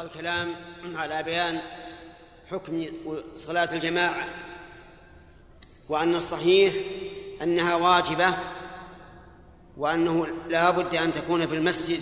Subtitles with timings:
[0.00, 0.54] الكلام
[0.84, 1.60] على بيان
[2.50, 2.86] حكم
[3.36, 4.24] صلاة الجماعة
[5.88, 6.74] وأن الصحيح
[7.42, 8.34] أنها واجبة
[9.76, 12.00] وأنه لا بد أن تكون في المسجد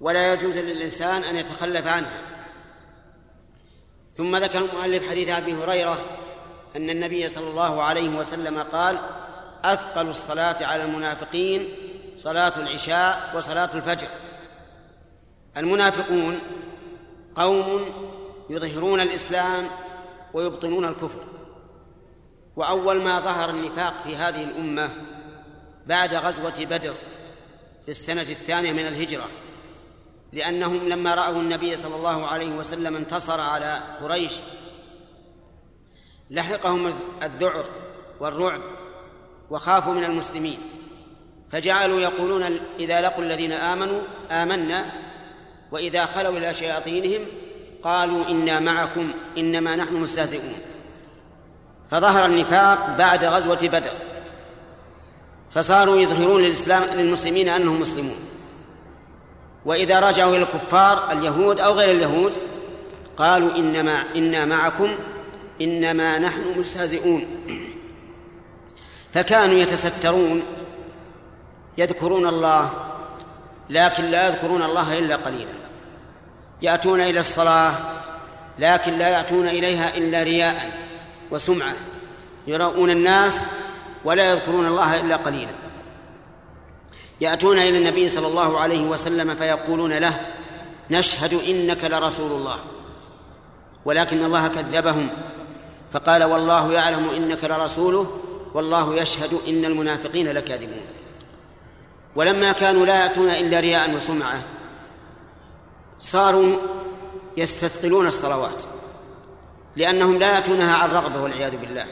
[0.00, 2.20] ولا يجوز للإنسان أن يتخلف عنها.
[4.16, 5.98] ثم ذكر المؤلف حديث أبي هريرة
[6.76, 8.98] أن النبي صلى الله عليه وسلم قال
[9.64, 11.68] أثقل الصلاة على المنافقين
[12.16, 14.08] صلاة العشاء وصلاة الفجر.
[15.56, 16.40] المنافقون
[17.36, 17.92] قوم
[18.50, 19.68] يظهرون الإسلام
[20.34, 21.24] ويبطنون الكفر.
[22.56, 24.90] وأول ما ظهر النفاق في هذه الأمة
[25.86, 26.94] بعد غزوة بدر
[27.84, 29.28] في السنة الثانية من الهجرة
[30.32, 34.32] لأنهم لما رأوا النبي صلى الله عليه وسلم انتصر على قريش
[36.30, 37.64] لحقهم الذعر
[38.20, 38.60] والرعب
[39.50, 40.58] وخافوا من المسلمين.
[41.52, 42.42] فجعلوا يقولون
[42.78, 44.00] إذا لقوا الذين آمنوا
[44.30, 45.05] آمنا
[45.76, 47.26] وإذا خلوا إلى شياطينهم
[47.82, 50.54] قالوا إنا معكم إنما نحن مستهزئون.
[51.90, 53.90] فظهر النفاق بعد غزوة بدر.
[55.54, 58.16] فصاروا يظهرون للإسلام للمسلمين أنهم مسلمون.
[59.64, 62.32] وإذا رجعوا إلى الكفار اليهود أو غير اليهود
[63.16, 64.94] قالوا إنما إنا معكم
[65.60, 67.24] إنما نحن مستهزئون.
[69.14, 70.42] فكانوا يتسترون
[71.78, 72.70] يذكرون الله
[73.70, 75.65] لكن لا يذكرون الله إلا قليلا.
[76.62, 77.74] يأتون إلى الصلاة
[78.58, 80.72] لكن لا يأتون إليها إلا رياء
[81.30, 81.74] وسمعة
[82.46, 83.44] يراؤون الناس
[84.04, 85.50] ولا يذكرون الله إلا قليلا.
[87.20, 90.20] يأتون إلى النبي صلى الله عليه وسلم فيقولون له
[90.90, 92.58] نشهد إنك لرسول الله.
[93.84, 95.08] ولكن الله كذبهم
[95.92, 98.20] فقال والله يعلم إنك لرسوله
[98.54, 100.86] والله يشهد إن المنافقين لكاذبون.
[102.16, 104.38] ولما كانوا لا يأتون إلا رياء وسمعة
[106.00, 106.56] صاروا
[107.36, 108.62] يستثقلون الصلوات
[109.76, 111.86] لأنهم لا يأتونها عن رغبة والعياذ بالله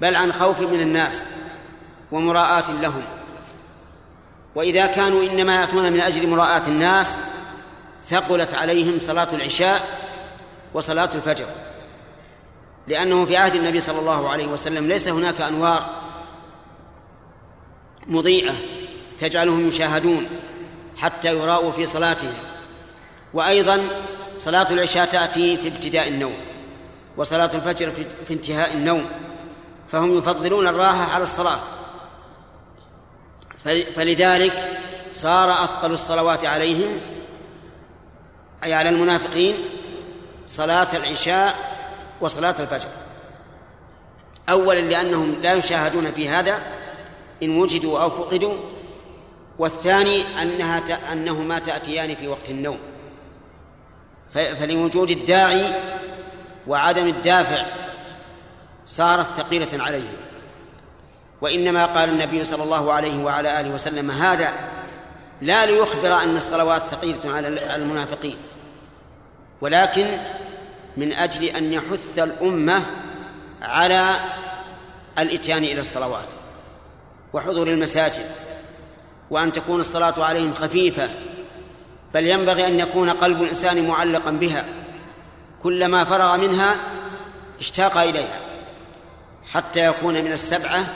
[0.00, 1.22] بل عن خوف من الناس
[2.12, 3.02] ومراءاة لهم.
[4.54, 7.18] وإذا كانوا إنما يأتون من أجل مراءاة الناس
[8.10, 10.02] ثقلت عليهم صلاة العشاء
[10.74, 11.46] وصلاة الفجر
[12.88, 15.90] لأنه في عهد النبي صلى الله عليه وسلم ليس هناك أنوار
[18.06, 18.54] مضيئة
[19.20, 20.26] تجعلهم يشاهدون
[20.96, 22.34] حتى يراؤوا في صلاتهم.
[23.34, 23.80] وأيضا
[24.38, 26.34] صلاة العشاء تأتي في ابتداء النوم
[27.16, 27.92] وصلاة الفجر
[28.26, 29.06] في انتهاء النوم
[29.92, 31.58] فهم يفضلون الراحة على الصلاة.
[33.96, 34.80] فلذلك
[35.12, 37.00] صار أثقل الصلوات عليهم
[38.64, 39.54] أي على المنافقين
[40.46, 41.54] صلاة العشاء
[42.20, 42.88] وصلاة الفجر.
[44.48, 46.58] أولا لأنهم لا يشاهدون في هذا
[47.42, 48.54] إن وجدوا أو فقدوا
[49.58, 52.78] والثاني أنها أنهما تأتيان في وقت النوم.
[54.32, 55.74] فلوجود الداعي
[56.66, 57.64] وعدم الدافع
[58.86, 60.16] صارت ثقيلة عليهم
[61.40, 64.52] وإنما قال النبي صلى الله عليه وعلى آله وسلم هذا
[65.40, 68.36] لا ليخبر أن الصلوات ثقيلة على المنافقين
[69.60, 70.06] ولكن
[70.96, 72.82] من أجل أن يحث الأمة
[73.62, 74.14] على
[75.18, 76.28] الإتيان إلى الصلوات
[77.32, 78.26] وحضور المساجد
[79.30, 81.08] وأن تكون الصلاة عليهم خفيفة
[82.14, 84.64] بل ينبغي أن يكون قلب الإنسان معلقا بها.
[85.62, 86.74] كلما فرغ منها
[87.60, 88.40] اشتاق إليها
[89.52, 90.86] حتى يكون من السبعة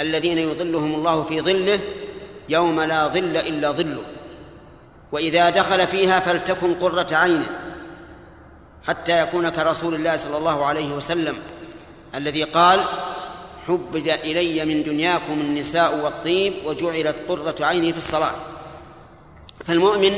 [0.00, 1.80] الذين يظلهم الله في ظله
[2.48, 4.02] يوم لا ظل إلا ظله.
[5.12, 7.46] وإذا دخل فيها فلتكن قرة عينه
[8.86, 11.36] حتى يكون كرسول الله صلى الله عليه وسلم
[12.14, 12.80] الذي قال
[13.68, 18.34] حبب إلي من دنياكم النساء والطيب وجعلت قرة عيني في الصلاة.
[19.64, 20.12] فالمؤمن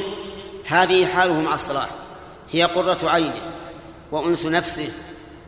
[0.69, 1.89] هذه حاله مع الصلاة.
[2.53, 3.43] هي قرة عينه
[4.13, 4.89] وأنس نفسه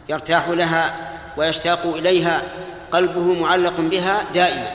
[0.08, 2.42] يرتاح لها ويشتاق إليها
[2.92, 4.70] قلبه معلق بها دائما.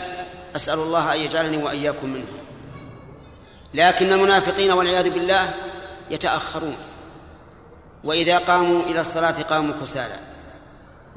[0.55, 2.37] أسأل الله أن يجعلني وإياكم منهم
[3.73, 5.53] لكن المنافقين والعياذ بالله
[6.11, 6.77] يتأخرون.
[8.03, 10.15] وإذا قاموا إلى الصلاة قاموا كسالى.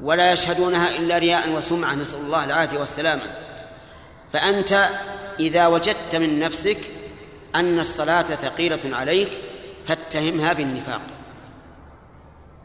[0.01, 1.95] ولا يشهدونها إلا رياء وسمعة.
[1.95, 3.21] نسأل الله العافية والسلامة.
[4.33, 4.89] فأنت
[5.39, 6.77] إذا وجدت من نفسك
[7.55, 9.29] أن الصلاة ثقيلة عليك
[9.87, 11.01] فاتهمها بالنفاق.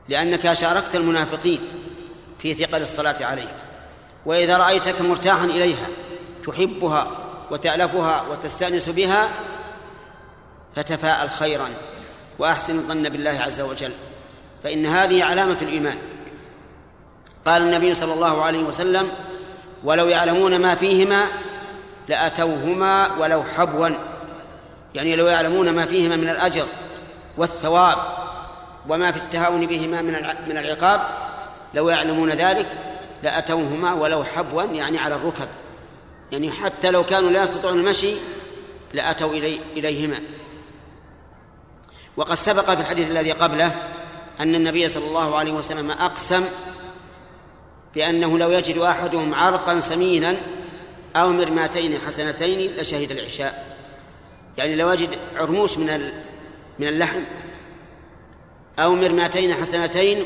[0.09, 1.61] لأنك شاركت المنافقين
[2.39, 3.55] في ثقل الصلاة عليك.
[4.27, 5.87] وإذا رأيتك مرتاحا إليها
[6.47, 7.09] تحبها
[7.51, 9.29] وتألفها وتستأنس بها
[10.77, 11.69] فتفاءل خيرا
[12.39, 13.93] وأحسن الظن بالله عز وجل.
[14.65, 15.99] فإن هذه علامة الإيمان.
[17.47, 19.09] قال النبي صلى الله عليه وسلم
[19.85, 21.27] ولو يعلمون ما فيهما
[22.09, 23.89] لأتوهما ولو حبوا
[24.95, 26.67] يعني لو يعلمون ما فيهما من الأجر
[27.37, 27.99] والثواب
[28.89, 30.13] وما في التهاون بهما من
[30.49, 31.01] من العقاب
[31.75, 32.69] لو يعلمون ذلك
[33.23, 35.49] لأتوهما ولو حبوا يعني على الركب.
[36.33, 38.15] يعني حتى لو كانوا لا يستطيعون المشي
[38.93, 40.21] لأتوا إلي إليهما.
[42.17, 43.75] وقد سبق في الحديث الذي قبله
[44.41, 46.45] أن النبي صلى الله عليه وسلم أقسم
[47.95, 50.37] بأنه لو يجد أحدهم عرقا سمينا
[51.17, 53.74] أو مرماتين حسنتين لشهد العشاء.
[54.59, 56.01] يعني لو يجد عرموش من
[56.79, 57.21] من اللحم
[58.79, 60.25] أو مرماتين حسنتين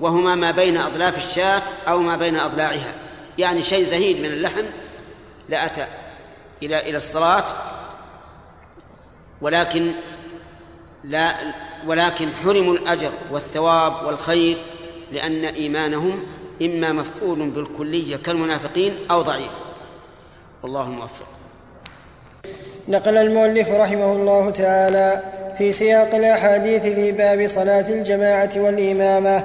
[0.00, 2.94] وهما ما بين أضلاف الشاة أو ما بين أضلاعها.
[3.38, 4.64] يعني شيء زهيد من اللحم
[5.48, 5.86] لأتى
[6.62, 7.46] إلى إلى الصلاة
[9.40, 9.94] ولكن
[11.04, 11.36] لا
[11.86, 14.58] ولكن حرموا الأجر والثواب والخير
[15.12, 16.22] لأن إيمانهم
[16.62, 19.52] إما مفقود بالكلية كالمنافقين أو ضعيف.
[20.62, 21.26] والله موفق.
[22.88, 25.20] نقل المؤلف رحمه الله تعالى
[25.58, 29.42] في سياق الأحاديث في باب صلاة الجماعة والإمامة.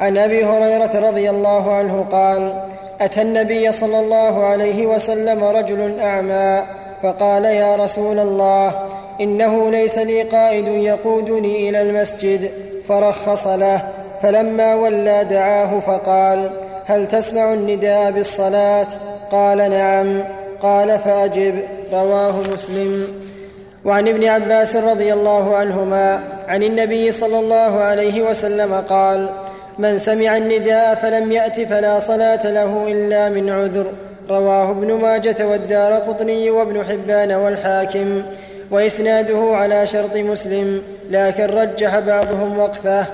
[0.00, 2.62] عن أبي هريرة رضي الله عنه قال
[3.00, 6.62] أتى النبي صلى الله عليه وسلم رجل أعمى
[7.02, 8.74] فقال يا رسول الله
[9.20, 12.50] إنه ليس لي قائد يقودني إلى المسجد.
[12.88, 13.82] فرخص له
[14.22, 16.50] فلما ولى دعاه فقال
[16.84, 18.86] هل تسمع النداء بالصلاة؟
[19.32, 20.24] قال نعم.
[20.62, 21.75] قال فأجب.
[21.92, 23.06] رواه مسلم.
[23.84, 29.28] وعن ابن عباس رضي الله عنهما عن النبي صلى الله عليه وسلم قال
[29.78, 33.86] من سمع النداء فلم يأت فلا صلاة له إلا من عذر.
[34.30, 38.22] رواه ابن ماجة والدار قطني وابن حبان والحاكم.
[38.70, 43.04] وإسناده على شرط مسلم لكن رجح بعضهم وقفه.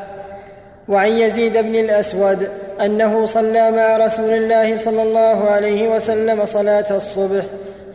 [0.88, 2.48] وعن يزيد بن الأسود
[2.84, 7.44] أنه صلى مع رسول الله صلى الله عليه وسلم صلاة الصبح.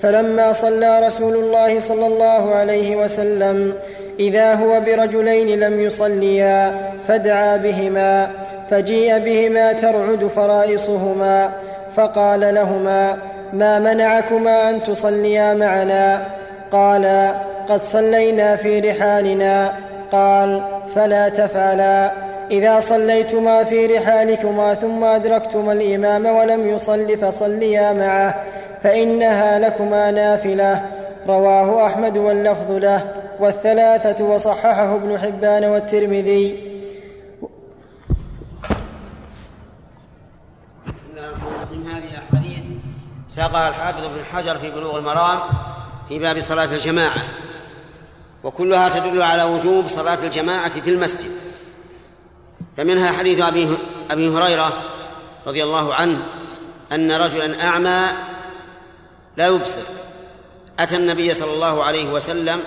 [0.02, 3.74] فلما صلى رسول الله صلى الله عليه وسلم
[4.20, 6.76] إذا هو برجلين لم يصليا
[7.08, 8.30] فدعا بهما
[8.70, 11.52] فجيء بهما ترعد فرائصهما
[11.96, 13.18] فقال لهما
[13.54, 16.24] ما منعكما أن تصليا معنا؟
[16.72, 17.32] قالا
[17.70, 19.74] قد صلينا في رحالنا.
[20.12, 20.62] قال
[20.96, 22.12] فلا تفعلا.
[22.52, 28.36] إذا صليتما في رحالكما ثم أدركتما الإمام ولم يصل فصليا معه.
[28.84, 30.86] فإنها لكما نافلة.
[31.28, 36.68] رواه أحمد واللفظ له والثلاثة وصححه ابن حبان والترمذي.
[43.28, 45.40] ساقها الحافظ ابن حجر في بلوغ المرام
[46.10, 47.22] في باب صلاة الجماعة
[48.44, 51.32] وكلها تدل على وجوب صلاة الجماعة في المسجد.
[52.78, 53.78] فمنها حديث أبي
[54.12, 54.74] أبي هريرة
[55.48, 56.20] رضي الله عنه
[56.92, 58.08] أن رجلا أعمى
[59.38, 59.82] لا يبصر.
[60.80, 62.64] أتى النبي صلى الله عليه وسلم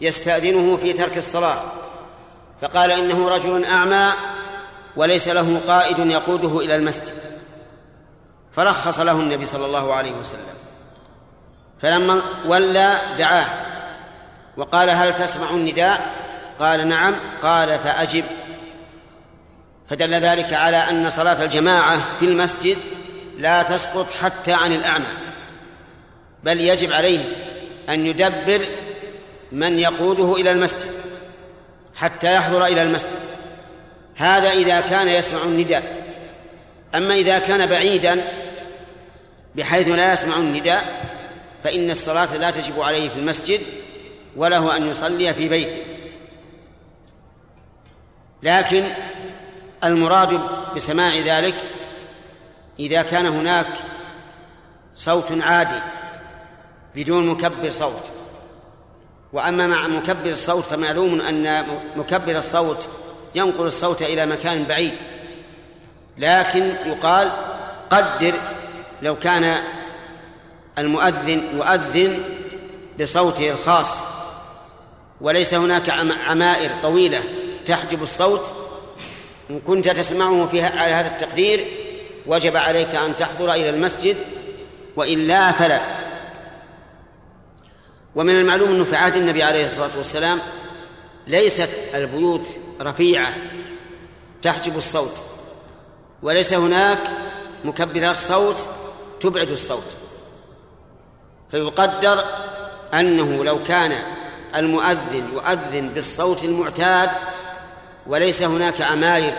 [0.00, 1.62] يستأذنه في ترك الصلاة
[2.60, 4.12] فقال إنه رجل أعمى
[4.96, 7.14] وليس له قائد يقوده إلى المسجد.
[8.56, 10.56] فرخص له النبي صلى الله عليه وسلم.
[11.82, 13.46] فلما ولى دعاه
[14.56, 16.14] وقال هل تسمع النداء؟
[16.60, 17.14] قال نعم.
[17.42, 18.24] قال فأجب.
[19.90, 22.78] فدل ذلك على أن صلاة الجماعة في المسجد
[23.38, 25.25] لا تسقط حتى عن الأعمى.
[26.46, 27.20] بل يجب عليه
[27.88, 28.66] أن يدبر
[29.52, 30.90] من يقوده إلى المسجد
[31.94, 33.18] حتى يحضر إلى المسجد.
[34.16, 36.06] هذا إذا كان يسمع النداء.
[36.94, 38.24] أما إذا كان بعيدا
[39.54, 40.84] بحيث لا يسمع النداء
[41.64, 43.60] فإن الصلاة لا تجب عليه في المسجد
[44.36, 45.78] وله أن يصلي في بيته.
[48.42, 48.84] لكن
[49.84, 50.40] المراد
[50.76, 51.54] بسماع ذلك
[52.80, 53.66] إذا كان هناك
[54.94, 55.80] صوت عادي
[56.96, 58.12] بدون مكبر صوت.
[59.32, 62.88] وأما مع مكبر الصوت فمعلوم أن مكبر الصوت
[63.34, 64.94] ينقل الصوت إلى مكان بعيد.
[66.18, 67.30] لكن يقال
[67.90, 68.34] قدر
[69.02, 69.56] لو كان
[70.78, 72.22] المؤذن يؤذن
[73.00, 73.90] بصوته الخاص.
[75.20, 75.90] وليس هناك
[76.26, 77.22] عمائر طويلة
[77.66, 78.50] تحجب الصوت.
[79.50, 81.66] إن كنت تسمعه في على هذا التقدير
[82.26, 84.16] وجب عليك أن تحضر إلى المسجد
[84.96, 85.95] وإلا فلا.
[88.16, 90.38] ومن المعلوم أنه في عهد النبي عليه الصلاة والسلام
[91.26, 92.46] ليست البيوت
[92.80, 93.34] رفيعة
[94.42, 95.22] تحجب الصوت
[96.22, 96.98] وليس هناك
[97.64, 98.56] مكبرات صوت
[99.20, 99.96] تبعد الصوت.
[101.50, 102.24] فيقدر
[102.94, 103.92] أنه لو كان
[104.56, 107.10] المؤذن يؤذن بالصوت المعتاد
[108.06, 109.34] وليس هناك عماير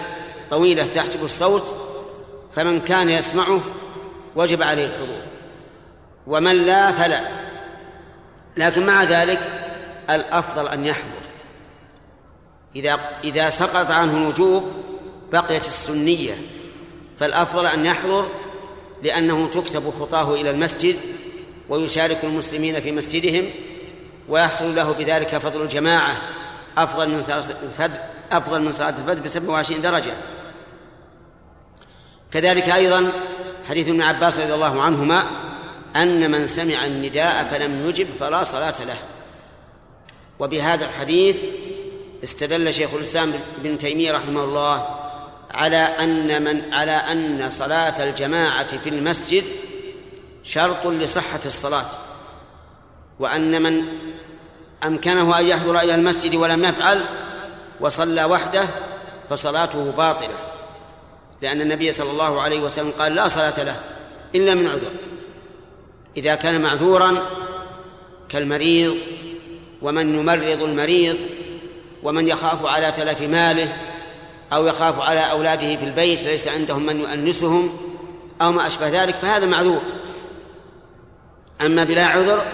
[0.50, 1.76] طويلة تحجب الصوت
[2.56, 3.62] فمن كان يسمعه
[4.36, 5.22] وجب عليه الحضور.
[6.28, 7.47] ومن لا فلا.
[8.58, 9.40] لكن مع ذلك
[10.10, 11.28] الأفضل أن يحضر.
[12.76, 14.72] إذا إذا سقط عنه الوجوب
[15.32, 16.42] بقيت السنية
[17.20, 18.28] فالأفضل أن يحضر
[19.04, 20.96] لأنه تكتب خطاه إلى المسجد
[21.70, 23.46] ويشارك المسلمين في مسجدهم
[24.30, 26.18] ويحصل له بذلك فضل الجماعة
[26.78, 27.24] أفضل من
[28.32, 30.14] أفضل من صلاة الفجر ب 27 درجة.
[32.32, 33.12] كذلك أيضا
[33.70, 35.24] حديث ابن عباس رضي الله عنهما
[35.96, 38.98] أن من سمع النداء فلم يجب فلا صلاة له.
[40.40, 41.38] وبهذا الحديث
[42.24, 44.88] استدل شيخ الإسلام ابن تيمية رحمه الله
[45.52, 49.44] على أن من على أن صلاة الجماعة في المسجد
[50.44, 51.86] شرط لصحة الصلاة
[53.20, 53.86] وأن من
[54.84, 57.04] أمكنه أن يحضر إلى المسجد ولم يفعل
[57.80, 58.66] وصلى وحده
[59.30, 60.34] فصلاته باطلة
[61.42, 63.80] لأن النبي صلى الله عليه وسلم قال لا صلاة له
[64.36, 64.92] إلا من عذر.
[66.18, 67.26] إذا كان معذورا
[68.30, 68.98] كالمريض
[69.82, 71.18] ومن يمرض المريض
[72.04, 73.78] ومن يخاف على تلف ماله
[74.54, 77.78] أو يخاف على أولاده في البيت ليس عندهم من يؤنسهم
[78.42, 79.82] أو ما أشبه ذلك فهذا معذور.
[81.62, 82.46] أما بلا عذر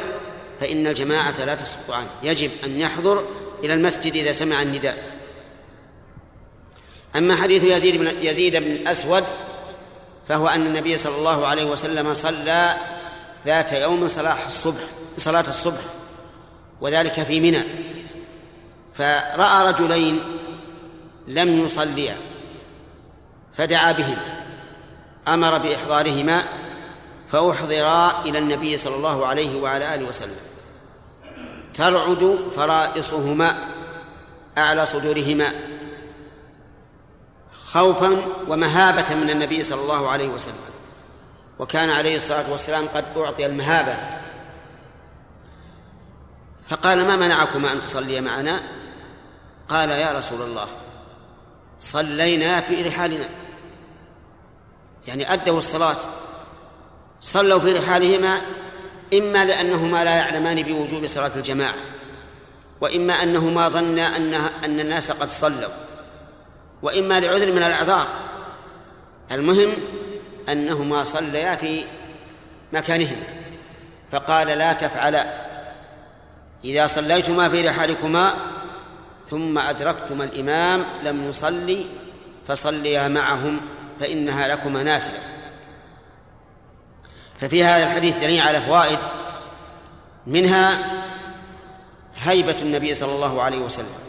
[0.60, 2.10] فإن الجماعة لا تسقط عنه.
[2.24, 3.24] يجب أن يحضر
[3.64, 5.14] إلى المسجد إذا سمع النداء.
[7.16, 9.24] أما حديث يزيد بن يزيد بن الأسود
[10.28, 12.76] فهو أن النبي صلى الله عليه وسلم صلى
[13.46, 14.84] ذات يوم صلاة الصبح
[15.18, 15.82] صلاة الصبح
[16.82, 17.64] وذلك في منى.
[18.94, 20.40] فرأى رجلين
[21.28, 22.18] لم يصليا
[23.58, 24.44] فدعا بهما
[25.28, 26.44] أمر بإحضارهما
[27.32, 30.36] فأحضرا إلى النبي صلى الله عليه وعلى آله وسلم.
[31.74, 33.58] ترعد فرائصهما
[34.58, 35.54] أعلى صدورهما
[37.66, 40.73] خوفا ومهابة من النبي صلى الله عليه وسلم.
[41.60, 43.98] وكان عليه الصلاة والسلام قد أعطي المهابة.
[46.70, 48.62] فقال ما منعكما أن تصليا معنا؟
[49.70, 50.68] قال يا رسول الله
[51.80, 53.26] صلينا في رحالنا.
[55.08, 55.98] يعني أدوا الصلاة
[57.22, 58.42] صلوا في رحالهما
[59.14, 61.76] إما لأنهما لا يعلمان بوجوب صلاة الجماعة
[62.82, 65.70] وإما أنهما ظنا أنها أن الناس قد صلوا
[66.82, 68.08] وإما لعذر من الأعذار.
[69.32, 69.74] المهم
[70.50, 71.84] أنهما صليا في
[72.74, 73.24] مكانهما
[74.12, 75.26] فقال لا تفعلا.
[76.66, 78.34] إذا صليتما في رحالكما
[79.30, 81.86] ثم أدركتما الإمام لم يصلي
[82.48, 83.62] فصليا معهم
[84.00, 85.20] فإنها لكما نافلة.
[87.40, 89.00] ففي هذا الحديث دليل على فوائد
[90.28, 90.92] منها
[92.16, 94.04] هيبة النبي صلى الله عليه وسلم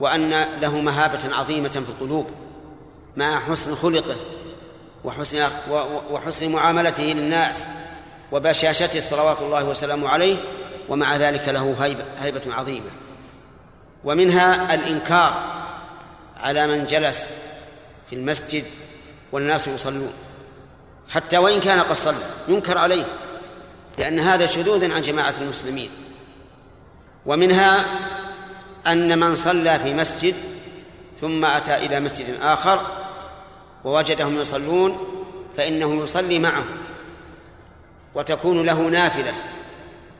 [0.00, 2.26] وأن له مهابة عظيمة في القلوب
[3.16, 4.16] مع حسن خلقه
[5.04, 5.48] وحسن
[6.10, 7.64] وحسن معاملته للناس
[8.32, 10.36] وبشاشته صلوات الله وسلامه عليه
[10.88, 12.90] ومع ذلك له هيبة, هيبة عظيمة.
[14.04, 15.54] ومنها الإنكار
[16.36, 17.30] على من جلس
[18.10, 18.64] في المسجد
[19.32, 20.12] والناس يصلون.
[21.08, 22.16] حتى وإن كان قد صلى
[22.48, 23.04] ينكر عليه
[23.98, 25.90] لأن هذا شذوذ عن جماعة المسلمين.
[27.26, 27.84] ومنها
[28.86, 30.34] أن من صلى في مسجد
[31.20, 33.03] ثم أتى إلى مسجد آخر
[33.84, 34.98] ووجدهم يصلون
[35.56, 36.66] فإنه يصلي معهم
[38.14, 39.32] وتكون له نافلة.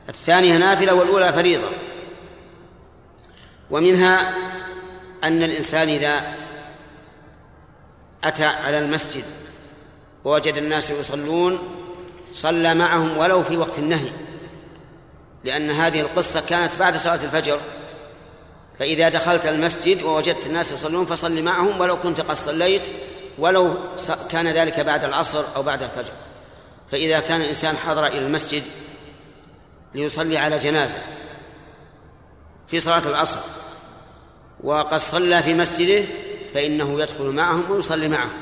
[0.09, 1.69] الثانية نافلة والأولى فريضة.
[3.71, 4.33] ومنها
[5.23, 6.35] أن الإنسان إذا
[8.23, 9.23] أتى على المسجد
[10.25, 11.59] ووجد الناس يصلون
[12.33, 14.11] صلى معهم ولو في وقت النهي
[15.43, 17.59] لأن هذه القصة كانت بعد صلاة الفجر.
[18.79, 22.89] فإذا دخلت المسجد ووجدت الناس يصلون فصل معهم ولو كنت قد صليت
[23.37, 23.77] ولو
[24.29, 26.11] كان ذلك بعد العصر أو بعد الفجر.
[26.91, 28.63] فإذا كان الإنسان حضر إلى المسجد
[29.93, 30.97] ليصلي على جنازة
[32.67, 33.39] في صلاة العصر
[34.63, 36.05] وقد صلى في مسجده
[36.53, 38.33] فإنه يدخل معهم ويصلي معهم.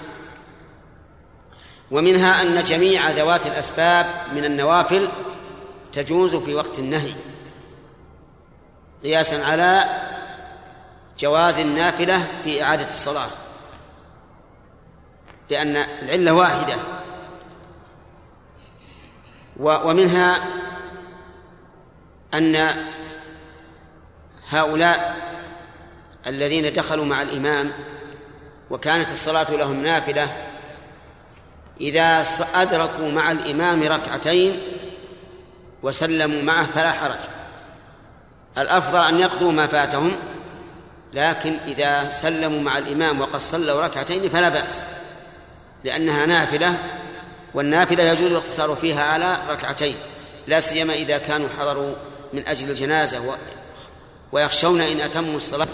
[1.92, 5.10] ومنها أن جميع ذوات الأسباب من النوافل
[5.94, 7.14] تجوز في وقت النهي
[9.04, 9.84] قياسا على
[11.20, 13.30] جواز النافلة في إعادة الصلاة.
[15.54, 16.76] لأن العلة واحدة.
[19.60, 20.40] ومنها
[22.34, 22.70] أن
[24.50, 25.16] هؤلاء
[26.28, 27.72] الذين دخلوا مع الإمام
[28.70, 30.28] وكانت الصلاة لهم نافلة
[31.82, 34.62] إذا أدركوا مع الإمام ركعتين
[35.84, 37.20] وسلموا معه فلا حرج.
[38.58, 40.12] الأفضل أن يقضوا ما فاتهم
[41.14, 44.86] لكن إذا سلموا مع الإمام وقد صلوا ركعتين فلا بأس.
[45.84, 46.74] لأنها نافلة
[47.54, 49.96] والنافلة يجوز الاقتصار فيها على ركعتين
[50.48, 51.96] لا سيما إذا كانوا حضروا
[52.34, 53.22] من أجل الجنازة
[54.32, 55.68] ويخشون إن أتموا الصلاة.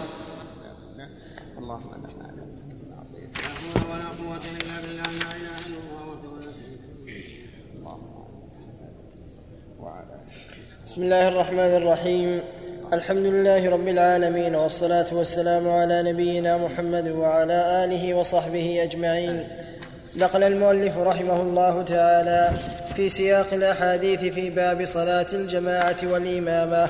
[10.86, 12.42] بسم الله الرحمن الرحيم.
[12.94, 19.48] الحمد لله رب العالمين والصلاة والسلام على نبينا محمد وعلى آله وصحبه أجمعين.
[20.16, 22.50] نقل المؤلف رحمه الله تعالى
[22.96, 26.89] في سياق الأحاديث في باب صلاة الجماعة والإمامة.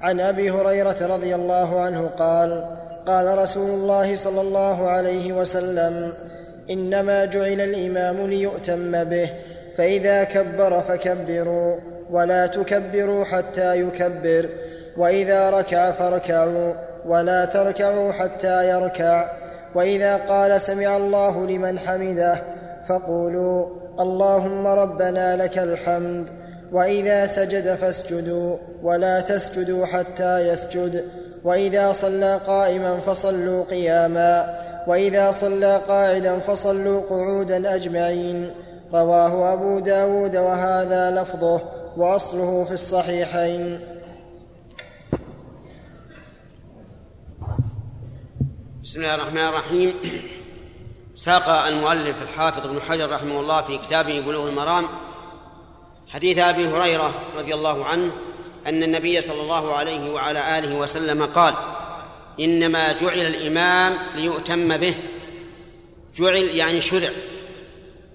[0.00, 2.64] عن أبي هريرة رضي الله عنه قال
[3.06, 6.12] قال رسول الله صلى الله عليه وسلم
[6.70, 9.30] إنما جعل الإمام ليؤتم به
[9.76, 11.76] فإذا كبر فكبروا
[12.10, 14.48] ولا تكبروا حتى يكبر
[14.96, 16.74] وإذا ركع فاركعوا
[17.06, 19.41] ولا تركعوا حتى يركع.
[19.74, 22.42] وإذا قال سمع الله لمن حمده
[22.88, 23.66] فقولوا
[24.00, 26.30] اللهم ربنا لك الحمد
[26.72, 31.04] وإذا سجد فاسجدوا ولا تسجدوا حتى يسجد
[31.44, 38.50] وإذا صلى قائما فصلوا قياما وإذا صلى قاعدا فصلوا قعودا أجمعين.
[38.94, 41.60] رواه أبو داود وهذا لفظه
[41.96, 43.80] وأصله في الصحيحين.
[48.82, 49.94] بسم الله الرحمن الرحيم.
[51.14, 54.88] ساق المؤلف الحافظ ابن حجر رحمه الله في كتابه بلوغ المرام
[56.08, 58.12] حديث أبي هريرة رضي الله عنه
[58.66, 61.54] أن النبي صلى الله عليه وعلى آله وسلم قال
[62.40, 64.94] إنما جعل الإمام ليؤتم به.
[66.16, 67.10] جعل يعني شرع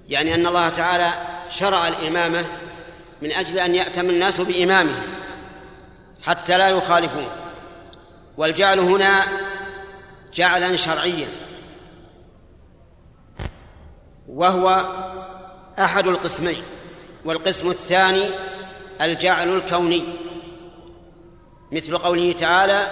[0.09, 1.11] يعني أن الله تعالى
[1.49, 2.45] شرع الإمامة
[3.21, 5.03] من أجل أن يأتم الناس بامامه
[6.23, 7.27] حتى لا يخالفون.
[8.37, 9.23] والجعل هنا
[10.33, 11.27] جعلا شرعيا.
[14.27, 14.85] وهو
[15.79, 16.63] أحد القسمين
[17.25, 18.25] والقسم الثاني
[19.01, 20.03] الجعل الكوني.
[21.71, 22.87] مثل قوله تعالى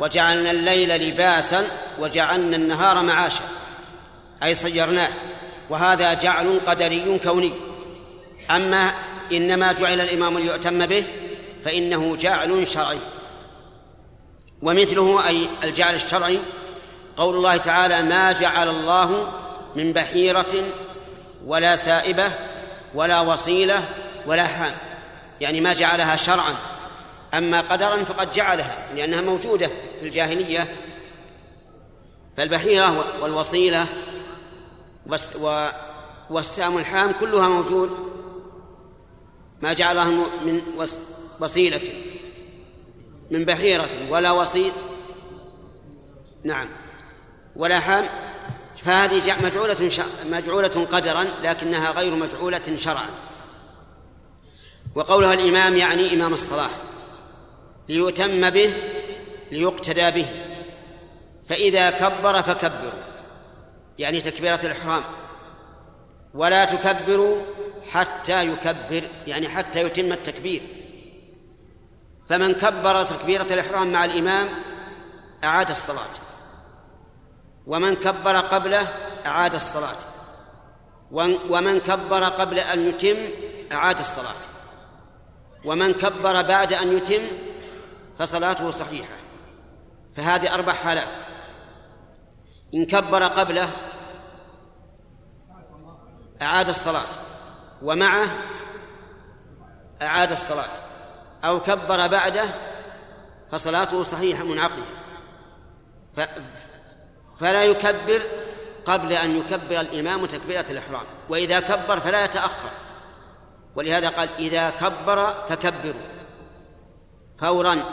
[0.00, 1.66] وجعلنا الليل لباسا
[1.98, 3.44] وجعلنا النهار معاشا.
[4.42, 5.08] أي صيرناه.
[5.70, 7.52] وهذا جعل قدري كوني.
[8.50, 8.92] أما
[9.32, 11.04] إنما جعل الإمام ليؤتم به
[11.64, 12.98] فإنه جعل شرعي.
[14.62, 16.38] ومثله أي الجعل الشرعي
[17.16, 19.32] قول الله تعالى ما جعل الله
[19.76, 20.64] من بحيرة
[21.46, 22.32] ولا سائبة
[22.94, 23.84] ولا وصيلة
[24.26, 24.74] ولا حام.
[25.40, 26.54] يعني ما جعلها شرعا.
[27.34, 30.74] أما قدرا فقد جعلها لأنها موجودة في الجاهلية.
[32.36, 33.86] فالبحيرة والوصيلة
[36.30, 37.90] والسام الحام كلها موجود.
[39.62, 40.04] ما جعلها
[40.44, 40.62] من
[41.40, 41.88] وصيلة
[43.30, 44.72] من بحيرة ولا وصيل
[46.44, 46.68] نعم.
[47.56, 48.04] ولا حام
[48.82, 49.90] فهذه مجعولة
[50.30, 53.06] مجعولة قدرا لكنها غير مجعولة شرعا.
[54.94, 56.70] وقولها الإمام يعني إمام الصلاة
[57.88, 58.74] ليتم به
[59.50, 60.26] ليقتدى به.
[61.48, 63.02] فإذا كبر فكبروا
[63.98, 65.02] يعني تكبيرة الإحرام.
[66.34, 67.42] ولا تكبروا
[67.90, 70.62] حتى يكبر يعني حتى يتم التكبير.
[72.28, 74.48] فمن كبر تكبيرة الإحرام مع الإمام
[75.44, 76.25] أعاد الصلاة.
[77.66, 78.88] ومن كبر قبله
[79.26, 79.96] أعاد الصلاة.
[81.50, 83.16] ومن كبر قبل أن يتم
[83.72, 84.34] أعاد الصلاة.
[85.64, 87.22] ومن كبر بعد أن يتم
[88.18, 89.14] فصلاته صحيحة.
[90.16, 91.16] فهذه أربع حالات.
[92.74, 93.70] إن كبر قبله
[96.42, 97.08] أعاد الصلاة.
[97.82, 98.26] ومعه
[100.02, 100.70] أعاد الصلاة.
[101.44, 102.44] أو كبر بعده
[103.52, 104.82] فصلاته صحيحة منعقدة.
[107.40, 108.22] فلا يكبر
[108.84, 112.70] قبل أن يكبر الإمام تكبيرة الإحرام وإذا كبر فلا يتأخر.
[113.76, 116.02] ولهذا قال إذا كبر فكبروا.
[117.38, 117.84] فورا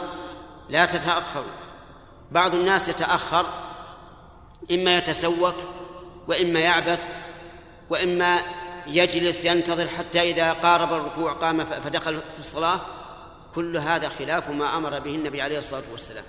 [0.70, 1.52] لا تتأخروا.
[2.32, 3.46] بعض الناس يتأخر
[4.72, 5.56] إما يتسوك
[6.28, 7.04] وإما يعبث
[7.90, 8.42] وإما
[8.88, 12.80] يجلس ينتظر حتى إذا قارب الركوع قام فدخل في الصلاة.
[13.56, 16.24] كل هذا خلاف ما أمر به النبي عليه الصلاة والسلام.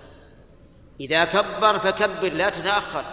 [1.00, 3.04] إذا كبر فكبر لا تتأخر.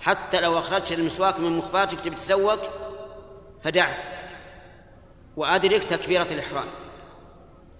[0.00, 2.60] حتى لو أخرجت المسواك من مخباتك تبي تسوك
[3.64, 3.96] فدعه
[5.36, 6.66] وأدرك تكبيرة الإحرام.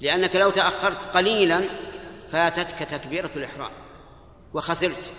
[0.01, 1.69] لأنك لو تأخرت قليلا
[2.33, 3.71] فاتتك تكبيرة الإحرام.
[4.55, 5.13] وخسرت.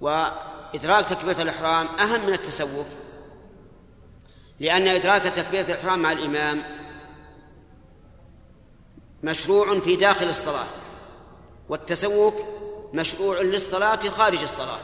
[0.00, 2.86] وإدراك تكبيرة الإحرام أهم من التسوق
[4.60, 6.62] لأن إدراك تكبيرة الإحرام مع الإمام
[9.22, 10.66] مشروع في داخل الصلاة.
[11.68, 12.34] والتسوق
[12.96, 14.78] مشروع للصلاة خارج الصلاة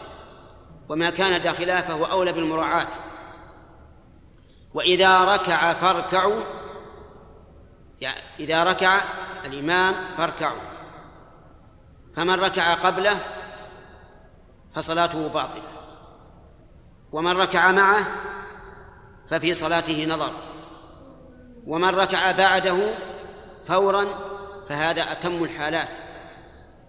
[0.88, 2.88] وما كان داخلها فهو أولى بالمراعاة.
[4.74, 6.40] وإذا ركع فاركعوا
[8.00, 9.00] يعني إذا ركع
[9.44, 10.60] الإمام فاركعوا.
[12.16, 13.18] فمن ركع قبله
[14.74, 15.62] فصلاته باطلة.
[17.12, 18.06] ومن ركع معه
[19.30, 20.32] ففي صلاته نظر.
[21.66, 22.76] ومن ركع بعده
[23.68, 24.06] فورا
[24.68, 25.96] فهذا أتم الحالات.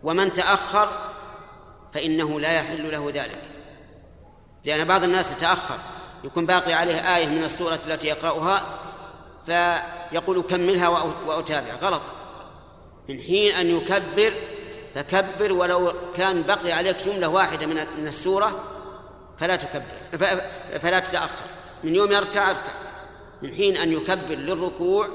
[0.04, 1.13] ومن تأخر
[1.94, 3.42] فإنه لا يحل له ذلك.
[4.66, 5.78] لأن بعض الناس تأخر
[6.24, 8.80] يكون باقي عليه آية من السورة التي يقرأها
[9.46, 10.88] فيقول كملها
[11.28, 11.74] وأتابع.
[11.82, 12.02] غلط.
[13.10, 14.34] من حين أن يكبر
[14.96, 18.64] فكبر ولو كان بقي عليك جملة واحدة من السورة
[19.38, 19.84] فلا تكبر
[20.80, 21.46] فلا تتأخر.
[21.84, 22.74] من يوم يركع أركع.
[23.42, 25.08] من حين أن يكبر للركوع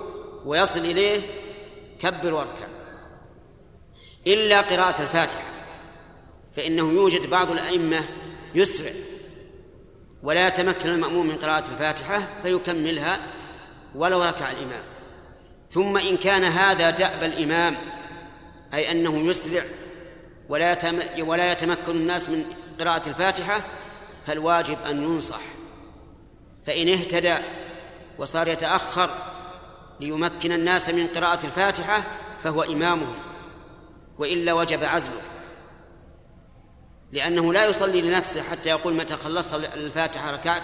[0.45, 1.23] ويصل إليه
[2.01, 2.67] كبر واركع.
[4.27, 5.43] إلا قراءة الفاتحة.
[6.59, 8.05] فإنه يوجد بعض الأئمة
[8.55, 8.93] يسرع.
[10.23, 13.19] ولا يتمكن المأموم من قراءة الفاتحة فيكملها
[13.95, 14.83] ولو ركع الإمام.
[15.71, 17.77] ثم إن كان هذا دأب الإمام
[18.75, 19.63] أي أنه يسرع
[20.49, 20.79] ولا
[21.19, 22.45] ولا يتمكن الناس من
[22.81, 23.61] قراءة الفاتحة
[24.27, 25.41] فالواجب أن ينصح.
[26.67, 27.35] فإن اهتدى
[28.19, 29.11] وصار يتأخر
[30.01, 32.03] ليمكن الناس من قراءة الفاتحة
[32.45, 33.17] فهو إمامهم
[34.19, 35.38] وإلا وجب عزله.
[37.13, 40.63] لأنه لا يصلي لنفسه حتى يقول متى خلصت الفاتحة ركعت.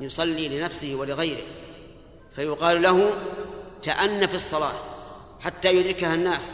[0.00, 1.42] يصلي لنفسه ولغيره.
[2.36, 3.10] فيقال له
[3.82, 4.72] تأن في الصلاة
[5.40, 6.46] حتى يدركها الناس.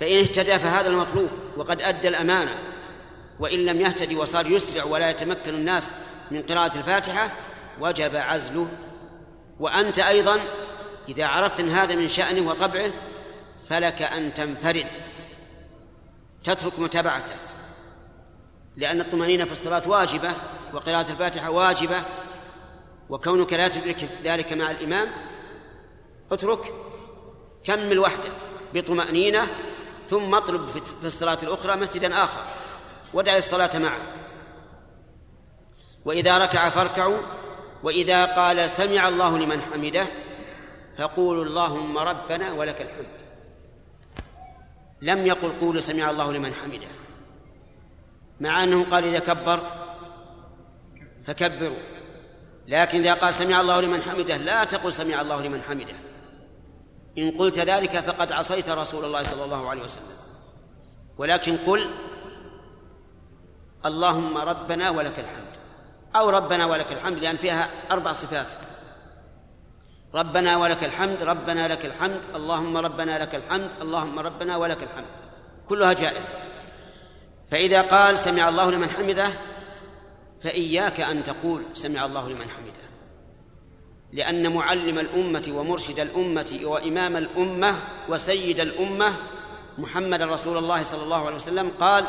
[0.00, 2.58] فإن اهتدى فهذا المطلوب وقد أدى الأمانة.
[3.40, 5.90] وإن لم يهتدي وصار يسرع ولا يتمكن الناس
[6.30, 7.30] من قراءة الفاتحة
[7.80, 8.68] وجب عزله.
[9.60, 10.40] وأنت أيضا
[11.08, 12.90] إذا عرفت أن هذا من شأنه وطبعه
[13.68, 14.86] فلك أن تنفرد.
[16.44, 17.32] تترك متابعته.
[18.76, 20.30] لأن الطمأنينة في الصلاة واجبة
[20.74, 21.96] وقراءة الفاتحة واجبة
[23.08, 25.08] وكونك لا تدرك ذلك مع الإمام
[26.32, 26.74] اترك
[27.64, 28.32] كمل وحدك
[28.74, 29.46] بطمأنينة
[30.10, 30.66] ثم اطلب
[31.00, 32.40] في الصلاة الأخرى مسجدا آخر
[33.14, 34.00] ودع الصلاة معه.
[36.04, 37.18] وإذا ركع فاركعوا
[37.82, 40.06] وإذا قال سمع الله لمن حمده
[40.98, 43.22] فقولوا اللهم ربنا ولك الحمد.
[45.02, 47.01] لم يقل قولوا سمع الله لمن حمده.
[48.42, 49.60] مع أنه قال إذا كبر
[51.26, 51.76] فكبروا.
[52.68, 55.94] لكن إذا قال سمع الله لمن حمده لا تقل سمع الله لمن حمده.
[57.18, 60.16] إن قلت ذلك فقد عصيت رسول الله صلى الله عليه وسلم.
[61.18, 61.90] ولكن قل
[63.86, 65.52] اللهم ربنا ولك الحمد.
[66.16, 68.52] أو ربنا ولك الحمد لأن فيها أربع صفات.
[70.14, 75.06] ربنا ولك الحمد ربنا لك الحمد اللهم ربنا لك الحمد اللهم ربنا ولك الحمد.
[75.68, 76.32] كلها جائزة.
[77.52, 79.28] فإذا قال سمع الله لمن حمده
[80.42, 82.82] فإياك أن تقول سمع الله لمن حمده.
[84.12, 87.74] لأن معلم الأمة ومرشد الأمة وإمام الأمة
[88.08, 89.14] وسيد الأمة
[89.78, 92.06] محمد رسول الله صلى الله عليه وسلم قال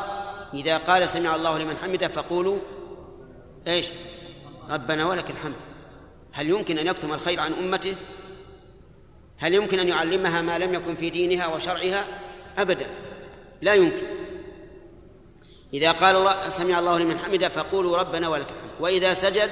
[0.54, 2.60] إذا قال سمع الله لمن حمده فقولوا
[3.68, 3.88] إيش؟
[4.70, 5.62] ربنا ولك الحمد.
[6.32, 7.96] هل يمكن أن يكتم الخير عن أمته؟
[9.38, 12.06] هل يمكن أن يعلمها ما لم يكن في دينها وشرعها؟
[12.58, 12.86] أبدا.
[13.62, 14.13] لا يمكن.
[15.74, 18.72] إذا قال الله سمع الله لمن حمده فقولوا ربنا ولك الحمد.
[18.80, 19.50] وإذا سجد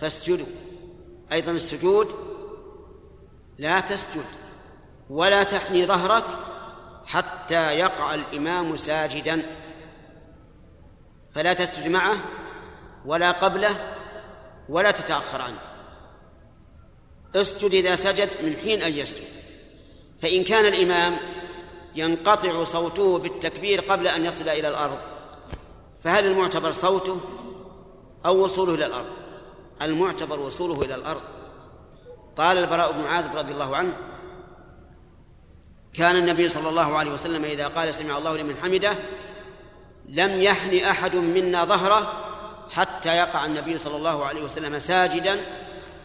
[0.00, 0.46] فاسجدوا.
[1.32, 2.08] أيضا السجود
[3.58, 4.24] لا تسجد
[5.10, 6.24] ولا تحني ظهرك
[7.06, 9.42] حتى يقع الإمام ساجدا.
[11.34, 12.16] فلا تسجد معه
[13.06, 13.94] ولا قبله
[14.68, 15.58] ولا تتأخر عنه
[17.34, 19.24] اسجد إذا سجد من حين أن يسجد.
[20.22, 21.16] فإن كان الإمام
[21.94, 24.98] ينقطع صوته بالتكبير قبل أن يصل إلى الأرض
[26.04, 27.20] فهل المعتبر صوته
[28.26, 29.10] أو وصوله إلى الأرض؟
[29.82, 31.22] المعتبر وصوله إلى الأرض.
[32.36, 33.96] قال البراء بن عازب رضي الله عنه
[35.94, 38.94] كان النبي صلى الله عليه وسلم إذا قال سمع الله لمن حمده
[40.08, 42.12] لم يحن أحد منا ظهره
[42.70, 45.40] حتى يقع النبي صلى الله عليه وسلم ساجدا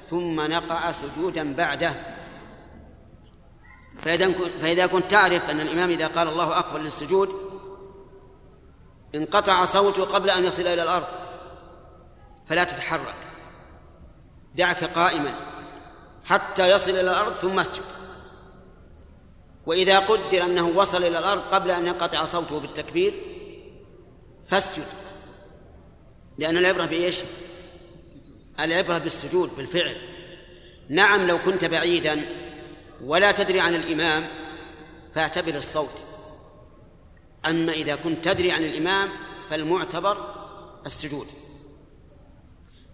[0.10, 1.94] ثم نقع سجودا بعده.
[4.62, 7.47] فإذا كنت تعرف أن الإمام إذا قال الله أكبر للسجود
[9.16, 11.08] انقطع صوته قبل أن يصل إلى الأرض.
[12.48, 13.16] فلا تتحرك.
[14.56, 15.34] دعك قائما.
[16.26, 17.84] حتى يصل إلى الأرض ثم اسجد.
[19.66, 23.14] وإذا قدر أنه وصل إلى الأرض قبل أن ينقطع صوته بالتكبير
[24.50, 24.86] فاسجد.
[26.38, 27.20] لأن العبرة بإيش؟
[28.60, 29.98] العبرة بالسجود بالفعل.
[30.90, 32.26] نعم لو كنت بعيدا
[33.04, 34.28] ولا تدري عن الإمام
[35.16, 36.04] فاعتبر الصوت.
[37.50, 39.10] أما إذا كنت تدري عن الإمام
[39.50, 40.36] فالمعتبر
[40.86, 41.28] السجود.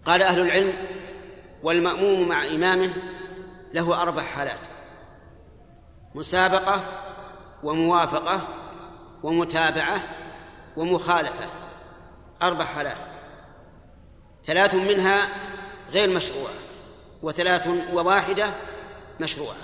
[0.04, 0.72] قال أهل العلم
[1.62, 2.90] والمأموم مع إمامه
[3.74, 4.60] له أربع حالات
[6.14, 6.84] مسابقة
[7.62, 8.48] وموافقة
[9.22, 10.00] ومتابعة
[10.76, 11.46] ومخالفة.
[12.42, 12.98] أربع حالات
[14.44, 15.28] ثلاث منها
[15.90, 16.54] غير مشروعة
[17.22, 18.54] وثلاث وواحدة
[19.20, 19.56] مشروعة.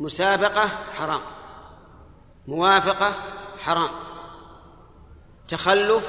[0.00, 1.20] مسابقة حرام
[2.46, 3.14] موافقة
[3.58, 3.90] حرام.
[5.48, 6.08] تخلف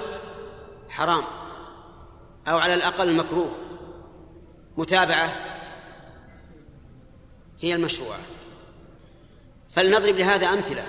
[0.90, 1.24] حرام.
[2.48, 3.56] أو على الأقل مكروه.
[4.78, 5.36] متابعة
[7.60, 8.20] هي المشروعة.
[9.70, 10.86] فلنضرب لهذا أمثلة.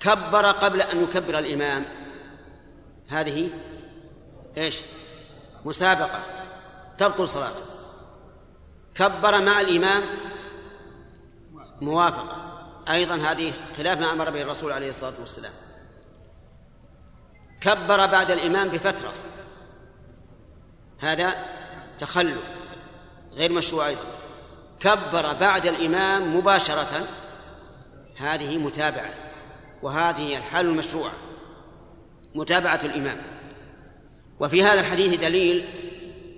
[0.00, 1.86] كبر قبل أن يكبر الإمام.
[3.08, 3.50] هذه
[4.56, 4.80] إيش؟
[5.64, 6.22] مسابقة.
[6.98, 7.62] تبطل صلاته.
[8.94, 10.02] كبر مع الإمام.
[11.80, 12.55] موافقة.
[12.90, 15.52] أيضا هذه خلاف ما أمر به الرسول عليه الصلاة والسلام.
[17.60, 19.12] كبر بعد الإمام بفترة.
[20.98, 21.34] هذا
[21.98, 22.42] تخلف
[23.32, 24.04] غير مشروع أيضا.
[24.80, 27.06] كبر بعد الإمام مباشرة.
[28.16, 29.14] هذه متابعة
[29.82, 31.12] وهذه الحال المشروعة
[32.34, 33.22] متابعة الإمام.
[34.40, 35.68] وفي هذا الحديث دليل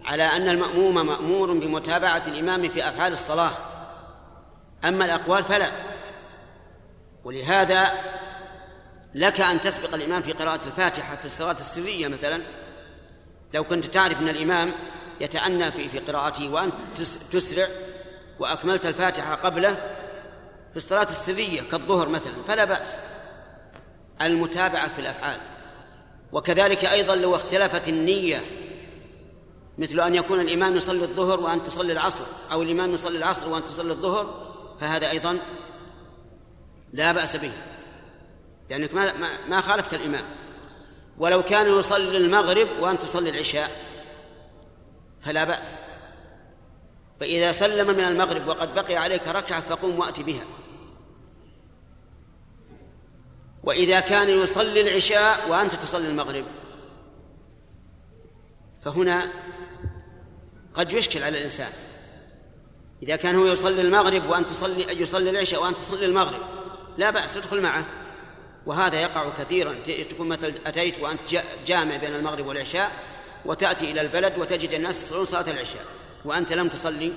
[0.05, 3.51] على أن المأموم مأمور بمتابعة الإمام في أفعال الصلاة.
[4.85, 5.88] أما الأقوال فلا.
[7.29, 7.93] ولهذا
[9.15, 12.43] لك أن تسبق الإمام في قراءة الفاتحة في الصلاة السرية مثلا.
[13.55, 14.73] لو كنت تعرف أن الإمام
[15.21, 16.75] يتأنى في في قراءته وأنت
[17.33, 17.67] تسرع
[18.39, 19.71] وأكملت الفاتحة قبله
[20.71, 22.97] في الصلاة السرية كالظهر مثلا فلا بأس.
[24.23, 25.41] المتابعة في الأفعال.
[26.33, 28.45] وكذلك أيضا لو اختلفت النية
[29.79, 33.93] مثل أن يكون الإمام يصلي الظهر وأنت تصلي العصر أو الإمام يصلي العصر وأنت تصلي
[33.93, 35.39] الظهر فهذا أيضا
[36.93, 37.53] لا بأس به.
[38.71, 39.13] لأنك ما
[39.49, 40.25] ما خالفت الإمام.
[41.19, 43.71] ولو كان يصلي المغرب وأنت تصلي العشاء
[45.21, 45.71] فلا بأس.
[47.21, 50.45] فإذا سلم من المغرب وقد بقي عليك ركعة فقم وأت بها.
[53.63, 56.45] وإذا كان يصلي العشاء وأنت تصلي المغرب
[58.85, 59.29] فهنا
[60.75, 61.73] قد يشكل على الإنسان.
[63.03, 66.58] إذا كان هو يصلي المغرب وأنت تصلي يصلي العشاء وأنت تصلي المغرب
[66.99, 67.85] لا بأس ادخل معه.
[68.67, 69.75] وهذا يقع كثيرا.
[70.11, 72.93] تكون مثل أتيت وأنت جامع بين المغرب والعشاء
[73.45, 75.85] وتأتي إلى البلد وتجد الناس يصلون صلاة العشاء
[76.25, 77.13] وأنت لم تصلي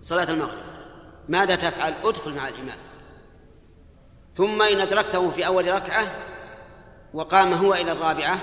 [0.00, 0.64] صلاة المغرب.
[1.28, 2.78] ماذا تفعل؟ ادخل مع الإمام.
[4.36, 6.06] ثم إن أدركته في أول ركعة
[7.14, 8.40] وقام هو إلى الرابعة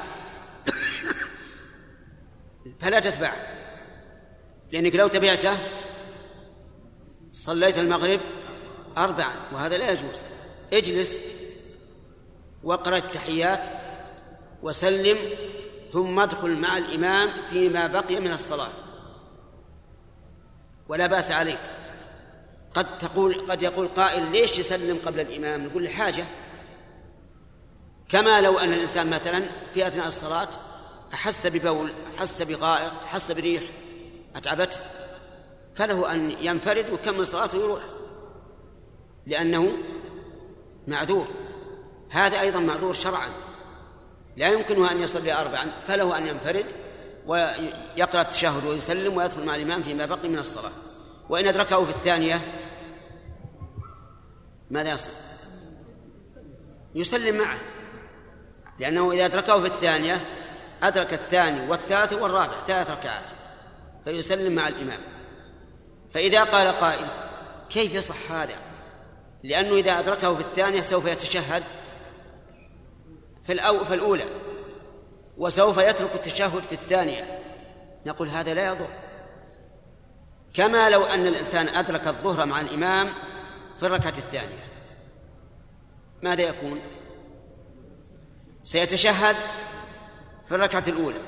[2.79, 3.35] فلا تتبعه
[4.71, 5.57] لأنك لو تبعته
[7.31, 8.19] صليت المغرب
[8.97, 10.21] أربعا وهذا لا يجوز.
[10.73, 11.19] اجلس
[12.63, 13.67] واقرأ التحيات
[14.63, 15.17] وسلم
[15.93, 18.69] ثم ادخل مع الإمام فيما بقي من الصلاة.
[20.87, 21.59] ولا بأس عليك.
[22.73, 26.25] قد تقول قد يقول قائل ليش يسلم قبل الإمام؟ نقول لحاجة
[28.09, 30.49] كما لو أن الإنسان مثلا في أثناء الصلاة
[31.13, 33.63] أحس ببول أحس بغائط أحس بريح
[34.35, 34.77] أتعبته.
[35.75, 37.81] فله أن ينفرد ويكمل صلاته ويروح.
[39.27, 39.77] لأنه
[40.87, 41.27] معذور.
[42.09, 43.29] هذا أيضا معذور شرعا.
[44.37, 46.65] لا يمكنه أن يصلي أربعا فله أن ينفرد
[47.25, 50.71] ويقرأ التشهد ويسلم ويدخل مع الإمام فيما بقي من الصلاة.
[51.29, 52.41] وإن أدركه في الثانية
[54.71, 55.11] ماذا يصل
[56.95, 57.57] يسلم معه.
[58.79, 60.25] لأنه إذا أدركه في الثانية
[60.83, 63.25] أدرك الثاني والثالث والرابع ثلاث ركعات
[64.03, 64.99] فيسلم مع الإمام.
[66.13, 67.07] فإذا قال قائل
[67.69, 68.66] كيف يصح هذا؟
[69.47, 71.63] لأنه إذا أدركه في الثانية سوف يتشهد
[73.45, 74.25] في, الأو في الأولى
[75.37, 77.39] وسوف يترك التشهد في الثانية.
[78.05, 78.87] نقول هذا لا يضر.
[80.53, 83.09] كما لو أن الإنسان أدرك الظهر مع الإمام
[83.79, 84.67] في الركعة الثانية.
[86.21, 86.81] ماذا يكون؟
[88.63, 89.35] سيتشهد
[90.47, 91.19] في الركعة الأولى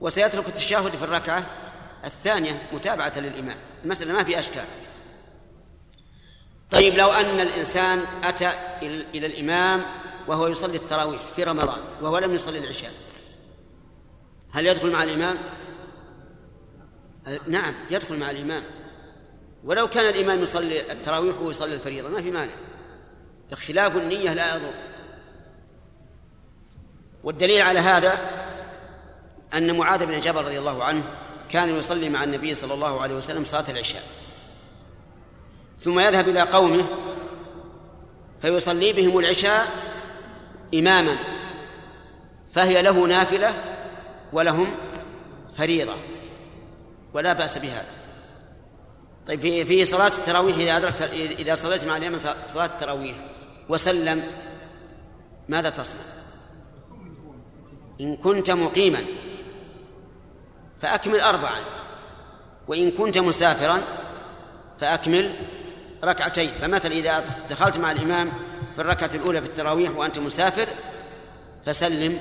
[0.00, 1.46] وسيترك التشهد في الركعة
[2.04, 3.56] الثانية متابعة للإمام.
[3.84, 4.64] المسألة ما في أشكال.
[6.72, 6.94] طيب.
[6.94, 8.52] لو أن الإنسان أتى
[9.14, 9.82] إلى الإمام
[10.28, 12.92] وهو يصلي التراويح في رمضان وهو لم يصلي العشاء
[14.52, 15.38] هل يدخل مع الإمام؟
[17.46, 18.64] نعم يدخل مع الإمام.
[19.64, 22.52] ولو كان الإمام يصلي التراويح ويصلي الفريضة ما في مانع.
[23.52, 24.72] اختلاف النية لا يضر.
[27.24, 28.30] والدليل على هذا
[29.54, 31.04] أن معاذ بن جبل رضي الله عنه
[31.48, 34.02] كان يصلي مع النبي صلى الله عليه وسلم صلاة العشاء.
[35.84, 36.84] ثم يذهب إلى قومه
[38.42, 39.66] فيصلي بهم العشاء
[40.74, 41.16] إماما
[42.54, 43.54] فهي له نافلة
[44.32, 44.74] ولهم
[45.58, 45.96] فريضة
[47.14, 48.02] ولا بأس بهذا
[49.28, 51.02] طيب في في صلاة التراويح إذا أدركت
[51.38, 53.16] إذا صليت مع الإمام صلاة التراويح
[53.68, 54.22] وسلم
[55.48, 56.00] ماذا تصنع؟
[58.00, 59.04] إن كنت مقيما
[60.80, 61.60] فأكمل أربعا
[62.68, 63.80] وإن كنت مسافرا
[64.80, 65.34] فأكمل
[66.04, 66.50] ركعتين.
[66.50, 68.32] فمثلا إذا دخلت مع الإمام
[68.74, 70.68] في الركعة الأولى في التراويح وأنت مسافر
[71.66, 72.18] فسلم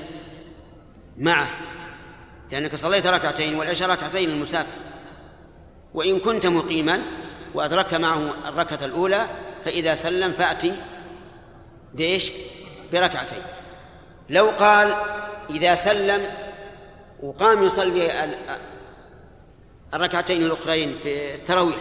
[1.17, 1.49] معه.
[2.51, 4.73] لأنك صليت ركعتين والعشاء ركعتين للمسافر.
[5.93, 7.01] وإن كنت مقيما
[7.53, 9.25] وأدركت معه الركعة الأولى
[9.65, 10.73] فإذا سلم فأتي
[11.93, 12.31] بإيش؟
[12.93, 13.43] بركعتين.
[14.29, 14.95] لو قال
[15.49, 16.25] إذا سلم
[17.23, 18.29] وقام يصلي
[19.93, 21.77] الركعتين الأخرين في التراويح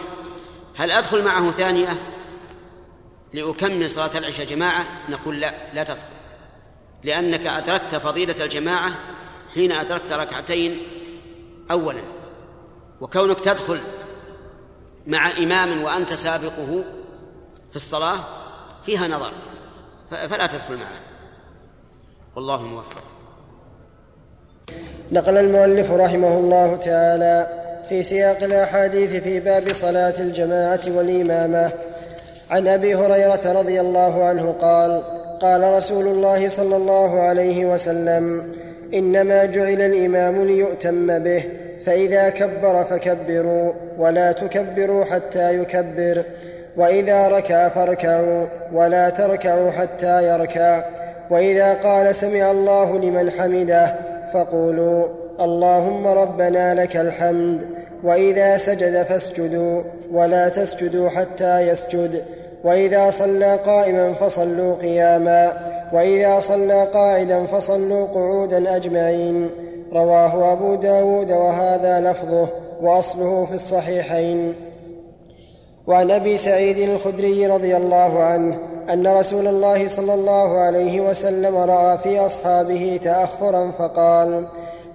[0.81, 1.87] هل أدخل معه ثانية
[3.33, 6.01] لأكمل صلاة العشاء جماعة؟ نقول لا لا تدخل.
[7.03, 8.91] لأنك أدركت فضيلة الجماعة
[9.53, 10.77] حين أدركت ركعتين
[11.71, 12.01] أولا.
[13.01, 13.79] وكونك تدخل
[15.07, 16.83] مع إمام وأنت سابقه
[17.69, 18.19] في الصلاة
[18.85, 19.31] فيها نظر.
[20.09, 20.99] فلا تدخل معه.
[22.35, 23.03] والله موفق.
[25.11, 27.60] نقل المؤلف رحمه الله تعالى
[27.91, 31.71] في سياق الأحاديث في باب صلاة الجماعة والإمامة.
[32.51, 35.03] عن أبي هريرة رضي الله عنه قال
[35.41, 38.53] قال رسول الله صلى الله عليه وسلم
[38.93, 41.43] إنما جعل الإمام ليؤتم به
[41.85, 46.23] فإذا كبر فكبروا ولا تكبروا حتى يكبر
[46.77, 50.83] وإذا ركع فاركعوا ولا تركعوا حتى يركع
[51.29, 53.95] وإذا قال سمع الله لمن حمده
[54.33, 55.07] فقولوا
[55.41, 62.23] اللهم ربنا لك الحمد وإذا سجد فاسجدوا ولا تسجدوا حتى يسجد.
[62.63, 65.53] وإذا صلى قائما فصلوا قياما.
[65.93, 69.49] وإذا صلى قاعدا فصلوا قعودا أجمعين.
[69.93, 72.47] رواه أبو داود وهذا لفظه
[72.81, 74.53] وأصله في الصحيحين.
[75.87, 78.57] وعن أبي سعيد الخدري رضي الله عنه
[78.93, 84.45] أن رسول الله صلى الله عليه وسلم رأى في أصحابه تأخرا فقال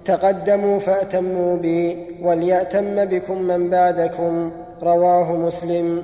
[0.07, 4.51] تقدموا فأتموا بي وليأتم بكم من بعدكم
[4.83, 6.03] رواه مسلم.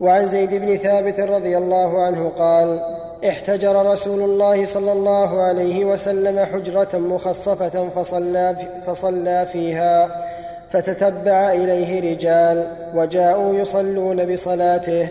[0.00, 2.80] وعن زيد بن ثابت رضي الله عنه قال
[3.28, 10.24] احتجر رسول الله صلى الله عليه وسلم حجرة مخصفة فصلى, فصلى فيها
[10.70, 15.08] فتتبع إليه رجال وجاءوا يصلون بصلاته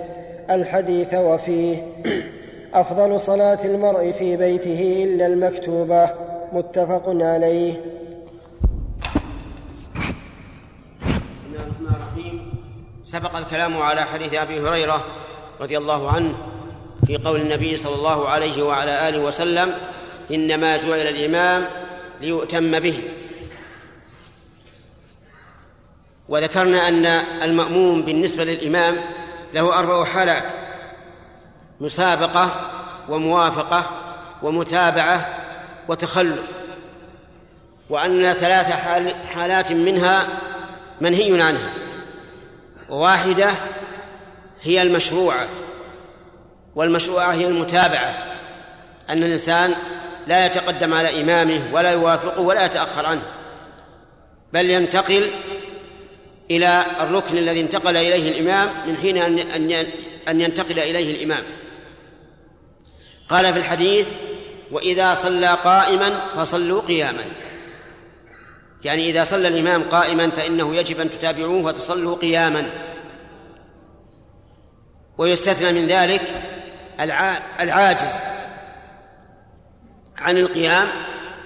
[0.49, 1.77] الحديث وفيه
[2.73, 6.26] أفضل صلاة المرء في بيته إلا المكتوبة.
[6.53, 7.73] متفق عليه.
[13.03, 15.05] سبق الكلام على حديث أبي هريرة
[15.61, 16.33] رضي الله عنه
[17.07, 19.73] في قول النبي صلى الله عليه وعلى آله وسلم
[20.31, 21.65] إنما جعل الإمام
[22.21, 23.03] ليؤتم به.
[26.29, 27.05] وذكرنا أن
[27.43, 28.95] المأموم بالنسبة للإمام
[29.53, 30.51] له أربع حالات
[31.81, 32.71] مسابقة
[33.09, 33.85] وموافقة
[34.43, 35.46] ومتابعة
[35.87, 36.43] وتخلف.
[37.89, 38.71] وأن ثلاث
[39.29, 40.27] حالات منها
[41.01, 41.73] منهي عنها.
[42.89, 43.51] وواحدة
[44.61, 45.47] هي المشروعة
[46.75, 48.13] والمشروعة هي المتابعة.
[49.09, 49.75] أن الإنسان
[50.27, 53.21] لا يتقدم على إمامه ولا يوافقه ولا يتأخر عنه
[54.53, 55.31] بل ينتقل
[56.51, 59.71] إلى الركن الذي انتقل إليه الإمام من حين أن
[60.27, 61.43] أن ينتقل إليه الإمام.
[63.29, 64.07] قال في الحديث
[64.71, 67.23] وإذا صلى قائما فصلوا قياما.
[68.83, 72.69] يعني إذا صلى الإمام قائما فإنه يجب أن تتابعوه وتصلوا قياما.
[75.17, 76.21] ويستثنى من ذلك
[77.59, 78.13] العاجز
[80.17, 80.87] عن القيام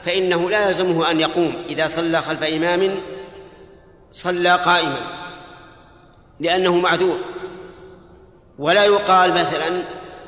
[0.06, 3.02] فإنه لا يلزمه أن يقوم إذا صلى خلف إمام
[4.12, 4.98] صلى قائما
[6.40, 7.18] لأنه معذور.
[8.60, 9.84] ولا يقال مثلا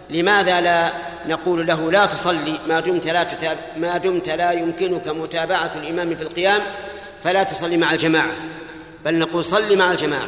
[0.10, 0.92] لماذا لا
[1.28, 6.24] نقول له لا تصلي ما دمت لا تتاب ما دمت لا يمكنك متابعة الإمام في
[6.24, 6.62] القيام
[7.24, 8.32] فلا تصلي مع الجماعة
[9.06, 10.28] بل نقول صل مع الجماعة.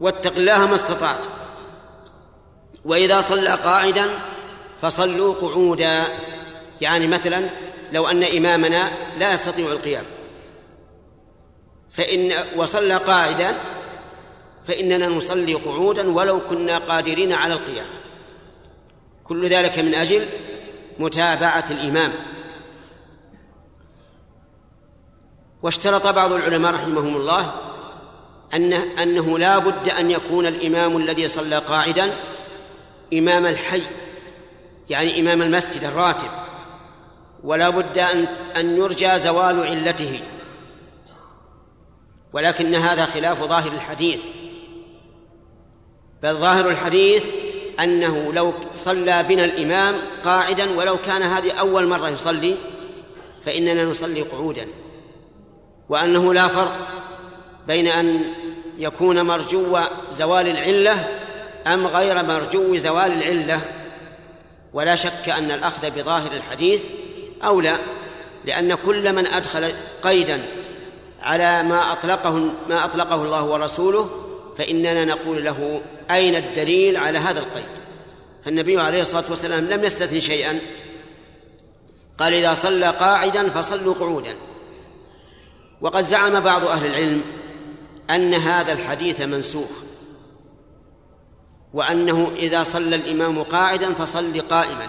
[0.00, 1.26] واتق الله ما استطعت.
[2.84, 4.06] وإذا صلى قاعدا
[4.82, 6.04] فصلوا قعودا.
[6.80, 7.48] يعني مثلا
[7.92, 10.04] لو أن إمامنا لا يستطيع القيام
[11.90, 13.56] فإن وصلى قاعدا
[14.68, 17.86] فإننا نصلي قعودا ولو كنا قادرين على القيام.
[19.32, 20.26] كل ذلك من أجل
[20.98, 22.12] متابعة الإمام.
[25.62, 27.52] واشترط بعض العلماء رحمهم الله
[28.54, 32.14] أنه, أنه لا بد أن يكون الإمام الذي صلى قاعدا
[33.12, 33.82] إمام الحي
[34.90, 36.28] يعني إمام المسجد الراتب.
[37.44, 38.26] ولا بد أن
[38.56, 40.20] أن يرجى زوال علته.
[42.32, 44.20] ولكن هذا خلاف ظاهر الحديث.
[46.22, 47.41] بل ظاهر الحديث
[47.80, 49.94] أنه لو صلى بنا الإمام
[50.24, 52.54] قاعدا ولو كان هذه أول مرة يصلي
[53.46, 54.66] فإننا نصلي قعودا.
[55.88, 56.76] وأنه لا فرق
[57.66, 58.24] بين أن
[58.78, 59.78] يكون مرجو
[60.12, 61.08] زوال العلة
[61.66, 63.60] أم غير مرجو زوال العلة.
[64.72, 66.82] ولا شك أن الأخذ بظاهر الحديث
[67.44, 67.76] أولى
[68.44, 70.46] لأن كل من أدخل قيدا
[71.22, 74.10] على ما أطلقه ما أطلقه الله ورسوله
[74.56, 77.64] فإننا نقول له أين الدليل على هذا القيد؟
[78.44, 80.58] فالنبي عليه الصلاة والسلام لم يستثن شيئا.
[82.18, 84.36] قال إذا صلى قاعدا فصلوا قعودا.
[85.80, 87.22] وقد زعم بعض أهل العلم
[88.10, 89.70] أن هذا الحديث منسوخ
[91.74, 94.88] وأنه إذا صلى الإمام قاعدا فصل قائما.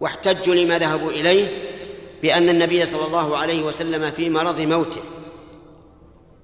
[0.00, 1.48] واحتجوا لما ذهبوا إليه
[2.22, 5.00] بأن النبي صلى الله عليه وسلم في مرض موته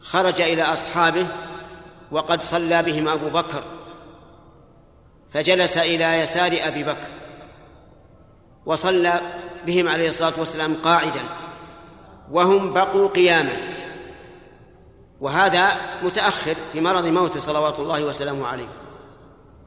[0.00, 1.26] خرج إلى أصحابه
[2.10, 3.62] وقد صلى بهم أبو بكر
[5.32, 7.08] فجلس إلى يسار أبي بكر
[8.66, 9.20] وصلى
[9.66, 11.22] بهم عليه الصلاة والسلام قاعدا
[12.30, 13.56] وهم بقوا قياما.
[15.20, 15.68] وهذا
[16.02, 18.68] متأخر في مرض موته صلوات الله وسلامه عليه.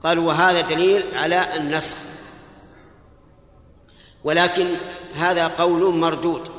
[0.03, 1.97] قالوا وهذا دليل على النسخ.
[4.23, 4.75] ولكن
[5.15, 6.49] هذا قول مردود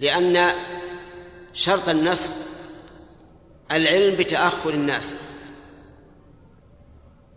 [0.00, 0.50] لأن
[1.52, 2.30] شرط النسخ
[3.72, 5.14] العلم بتأخر الناس.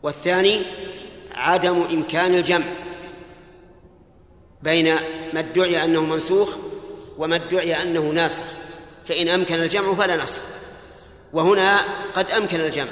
[0.03, 0.61] والثاني
[1.31, 2.65] عدم إمكان الجمع
[4.63, 4.95] بين
[5.33, 6.55] ما ادعي أنه منسوخ
[7.17, 8.45] وما ادعي أنه ناسخ.
[9.05, 10.41] فإن أمكن الجمع فلا نسخ
[11.33, 11.79] وهنا
[12.13, 12.91] قد أمكن الجمع.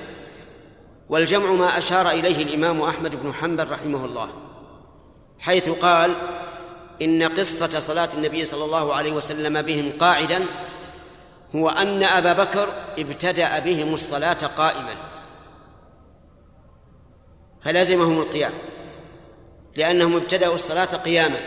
[1.09, 4.29] والجمع ما أشار إليه الإمام أحمد بن حنبل رحمه الله
[5.39, 6.15] حيث قال
[7.01, 10.45] إن قصة صلاة النبي صلى الله عليه وسلم بهم قاعدا
[11.55, 14.95] هو أن أبا بكر ابتدأ بهم الصلاة قائما.
[17.61, 18.53] فلزمهم القيام
[19.75, 21.39] لأنهم ابتدأوا الصلاة قياما.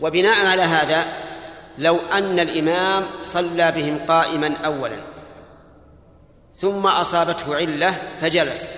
[0.00, 1.06] وبناء على هذا
[1.78, 5.00] لو أن الإمام صلى بهم قائما أولا
[6.54, 8.70] ثم أصابته علة فجلس.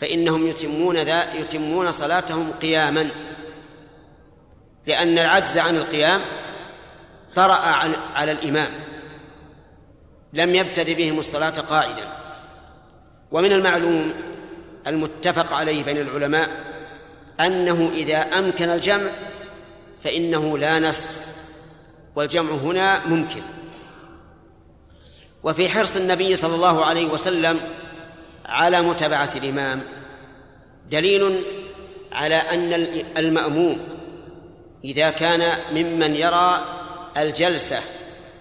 [0.00, 3.08] فإنهم يتمون ذا يتمون صلاتهم قياما
[4.86, 6.20] لأن العجز عن القيام
[7.36, 7.58] طرأ
[8.14, 8.70] على الإمام.
[10.32, 12.16] لم يبتدئ بهم الصلاة قاعدا.
[13.32, 14.14] ومن المعلوم
[14.86, 16.50] المتفق عليه بين العلماء
[17.40, 19.10] أنه إذا أمكن الجمع
[20.04, 21.10] فإنه لا نسخ
[22.16, 23.42] والجمع هنا ممكن.
[25.42, 27.60] وفي حرص النبي صلى الله عليه وسلم
[28.46, 29.82] على متابعة الإمام
[30.90, 31.44] دليل
[32.12, 32.72] على أن
[33.18, 33.78] المأموم
[34.84, 36.79] إذا كان ممن يرى
[37.16, 37.80] الجلسة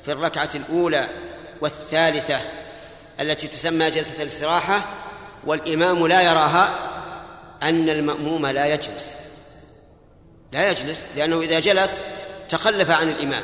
[0.06, 1.08] في الركعة الأولى
[1.62, 2.40] والثالثة
[3.20, 4.82] التي تسمى جلسة الاستراحة
[5.46, 6.90] والإمام لا يراها
[7.64, 9.16] أن المأموم لا يجلس.
[10.52, 12.02] لا يجلس لأنه إذا جلس
[12.50, 13.44] تخلف عن الإمام.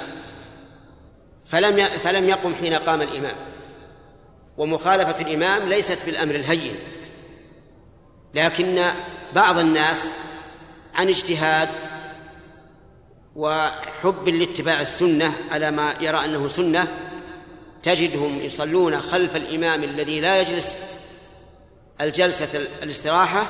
[1.46, 3.36] فلم فلم يقم حين قام الإمام.
[4.58, 6.76] ومخالفة الإمام ليست بالأمر الهين.
[8.34, 8.84] لكن
[9.34, 10.08] بعض الناس
[10.96, 11.70] عن اجتهاد
[13.36, 16.88] وحب لاتباع السنة على ما يرى أنه سنة
[17.84, 20.78] تجدهم يصلون خلف الإمام الذي لا يجلس
[22.02, 23.48] الجلسة الاستراحة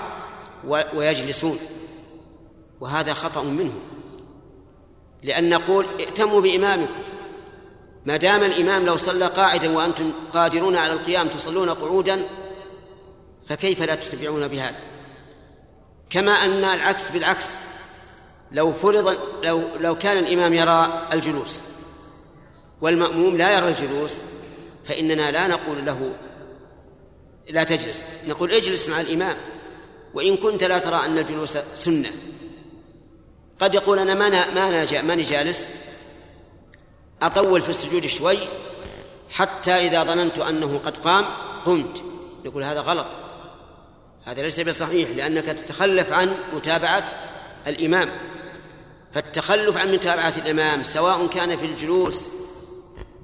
[0.68, 1.60] ويجلسون.
[2.80, 3.80] وهذا خطأ منهم.
[5.24, 6.94] لأن نقول ائتموا بإمامكم.
[8.06, 12.26] ما دام الإمام لو صلى قاعدا وأنتم قادرون على القيام تصلون قعودا
[13.48, 14.80] فكيف لا تتبعون بهذا؟
[16.10, 17.56] كما أن العكس بالعكس.
[18.56, 21.62] لو فرض لو لو كان الإمام يرى الجلوس
[22.82, 24.16] والمأموم لا يرى الجلوس
[24.86, 26.16] فإننا لا نقول له
[27.50, 29.38] لا تجلس نقول اجلس مع الإمام
[30.14, 32.12] وإن كنت لا ترى أن الجلوس سنة.
[33.60, 35.68] قد يقول أنا ما ما ماني جالس
[37.22, 38.38] أطول في السجود شوي
[39.30, 41.26] حتى إذا ظننت أنه قد قام
[41.66, 42.04] قمت.
[42.46, 43.08] يقول هذا غلط
[44.26, 47.06] هذا ليس بصحيح لأنك تتخلف عن متابعة
[47.68, 48.35] الإمام.
[49.16, 52.28] فالتخلف عن متابعة الإمام سواء كان في الجلوس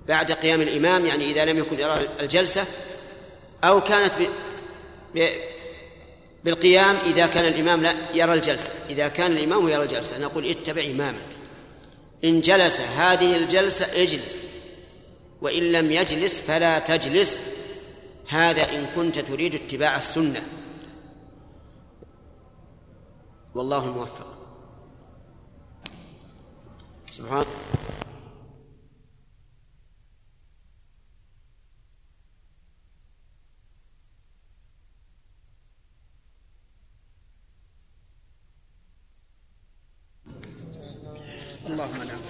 [0.08, 2.66] بعد قيام الإمام يعني إذا لم يكن يرى الجلسة
[3.64, 4.14] أو كانت
[5.16, 5.28] ب...
[6.44, 8.74] بالقيام إذا كان الإمام لا يرى الجلسة.
[8.90, 11.26] إذا كان الإمام يرى الجلسة نقول اتبع إمامك.
[12.24, 14.46] إن جلس هذه الجلسة اجلس
[15.42, 17.44] وإن لم يجلس فلا تجلس.
[18.28, 20.44] هذا إن كنت تريد اتباع السنة.
[23.56, 24.31] والله الموفق
[27.12, 27.46] سبحان
[41.68, 42.21] اللهم لا.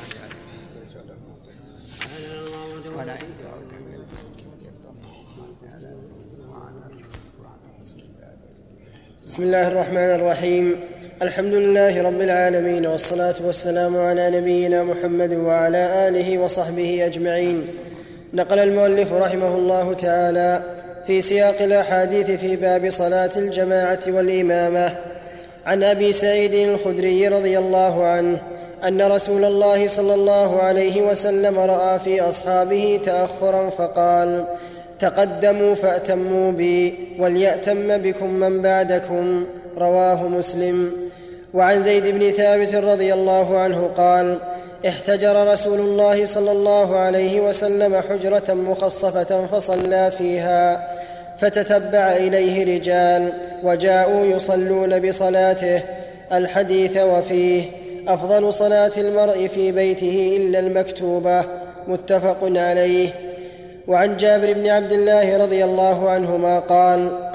[9.31, 10.79] بسم الله الرحمن الرحيم.
[11.21, 17.67] الحمد لله رب العالمين والصلاة والسلام على نبينا محمد وعلى آله وصحبه أجمعين.
[18.33, 20.61] نقل المؤلف رحمه الله تعالى
[21.07, 24.95] في سياق الأحاديث في باب صلاة الجماعة والإمامة.
[25.65, 28.37] عن أبي سعيد الخدري رضي الله عنه
[28.83, 34.45] أن رسول الله صلى الله عليه وسلم رأى في أصحابه تأخرا فقال
[35.01, 39.45] تقدموا فأتموا بي وليأتم بكم من بعدكم
[39.77, 40.91] رواه مسلم.
[41.53, 44.37] وعن زيد بن ثابت رضي الله عنه قال
[44.87, 50.87] احتجر رسول الله صلى الله عليه وسلم حجرة مخصفة فصلى فيها
[51.39, 53.33] فتتبع إليه رجال
[53.63, 55.81] وجاءوا يصلون بصلاته.
[56.33, 57.63] الحديث وفيه
[58.07, 61.45] أفضل صلاة المرء في بيته إلا المكتوبة
[61.87, 63.09] متفق عليه.
[63.91, 67.29] وعن جابر بن عبد الله رضي الله عنهما قال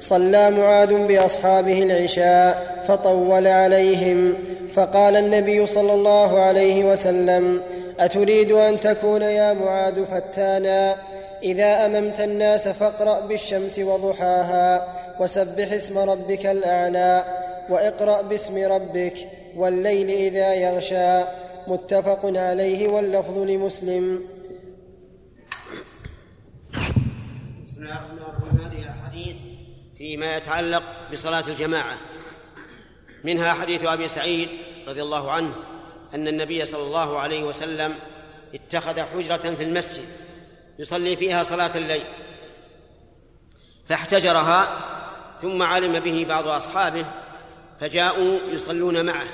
[0.00, 4.34] صلى معاذ بأصحابه العشاء فطول عليهم
[4.74, 7.60] فقال النبي صلى الله عليه وسلم
[8.00, 10.96] أتريد أن تكون يا معاذ فتانا؟
[11.42, 14.88] إذا أممت الناس فاقرأ بالشمس وضحاها
[15.20, 17.24] وسبح اسم ربك الأعلى
[17.70, 19.14] وإقرأ باسم ربك
[19.56, 21.24] والليل إذا يغشى
[21.66, 24.33] متفق عليه واللفظ لمسلم.
[27.92, 29.36] الرحيم هذه الاحاديث
[29.98, 30.82] فيما يتعلق
[31.12, 31.96] بصلاة الجماعة.
[33.24, 34.48] منها حديث أبي سعيد
[34.88, 35.54] رضي الله عنه
[36.14, 37.94] أن النبي صلى الله عليه وسلم
[38.54, 40.04] اتخذ حجرة في المسجد
[40.78, 42.04] يصلي فيها صلاة الليل
[43.88, 44.68] فاحتجرها
[45.42, 47.06] ثم علم به بعض أصحابه
[47.80, 49.26] فجاءوا يصلون معه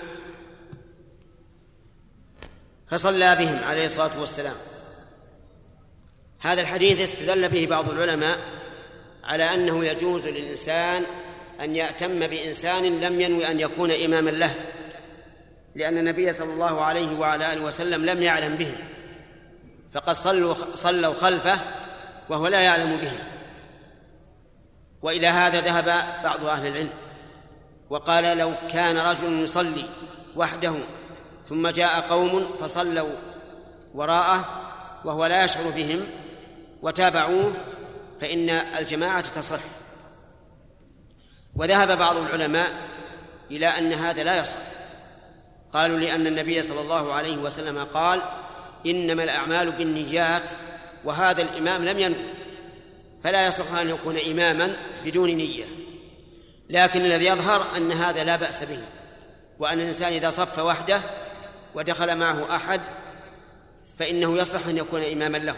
[2.90, 4.56] فصلى بهم عليه الصلاة والسلام.
[6.40, 8.38] هذا الحديث استدل به بعض العلماء
[9.24, 11.02] على أنه يجوز للإنسان
[11.60, 14.54] أن يأتم بإنسان لم ينوي أن يكون إماما له
[15.74, 18.76] لأن النبي صلى الله عليه وعلى آله وسلم لم يعلم بهم
[19.92, 21.58] فقد صلوا صلوا خلفه
[22.28, 23.18] وهو لا يعلم بهم.
[25.02, 25.84] وإلى هذا ذهب
[26.24, 26.90] بعض أهل العلم
[27.90, 29.84] وقال لو كان رجل يصلي
[30.36, 30.74] وحده
[31.48, 33.10] ثم جاء قوم فصلوا
[33.94, 34.44] وراءه
[35.04, 36.00] وهو لا يشعر بهم
[36.82, 37.54] وتابعوه
[38.20, 39.60] فإن الجماعة تصح.
[41.56, 42.72] وذهب بعض العلماء
[43.50, 44.60] إلى أن هذا لا يصح.
[45.72, 48.22] قالوا لأن النبي صلى الله عليه وسلم قال
[48.86, 50.50] إنما الأعمال بالنيات
[51.04, 52.24] وهذا الإمام لم ينوي.
[53.24, 55.64] فلا يصح أن يكون إماما بدون نية.
[56.70, 58.82] لكن الذي يظهر أن هذا لا بأس به
[59.58, 61.00] وأن الإنسان إذا صف وحده
[61.74, 62.80] ودخل معه أحد
[63.98, 65.56] فإنه يصح أن يكون إماما له.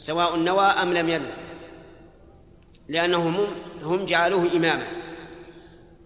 [0.00, 1.32] سواء نوى أم لم ينوي
[2.88, 3.46] لأنهم
[3.82, 4.86] هم جعلوه إماما.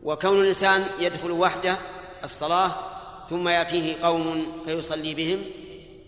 [0.03, 1.77] وكون الإنسان يدخل وحده
[2.25, 2.73] الصلاة
[3.31, 5.43] ثم يأتيه قوم فيصلي بهم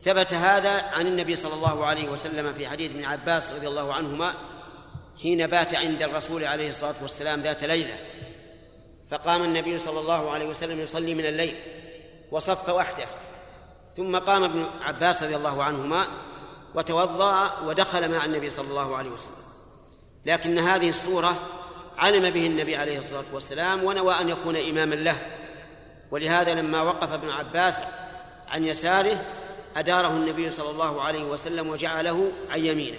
[0.03, 4.35] ثبت هذا عن النبي صلى الله عليه وسلم في حديث ابن عباس رضي الله عنهما
[5.23, 7.97] حين بات عند الرسول عليه الصلاة والسلام ذات ليلة.
[9.11, 11.55] فقام النبي صلى الله عليه وسلم يصلي من الليل
[12.31, 13.07] وصف وحده.
[13.97, 16.07] ثم قام ابن عباس رضي الله عنهما
[16.77, 19.33] وتوضأ ودخل مع النبي صلى الله عليه وسلم.
[20.27, 21.37] لكن هذه الصورة
[21.99, 25.27] علم به النبي عليه الصلاة والسلام ونوى أن يكون إماما له.
[26.11, 27.75] ولهذا لما وقف ابن عباس
[28.49, 29.25] عن يساره
[29.77, 32.99] أداره النبي صلى الله عليه وسلم وجعله عن يمينه.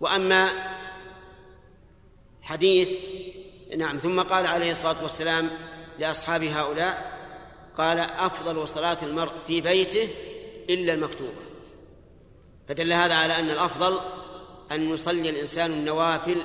[0.00, 0.48] وأما
[2.42, 2.88] حديث
[3.76, 5.50] نعم ثم قال عليه الصلاة والسلام
[5.98, 7.14] لأصحاب هؤلاء
[7.76, 10.08] قال أفضل صلاة المرء في بيته
[10.70, 11.43] إلا المكتوبة.
[12.68, 14.00] فدل هذا على أن الأفضل
[14.72, 16.44] أن يصلي الإنسان النوافل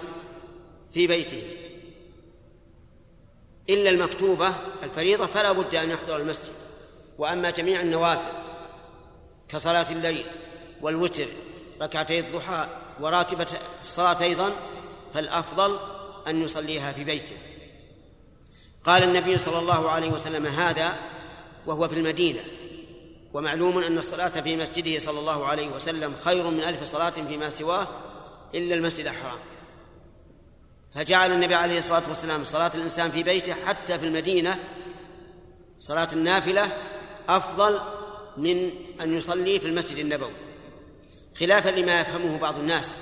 [0.94, 1.44] في بيته.
[3.70, 4.54] إلا المكتوبة
[4.84, 6.54] الفريضة فلا بد أن يحضر المسجد.
[7.18, 8.32] وأما جميع النوافل
[9.50, 10.26] كصلاة الليل
[10.82, 11.28] والوتر
[11.82, 12.68] ركعتي الضحى
[13.00, 13.48] وراتبة
[13.82, 14.52] الصلاة أيضا
[15.14, 15.80] فالأفضل
[16.28, 17.36] أن يصليها في بيته.
[18.84, 20.96] قال النبي صلى الله عليه وسلم هذا
[21.66, 22.42] وهو في المدينة.
[23.34, 27.88] ومعلوم أن الصلاة في مسجده صلى الله عليه وسلم خير من ألف صلاة فيما سواه
[28.56, 29.40] إلا المسجد الحرام.
[30.94, 34.60] فجعل النبي عليه الصلاة والسلام صلاة الإنسان في بيته حتى في المدينة
[35.80, 36.72] صلاة النافلة
[37.30, 37.80] أفضل
[38.38, 38.70] من
[39.02, 40.32] أن يصلي في المسجد النبوي
[41.40, 42.98] خلافا لما يفهمه بعض الناس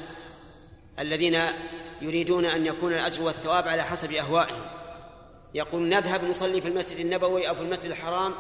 [0.99, 1.39] الذين
[2.01, 4.61] يريدون أن يكون الأجر والثواب على حسب أهوائهم.
[5.53, 8.33] يقول نذهب نصلي في المسجد النبوي أو في المسجد الحرام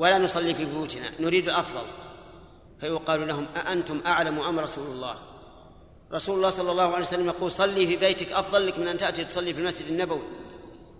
[0.00, 1.82] ولا نصلي في بيوتنا نريد الأفضل
[2.80, 5.18] فيقال لهم أأنتم أعلم أم رسول الله؟
[6.12, 9.24] رسول الله صلى الله عليه وسلم يقول صلي في بيتك أفضل لك من أن تأتي
[9.24, 10.22] تصلي في المسجد النبوي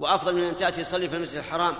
[0.00, 1.74] وأفضل من أن تأتي تصلي في المسجد الحرام.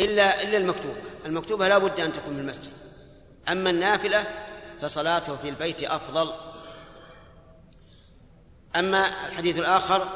[0.00, 0.96] إلا إلا المكتوبة.
[1.26, 2.72] المكتوبة لا بد أن تكون في المسجد.
[3.48, 4.26] أما النافلة
[4.82, 6.32] فصلاته في البيت أفضل.
[8.76, 10.08] أما الحديث الآخر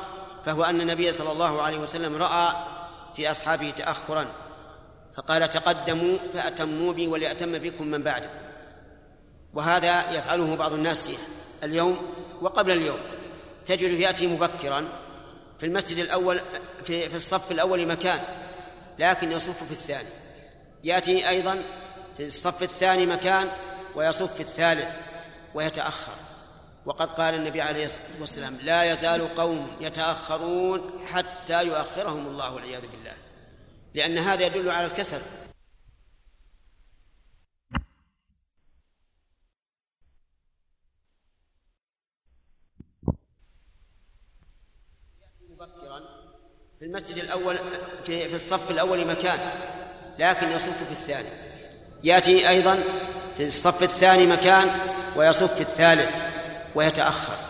[0.44, 2.54] فهو أن النبي صلى الله عليه وسلم رأى
[3.16, 4.45] في أصحابه تأخرا.
[5.16, 8.34] فقال تقدموا فأتموا بي وليأتم بكم من بعدكم.
[9.54, 11.10] وهذا يفعله بعض الناس
[11.62, 12.98] اليوم وقبل اليوم.
[13.66, 14.88] تجد يأتي مبكرا
[15.58, 16.40] في المسجد الأول
[16.84, 18.20] في, في الصف الأول مكان
[18.98, 20.08] لكن يصف في الثاني.
[20.84, 21.62] يأتي أيضا
[22.16, 23.48] في الصف الثاني مكان
[23.94, 24.88] ويصف في الثالث
[25.54, 26.14] ويتأخر.
[26.86, 33.12] وقد قال النبي عليه الصلاة والسلام لا يزال قوم يتأخرون حتى يؤخرهم الله والعياذ بالله.
[33.96, 35.20] لأن هذا يدل على الكسل.
[45.50, 46.00] مبكرا
[46.78, 47.56] في المسجد الأول
[48.04, 49.38] في, الصف الأول مكان
[50.18, 51.28] لكن يصف في الثاني.
[52.04, 52.82] يأتي أيضا
[53.36, 54.78] في الصف الثاني مكان
[55.16, 56.16] ويصف في الثالث
[56.74, 57.45] ويتأخر.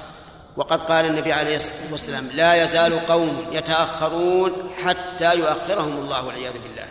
[0.57, 6.86] وقد قال النبي عليه الصلاة والسلام لا يزال قوم يتأخرون حتى يؤخرهم الله والعياذ بالله.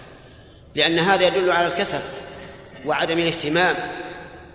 [0.75, 1.99] لأن هذا يدل على الكسل
[2.85, 3.75] وعدم الاهتمام.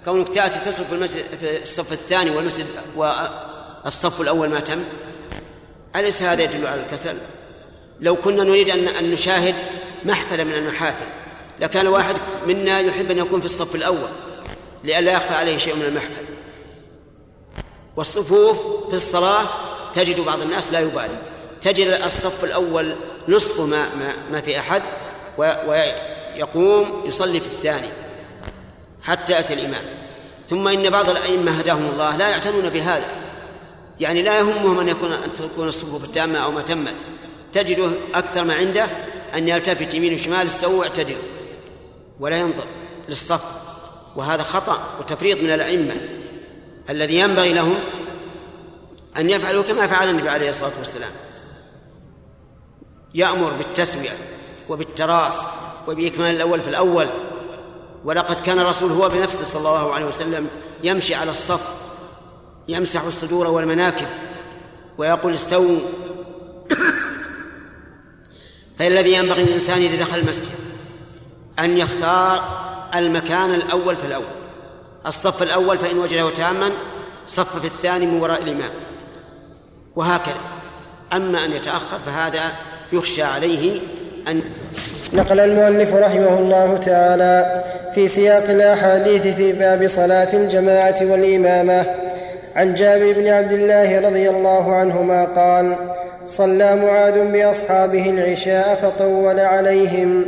[0.04, 4.84] كونك تأتي تصف في, المسجد في الصف الثاني والمسجد والصف الأول ما تم
[5.96, 7.16] أليس هذا يدل على الكسل؟
[8.00, 9.54] لو كنا نريد أن أن نشاهد
[10.04, 11.06] محفلة من المحافل
[11.60, 14.08] لكان واحد منا يحب أن يكون في الصف الأول
[14.84, 16.24] لئلا يخفى عليه شيء من المحفل.
[18.00, 19.46] والصفوف في الصلاة
[19.94, 21.18] تجد بعض الناس لا يبالي.
[21.62, 22.94] تجد الصف الأول
[23.28, 24.82] نصف ما ما, ما في أحد
[25.38, 27.88] ويقوم يصلي في الثاني
[29.02, 29.84] حتى يأتي الإمام.
[30.48, 33.08] ثم إن بعض الأئمة هداهم الله لا يعتنون بهذا.
[34.00, 36.96] يعني لا يهمهم أن يكون أن تكون الصفوف التامة أو ما تمت.
[37.52, 38.86] تجده أكثر ما عنده
[39.34, 41.22] أن يلتفت يمين وشمال استووا اعتدلوا
[42.20, 42.64] ولا ينظر
[43.08, 43.40] للصف.
[44.16, 45.94] وهذا خطأ وتفريط من الأئمة.
[46.90, 47.74] الذي ينبغي لهم
[49.18, 51.10] أن يفعلوا كما فعل النبي عليه الصلاة والسلام.
[53.14, 54.10] يأمر بالتسوية
[54.68, 55.36] وبالتراص
[55.88, 57.06] وبإكمال الأول في الأول.
[58.04, 60.48] ولقد كان الرسول هو بنفسه صلى الله عليه وسلم
[60.82, 61.60] يمشي على الصف
[62.68, 64.06] يمسح الصدور والمناكب
[64.98, 65.80] ويقول استووا.
[68.78, 70.52] فالذي ينبغي للإنسان إذا دخل المسجد
[71.58, 72.60] أن يختار
[72.94, 74.39] المكان الأول في الأول.
[75.06, 76.70] الصف الأول فإن وجده تاما
[77.26, 78.70] صف في الثاني من وراء الإمام.
[79.96, 80.40] وهكذا.
[81.12, 82.40] أما أن يتأخر فهذا
[82.92, 83.80] يخشى عليه
[84.28, 84.42] أن
[85.12, 91.84] نقل المؤلف رحمه الله تعالى في سياق الأحاديث في باب صلاة الجماعة والإمامة.
[92.56, 95.76] عن جابر بن عبد الله رضي الله عنهما قال
[96.26, 100.24] صلى معاذ بأصحابه العشاء فطول عليهم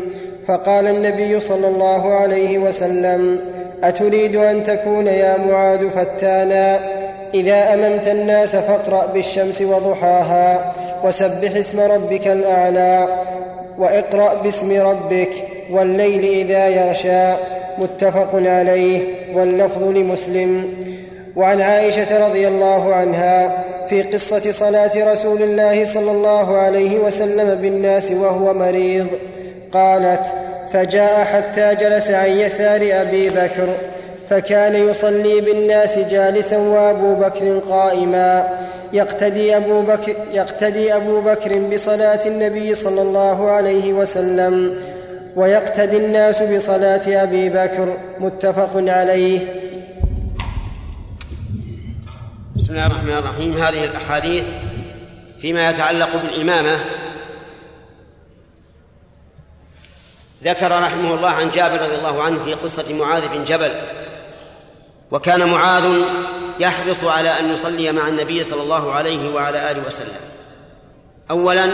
[0.46, 3.51] فقال النبي صلى الله عليه وسلم
[3.84, 6.80] أتريد أن تكون يا معاذ فتانا؟
[7.34, 10.74] إذا أممت الناس فاقرأ بالشمس وضحاها
[11.04, 13.08] وسبح اسم ربك الأعلى
[13.78, 15.30] وإقرأ باسم ربك
[15.70, 17.34] والليل إذا يغشى
[17.78, 19.00] متفق عليه
[19.34, 20.64] واللفظ لمسلم.
[21.36, 28.10] وعن عائشة رضي الله عنها في قصة صلاة رسول الله صلى الله عليه وسلم بالناس
[28.10, 29.06] وهو مريض
[29.72, 30.26] قالت
[30.72, 33.68] فجاء حتى جلس عن يسار أبي بكر
[34.30, 38.58] فكان يصلي بالناس جالسا وأبو بكر قائما.
[38.92, 44.80] يقتدي أبو بكر, يقتدي أبو بكر بصلاة النبي صلى الله عليه وسلم
[45.36, 49.40] ويقتدي الناس بصلاة أبي بكر متفق عليه.
[52.56, 53.52] بسم الله الرحمن الرحيم.
[53.52, 54.44] هذه الأحاديث
[55.40, 56.76] فيما يتعلق بالإمامة
[60.44, 63.70] ذكر رحمه الله عن جابر رضي الله عنه في قصة معاذ بن جبل
[65.10, 65.84] وكان معاذ
[66.60, 70.20] يحرص على أن يصلي مع النبي صلى الله عليه وعلى آله وسلم.
[71.30, 71.70] أولا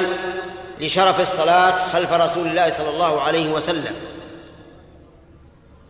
[0.80, 3.94] لشرف الصلاة خلف رسول الله صلى الله عليه وسلم.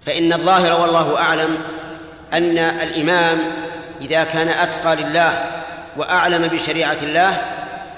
[0.07, 1.59] فإن الظاهر والله أعلم
[2.33, 3.39] أن الإمام
[4.01, 5.45] إذا كان أتقى لله
[5.97, 7.43] وأعلم بشريعة الله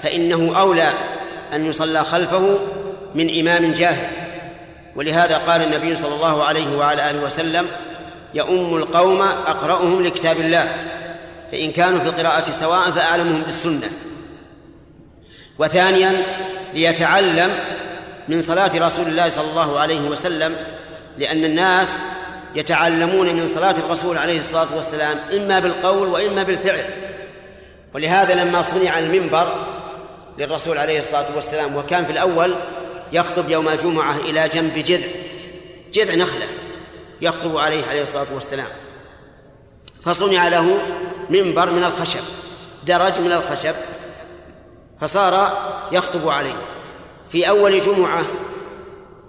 [0.03, 0.89] فإنه أولى
[1.53, 2.59] أن يصلى خلفه
[3.15, 4.20] من إمام جاهل.
[4.95, 7.67] ولهذا قال النبي صلى الله عليه وعلى آله وسلم
[8.33, 10.75] يؤم القوم أقرأهم لكتاب الله
[11.51, 13.89] فإن كانوا في القراءة سواء فأعلمهم بالسنة.
[15.59, 16.23] وثانيا
[16.73, 17.51] ليتعلم
[18.27, 20.55] من صلاة رسول الله صلى الله عليه وسلم
[21.17, 21.97] لأن الناس
[22.55, 26.85] يتعلمون من صلاة الرسول عليه الصلاة والسلام إما بالقول وإما بالفعل.
[27.93, 29.65] ولهذا لما صنع المنبر
[30.37, 32.55] للرسول عليه الصلاة والسلام وكان في الأول
[33.11, 35.07] يخطب يوم الجمعة إلى جنب جذع
[35.93, 36.47] جذع نخلة
[37.21, 38.67] يخطب عليه عليه الصلاة والسلام.
[40.03, 40.77] فصنع له
[41.29, 42.23] منبر من الخشب
[42.87, 43.75] درج من الخشب
[45.01, 45.57] فصار
[45.91, 46.55] يخطب عليه.
[47.31, 48.23] في أول جمعة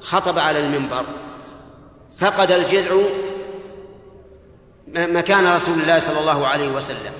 [0.00, 1.04] خطب على المنبر
[2.18, 2.96] فقد الجذع
[4.88, 7.12] مكان رسول الله صلى الله عليه وسلم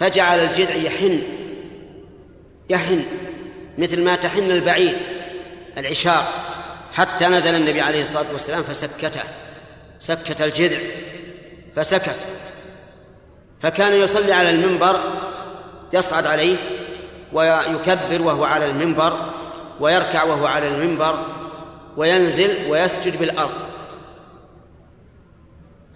[0.00, 1.22] فجعل الجذع يحن
[2.70, 3.04] يحن
[3.78, 5.13] مثل ما تحن البعير.
[5.78, 6.24] العشار
[6.92, 9.20] حتى نزل النبي عليه الصلاة والسلام فسكته
[10.00, 10.78] سكت الجذع
[11.76, 12.26] فسكت.
[13.60, 15.00] فكان يصلي على المنبر
[15.92, 16.56] يصعد عليه
[17.32, 19.32] ويكبر وهو على المنبر
[19.80, 21.26] ويركع وهو على المنبر
[21.96, 23.54] وينزل ويسجد بالأرض.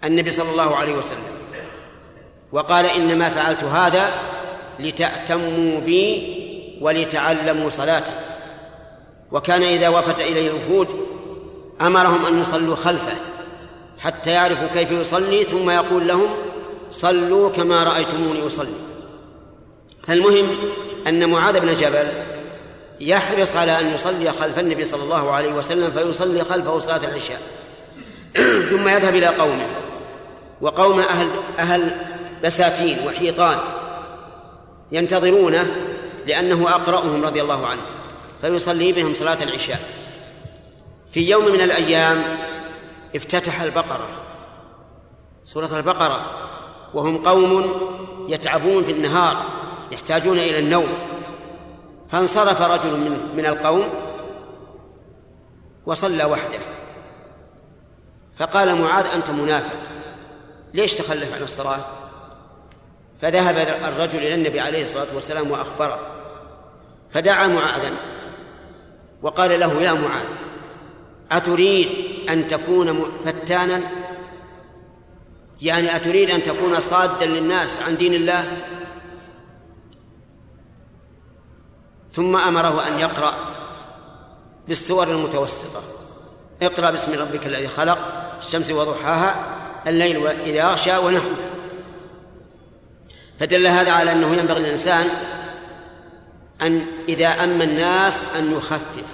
[0.05, 1.23] النبي صلى الله عليه وسلم.
[2.53, 4.11] وقال إنما فعلت هذا
[4.79, 8.13] لتأتموا بي ولتعلموا صلاتي.
[9.33, 10.89] وكان إذا وفت إليه الوفود
[11.81, 13.17] أمرهم أن يصلوا خلفه
[13.99, 16.29] حتى يعرفوا كيف يصلي ثم يقول لهم
[16.91, 18.75] صلوا كما رأيتموني أصلي.
[20.07, 20.47] فالمهم
[21.07, 22.09] أن معاذ بن جبل
[23.01, 27.41] يحرص على أن يصلي خلف النبي صلى الله عليه وسلم فيصلي خلفه صلاة العشاء.
[28.71, 29.67] ثم يذهب إلى قومه
[30.61, 31.91] وقوم أهل أهل
[32.45, 33.59] بساتين وحيطان
[34.93, 35.67] ينتظرونه
[36.27, 37.98] لأنه أقرأهم رضي الله عنه.
[38.41, 39.81] فيصلي بهم صلاة العشاء.
[41.13, 42.23] في يوم من الأيام
[43.17, 44.09] افتتح البقرة
[45.45, 46.21] سورة البقرة
[46.95, 47.73] وهم قوم
[48.29, 49.37] يتعبون في النهار
[49.93, 50.89] يحتاجون إلى النوم.
[52.11, 53.89] فانصرف رجل من من القوم
[55.87, 56.59] وصلى وحده.
[58.39, 59.77] فقال معاذ أنت منافق
[60.75, 61.81] ليش تخلف عن الصلاة؟
[63.23, 66.01] فذهب الرجل إلى النبي عليه الصلاة والسلام وأخبره
[67.11, 67.91] فدعا معاذا.
[69.23, 70.27] وقال له يا معاذ
[71.33, 71.89] أتريد
[72.29, 73.81] أن تكون فتانا؟
[75.63, 78.57] يعني أتريد أن تكون صادا للناس عن دين الله?
[82.13, 83.35] ثم أمره أن يقرأ
[84.69, 85.83] بالسور المتوسطة.
[86.63, 87.99] اقرأ باسم ربك الذي خلق
[88.39, 89.47] الشمس وضحاها
[89.87, 91.37] الليل إذا يغشى ونحوه.
[93.39, 95.09] فدل هذا على أنه ينبغي للإنسان
[96.63, 99.05] أن إذا أما الناس أن يخفف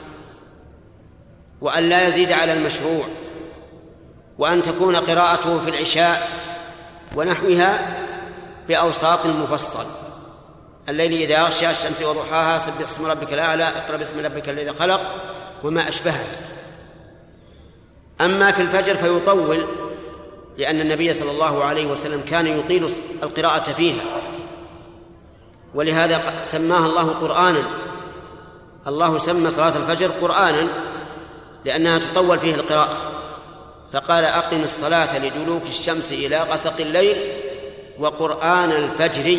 [1.60, 3.04] وأن لا يزيد على المشروع
[4.38, 6.28] وأن تكون قراءته في العشاء
[7.16, 7.96] ونحوها
[8.68, 9.86] بأوساط مفصل
[10.88, 15.00] الليل إذا يغشى الشمس وضحاها سبح اسم ربك الأعلى اقرأ باسم ربك الذي خلق
[15.64, 16.26] وما أشبهه
[18.20, 19.66] أما في الفجر فيطول
[20.56, 22.88] لأن النبي صلى الله عليه وسلم كان يطيل
[23.22, 24.02] القراءة فيها.
[25.74, 27.62] ولهذا سماها الله قرآنا.
[28.86, 30.68] الله سمى صلاة الفجر قرآنا
[31.64, 32.96] لأنها تطول فيه القراءة.
[33.92, 37.16] فقال أقم الصلاة لدلوك الشمس إلى غسق الليل
[37.98, 39.38] وقرآن الفجر.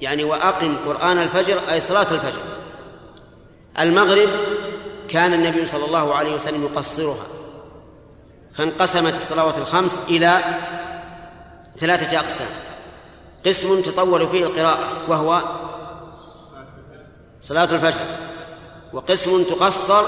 [0.00, 2.40] يعني وأقم قرآن الفجر أي صلاة الفجر.
[3.78, 4.28] المغرب
[5.08, 7.26] كان النبي صلى الله عليه وسلم يقصرها.
[8.54, 10.40] فانقسمت الصلوات الخمس إلى
[11.78, 12.65] ثلاثة أقسام.
[13.46, 15.42] قسم تطول فيه القراءة وهو
[17.40, 18.00] صلاة الفجر
[18.92, 20.02] وقسم تقصر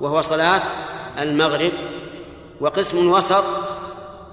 [0.00, 0.62] وهو صلاة
[1.18, 1.72] المغرب
[2.60, 3.44] وقسم وسط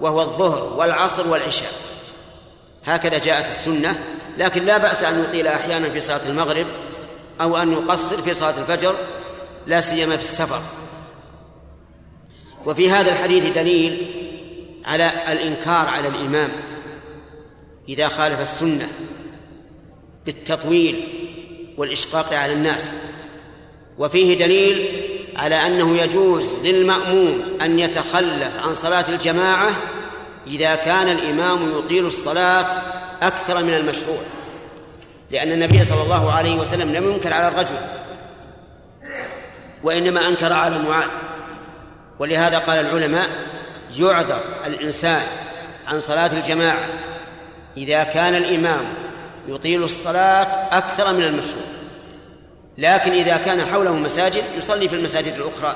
[0.02, 1.72] وهو الظهر والعصر والعشاء.
[2.86, 4.04] هكذا جاءت السنة
[4.38, 6.68] لكن لا بأس أن يطيل أحيانا في صلاة المغرب
[7.42, 8.96] أو أن يقصر في صلاة الفجر
[9.68, 10.62] لا سيما في السفر.
[12.66, 14.14] وفي هذا الحديث دليل
[14.86, 16.77] على الإنكار على الإمام.
[17.90, 18.88] إذا خالف السنة
[20.26, 21.08] بالتطويل
[21.78, 22.92] والإشقاق على الناس.
[23.98, 29.70] وفيه دليل على أنه يجوز للمأموم أن يتخلف عن صلاة الجماعة
[30.48, 32.82] إذا كان الإمام يطيل الصلاة
[33.22, 34.20] أكثر من المشروع
[35.32, 37.76] لأن النبي صلى الله عليه وسلم لم ينكر على الرجل
[39.84, 41.08] وإنما أنكر على معاذ
[42.20, 43.28] ولهذا قال العلماء
[43.98, 45.22] يعذر الإنسان
[45.88, 46.86] عن صلاة الجماعة
[47.78, 48.86] إذا كان الإمام
[49.48, 51.64] يطيل الصلاة أكثر من المشروع.
[52.78, 55.76] لكن إذا كان حوله مساجد يصلي في المساجد الأخرى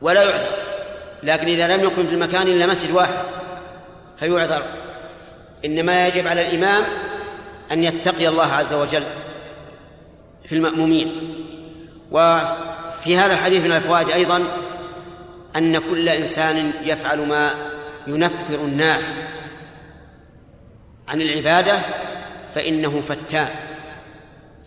[0.00, 0.56] ولا يعذر.
[1.22, 3.14] لكن إذا لم يكن في المكان إلا مسجد واحد
[4.18, 4.62] فيعذر.
[5.64, 6.84] إنما يجب على الإمام
[7.72, 9.02] أن يتقي الله عز وجل
[10.48, 11.34] في المأمومين.
[12.10, 14.42] وفي هذا الحديث من الفوائد أيضا
[15.56, 17.54] أن كل إنسان يفعل ما
[18.06, 19.20] ينفر الناس.
[21.08, 21.78] عن العبادة
[22.54, 23.48] فإنه فتان.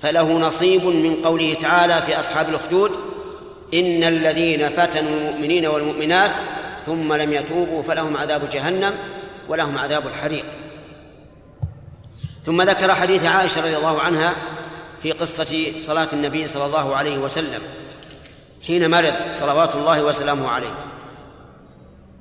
[0.01, 2.91] فله نصيب من قوله تعالى في أصحاب الأخدود
[3.73, 6.39] إن الذين فتنوا المؤمنين والمؤمنات
[6.85, 8.93] ثم لم يتوبوا فلهم عذاب جهنم
[9.47, 10.45] ولهم عذاب الحريق.
[12.45, 14.35] ثم ذكر حديث عائشة رضي الله عنها
[15.01, 17.61] في قصة صلاة النبي صلى الله عليه وسلم
[18.67, 20.73] حين مرض صلوات الله وسلامه عليه.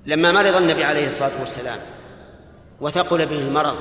[0.06, 1.78] لما مرض النبي عليه الصلاة والسلام
[2.80, 3.76] وثقل به المرض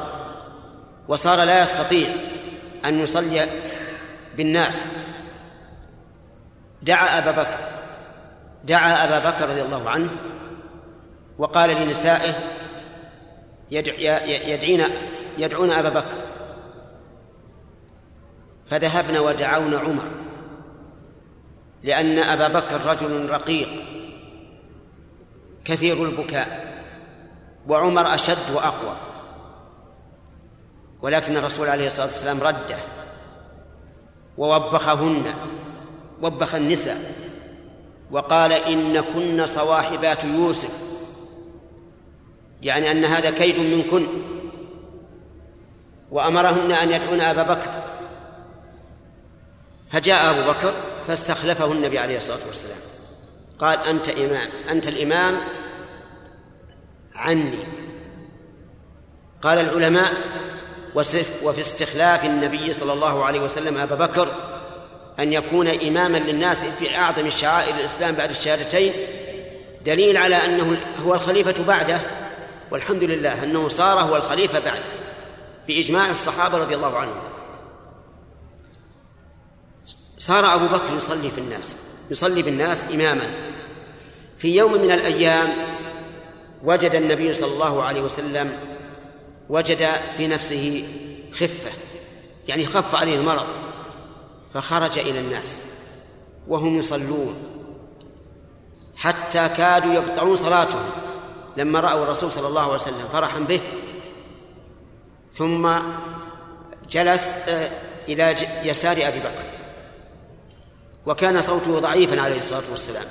[1.08, 2.10] وصار لا يستطيع
[2.86, 3.48] أن يصلي
[4.38, 4.88] بالناس.
[6.82, 7.58] دعا أبا بكر
[8.64, 10.10] دعا أبا بكر رضي الله عنه
[11.38, 12.34] وقال لنسائه
[13.72, 14.84] يدعين
[15.38, 16.18] يدعون أبا بكر.
[18.70, 20.08] فذهبنا ودعونا عمر
[21.84, 23.70] لأن أبا بكر رجل رقيق
[25.66, 26.68] كثير البكاء
[27.68, 28.96] وعمر أشد وأقوى.
[31.02, 32.78] ولكن الرسول عليه الصلاة والسلام رده
[34.38, 35.34] ووبخهن
[36.22, 37.14] وبخ النساء
[38.12, 40.72] وقال إن كن صواحبات يوسف
[42.62, 44.08] يعني أن هذا كيد منكن
[46.12, 47.72] وأمرهن أن يدعون أبا بكر.
[49.90, 50.74] فجاء أبو بكر
[51.08, 52.78] فاستخلفه النبي عليه الصلاة والسلام
[53.60, 55.38] قال أنت إمام أنت الإمام
[57.16, 57.60] عني.
[59.42, 60.14] قال العلماء
[60.96, 64.28] وفي استخلاف النبي صلى الله عليه وسلم أبا بكر
[65.20, 68.94] أن يكون إماما للناس في أعظم شعائر الإسلام بعد الشهادتين
[69.86, 72.02] دليل على أنه هو الخليفة بعده
[72.72, 74.84] والحمد لله أنه صار هو الخليفة بعده
[75.68, 77.22] بإجماع الصحابة رضي الله عنهم.
[80.18, 81.76] صار أبو بكر يصلي في الناس
[82.12, 83.28] يصلي بالناس إماما.
[84.38, 85.54] في يوم من الأيام
[86.64, 88.52] وجد النبي صلى الله عليه وسلم
[89.50, 89.88] وجد
[90.18, 90.88] في نفسه
[91.34, 91.72] خفة
[92.48, 93.46] يعني خف عليه المرض
[94.54, 95.60] فخرج إلى الناس
[96.48, 97.36] وهم يصلون
[98.96, 100.90] حتى كادوا يقطعون صلاتهم
[101.58, 103.62] لما رأوا الرسول صلى الله عليه وسلم فرحا به
[105.34, 105.80] ثم
[106.90, 107.70] جلس آه،
[108.10, 109.44] إلى يسار أبي بكر.
[111.06, 113.06] وكان صوته ضعيفا عليه الصلاة والسلام.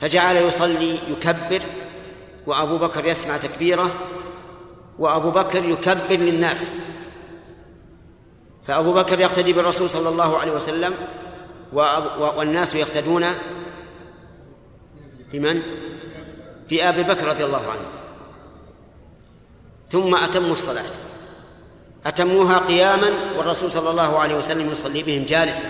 [0.00, 1.62] فجعل يصلي يكبر
[2.46, 3.90] وأبو بكر يسمع تكبيره
[4.98, 6.70] وأبو بكر يكبر للناس.
[8.66, 10.94] فأبو بكر يقتدي بالرسول صلى الله عليه وسلم
[12.18, 13.26] والناس يقتدون
[15.32, 15.62] بمن؟
[16.68, 17.86] في أبي بكر رضي الله عنه.
[19.90, 20.90] ثم أتموا الصلاة.
[22.06, 25.68] أتموها قياما والرسول صلى الله عليه وسلم يصلي بهم جالسا.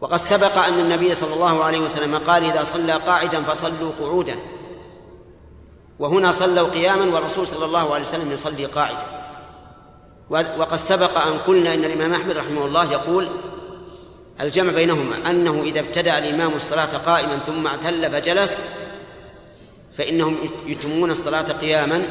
[0.00, 4.36] وقد سبق أن النبي صلى الله عليه وسلم قال إذا صلى قاعدا فصلوا قعودا.
[5.98, 9.06] وهنا صلوا قياما والرسول صلى الله عليه وسلم يصلي قاعدا.
[10.30, 13.28] وقد سبق أن قلنا إن الإمام أحمد رحمه الله يقول
[14.40, 18.60] الجمع بينهما أنه إذا ابتدأ الإمام الصلاة قائما ثم اعتل فجلس
[19.98, 20.36] فإنهم
[20.66, 22.02] يتمون الصلاة قياما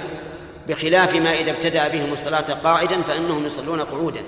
[0.67, 4.21] بخلاف ما إذا ابتدأ بهم الصلاة قاعدا فإنهم يصلون قعودا.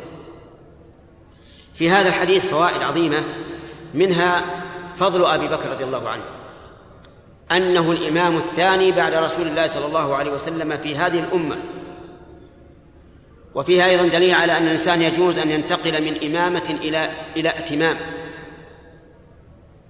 [1.76, 3.24] في هذا الحديث فوائد عظيمة
[3.94, 4.42] منها
[5.00, 6.24] فضل أبي بكر رضي الله عنه.
[7.52, 11.58] أنه الإمام الثاني بعد رسول الله صلى الله عليه وسلم في هذه الأمة.
[13.56, 17.98] وفيها أيضا دليل على أن الإنسان يجوز أن ينتقل من إمامة إلى إلى ائتمام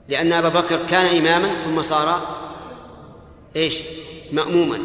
[0.08, 2.38] لأن أبا بكر كان إماما ثم صار
[3.56, 3.82] إيش؟
[4.32, 4.80] مأموما.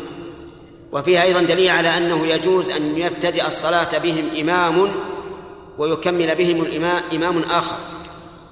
[0.92, 4.90] وفيها أيضا دليل على أنه يجوز أن يبتدئ الصلاة بهم إمام
[5.78, 7.76] ويكمل بهم الإمام إمام آخر.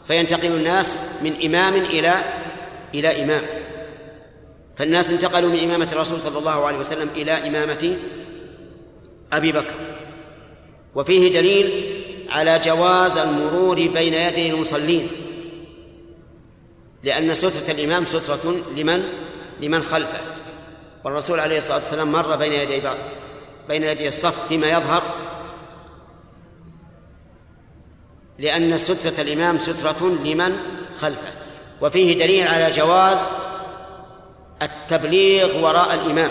[0.07, 2.15] فينتقل الناس من إمام إلى
[2.95, 3.43] إلى إمام.
[4.77, 7.97] فالناس انتقلوا من إمامة الرسول صلى الله عليه وسلم إلى إمامة
[9.33, 9.75] أبي بكر.
[10.95, 11.93] وفيه دليل
[12.31, 15.09] على جواز المرور بين يدي المصلين
[17.03, 19.03] لأن سترة الإمام سترة لمن؟
[19.61, 20.21] لمن خلفه.
[21.05, 22.97] والرسول عليه الصلاة والسلام مر بين يدي بعض
[23.69, 25.03] بين يدي الصف فيما يظهر
[28.39, 30.57] لأن سترة الإمام سترة لمن
[30.99, 31.33] خلفه.
[31.81, 33.19] وفيه دليل على جواز
[34.63, 36.31] التبليغ وراء الإمام.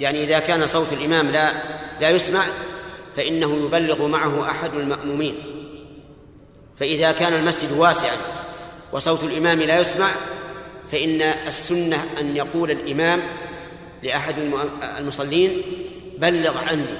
[0.00, 1.52] يعني إذا كان صوت الإمام لا
[2.00, 2.44] لا يسمع
[3.16, 5.34] فإنه يبلغ معه أحد المأمومين.
[6.80, 8.16] فإذا كان المسجد واسعا
[8.92, 10.08] وصوت الإمام لا يسمع
[10.92, 13.22] فإن السنة أن يقول الإمام
[14.02, 14.34] لأحد
[14.98, 15.62] المصلين
[16.18, 16.98] بلغ عني.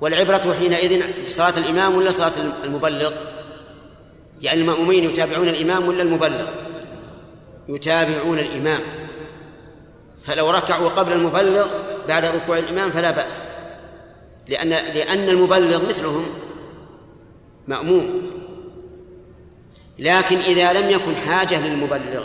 [0.00, 2.32] والعبرة حينئذ بصلاة الإمام ولا صلاة
[2.64, 3.12] المبلغ؟
[4.42, 6.46] يعني المأمومين يتابعون الإمام ولا المبلغ؟
[7.74, 8.80] يتابعون الإمام.
[10.24, 11.68] فلو ركعوا قبل المبلغ
[12.08, 13.44] بعد ركوع الإمام فلا بأس.
[14.48, 16.26] لأن لأن المبلغ مثلهم
[17.68, 18.30] مأموم.
[19.98, 22.24] لكن إذا لم يكن حاجة للمبلغ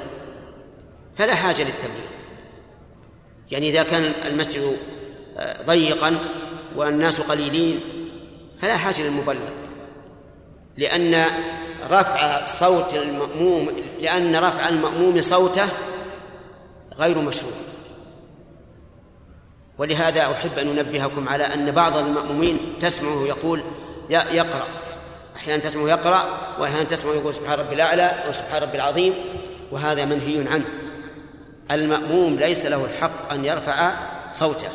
[1.18, 2.10] فلا حاجة للتبليغ.
[3.52, 4.78] يعني إذا كان المسجد
[5.38, 6.20] آه، ضيقا
[6.76, 7.80] والناس قليلين
[8.62, 9.50] فلا حاجة للمبلغ.
[10.78, 11.26] لأن
[11.92, 13.70] رفع صوت المأموم
[14.00, 15.68] لأن رفع المأموم صوته
[16.98, 17.54] غير مشروع.
[19.78, 23.64] ولهذا أحب أن أنبهكم على أن بعض المأمومين تسمعه يقول
[24.10, 24.68] يقرأ.
[25.36, 26.26] أحيانا تسمعه يقرأ
[26.60, 29.14] وأحيانا تسمعه يقول سبحان ربي الأعلى وسبحان ربي العظيم
[29.72, 30.66] وهذا منهي عنه.
[31.72, 33.94] المأموم ليس له الحق أن يرفع
[34.34, 34.70] صوته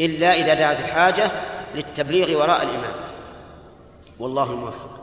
[0.00, 1.30] إلا إذا دعت الحاجة
[1.74, 2.94] للتبليغ وراء الإمام.
[4.18, 4.99] والله الموفق.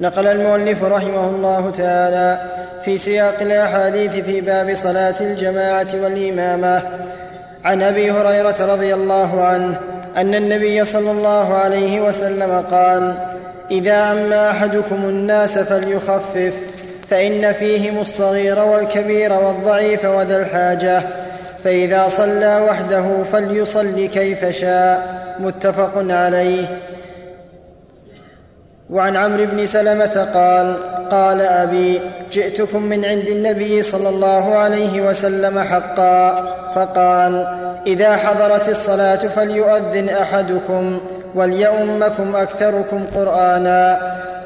[0.00, 2.40] نقل المؤلف رحمه الله تعالى
[2.84, 6.82] في سياق الأحاديث في باب صلاة الجماعة والإمامة.
[7.64, 9.78] عن أبي هريرة رضي الله عنه
[10.16, 13.14] أن النبي صلى الله عليه وسلم قال
[13.70, 16.54] إذا أما أحدكم الناس فليخفف
[17.10, 21.02] فإن فيهم الصغير والكبير والضعيف وذا الحاجة
[21.64, 25.18] فإذا صلى وحده فليصل كيف شاء.
[25.40, 26.66] متفق عليه.
[28.90, 30.76] وعن عمرو بن سلمة قال
[31.10, 32.00] قال أبي
[32.32, 36.44] جئتكم من عند النبي صلى الله عليه وسلم حقا.
[36.74, 37.46] فقال
[37.86, 41.00] إذا حضرت الصلاة فليؤذن أحدكم
[41.34, 43.98] وليؤمكم أكثركم قرآنا.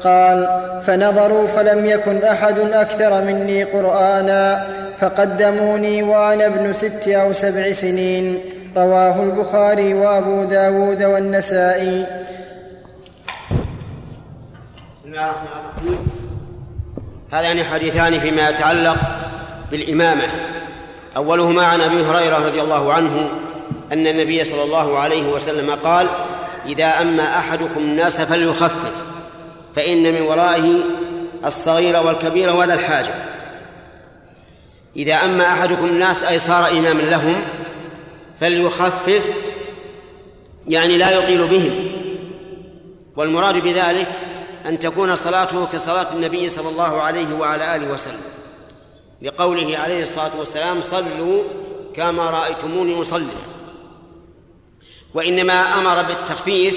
[0.03, 0.47] قال
[0.81, 4.65] فنظروا فلم يكن أحد أكثر مني قرآنا
[4.97, 8.39] فقدموني وأنا ابن ست أو سبع سنين.
[8.77, 12.05] رواه البخاري وأبو داود والنسائي.
[17.31, 18.97] هذان حديثان فيما يتعلق
[19.71, 20.23] بالإمامة.
[21.17, 23.29] أولهما عن أبي هريرة رضي الله عنه
[23.91, 26.07] أن النبي صلى الله عليه وسلم قال
[26.65, 28.91] إذا أما أحدكم الناس فليخفف
[29.75, 30.79] فإن من ورائه
[31.45, 33.13] الصغير والكبير وذا الحاجة.
[34.95, 37.35] إذا أما أحدكم الناس أي صار إماما لهم
[38.39, 39.23] فليخفف
[40.67, 41.91] يعني لا يطيل بهم.
[43.15, 44.32] والمراد بذلك
[44.65, 48.21] أن تكون صلاته كصلاة النبي صلى الله عليه وعلى آله وسلم.
[49.21, 51.43] لقوله عليه الصلاة والسلام صلوا
[51.95, 53.25] كما رأيتموني أصلي.
[55.13, 56.75] وإنما أمر بالتخفيف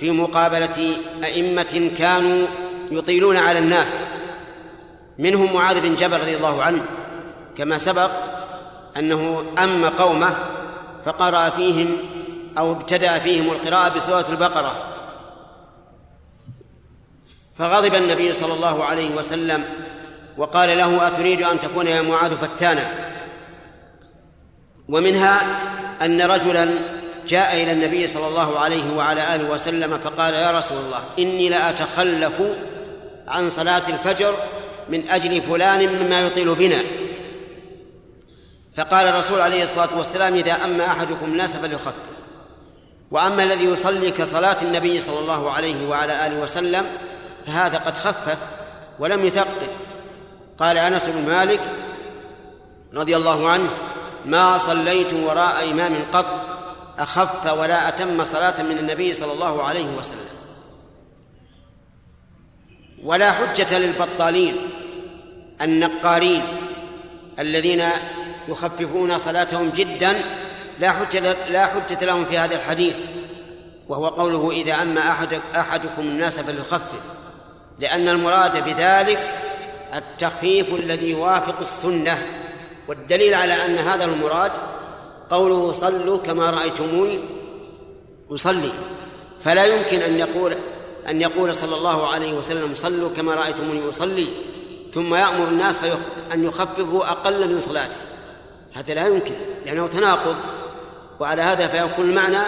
[0.00, 2.46] في مقابلة أئمة كانوا
[2.90, 4.00] يطيلون على الناس.
[5.18, 6.82] منهم معاذ بن جبل رضي الله عنه
[7.58, 8.10] كما سبق
[8.96, 10.36] أنه أم قومه
[11.06, 11.96] فقرأ فيهم
[12.58, 14.93] أو ابتدأ فيهم القراءة بسورة البقرة.
[17.56, 19.64] فغضب النبي صلى الله عليه وسلم
[20.36, 22.90] وقال له أتريد أن تكون يا معاذ فتانا؟
[24.88, 25.40] ومنها
[26.02, 26.70] أن رجلا
[27.28, 32.32] جاء إلى النبي صلى الله عليه وعلى آله وسلم فقال يا رسول الله إني لأتخلف
[33.28, 34.34] عن صلاة الفجر
[34.88, 36.78] من أجل فلان مما يطيل بنا.
[38.76, 41.94] فقال الرسول عليه الصلاة والسلام إذا أما أحدكم الناس فليخفف
[43.10, 46.84] وأما الذي يصلي كصلاة النبي صلى الله عليه وعلى آله وسلم
[47.46, 48.38] فهذا قد خفف
[48.98, 49.66] ولم يثقل.
[50.58, 51.60] قال أنس بن مالك
[52.94, 53.70] رضي الله عنه
[54.26, 56.26] ما صليت وراء إمام قط
[56.98, 60.28] أخف ولا أتم صلاة من النبي صلى الله عليه وسلم.
[63.04, 64.56] ولا حجة للبطالين
[65.62, 66.42] النقارين
[67.38, 67.88] الذين
[68.48, 70.20] يخففون صلاتهم جدا
[70.78, 72.96] لا حجة لا حجة لهم في هذا الحديث
[73.88, 77.13] وهو قوله إذا أما أحد أحدكم الناس فليخفف.
[77.78, 79.40] لأن المراد بذلك
[79.94, 82.22] التخفيف الذي يوافق السنة
[82.88, 84.52] والدليل على أن هذا المراد
[85.30, 87.20] قوله صلوا كما رأيتموني
[88.30, 88.70] أصلي.
[89.44, 90.54] فلا يمكن أن يقول
[91.08, 94.26] أن يقول صلى الله عليه وسلم صلوا كما رأيتموني أصلي
[94.92, 95.80] ثم يأمر الناس
[96.32, 97.96] أن يخففوا أقل من صلاته.
[98.74, 99.34] هذا لا يمكن
[99.66, 100.36] لأنه تناقض.
[101.20, 102.42] وعلى هذا فيكون المعنى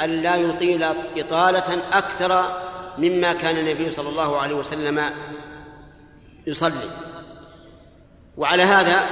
[0.00, 0.84] أن لا يطيل
[1.16, 2.44] إطالة أكثر
[2.98, 5.10] مما كان النبي صلى الله عليه وسلم
[6.46, 6.90] يصلي.
[8.36, 9.06] وعلى هذا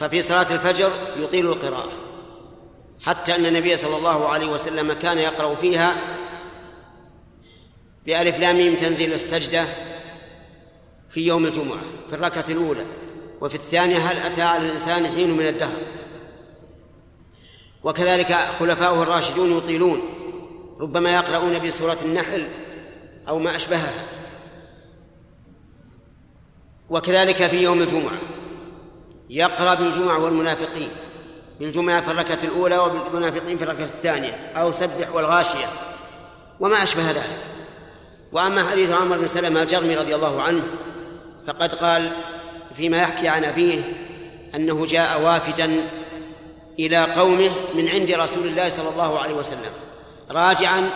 [0.00, 1.92] ففي صلاة الفجر يطيل القراءة
[3.02, 5.94] حتى أن النبي صلى الله عليه وسلم كان يقرأ فيها
[8.06, 9.64] بألف لام تنزيل السجدة
[11.10, 12.86] في يوم الجمعة في الركعة الأولى
[13.40, 15.78] وفي الثانية هل أتى على الإنسان حين من الدهر.
[17.84, 20.02] وكذلك خلفاؤه الراشدون يطيلون
[20.80, 22.48] ربما يقرؤون بسورة النحل
[23.28, 23.92] أو ما أشبهها.
[26.90, 28.18] وكذلك في يوم الجمعة
[29.30, 30.90] يقرأ بالجمعة والمنافقين.
[31.60, 35.66] بالجمعة في الركعة الأولى وبالمنافقين في الركعة الثانية أو سبح والغاشية
[36.60, 37.38] وما أشبه ذلك.
[38.32, 40.62] وأما حديث عمرو بن سلمة الجرمي رضي الله عنه
[41.46, 42.12] فقد قال
[42.76, 43.82] فيما يحكي عن أبيه
[44.54, 45.88] أنه جاء وافدا
[46.78, 49.72] إلى قومه من عند رسول الله صلى الله عليه وسلم
[50.30, 50.90] راجعا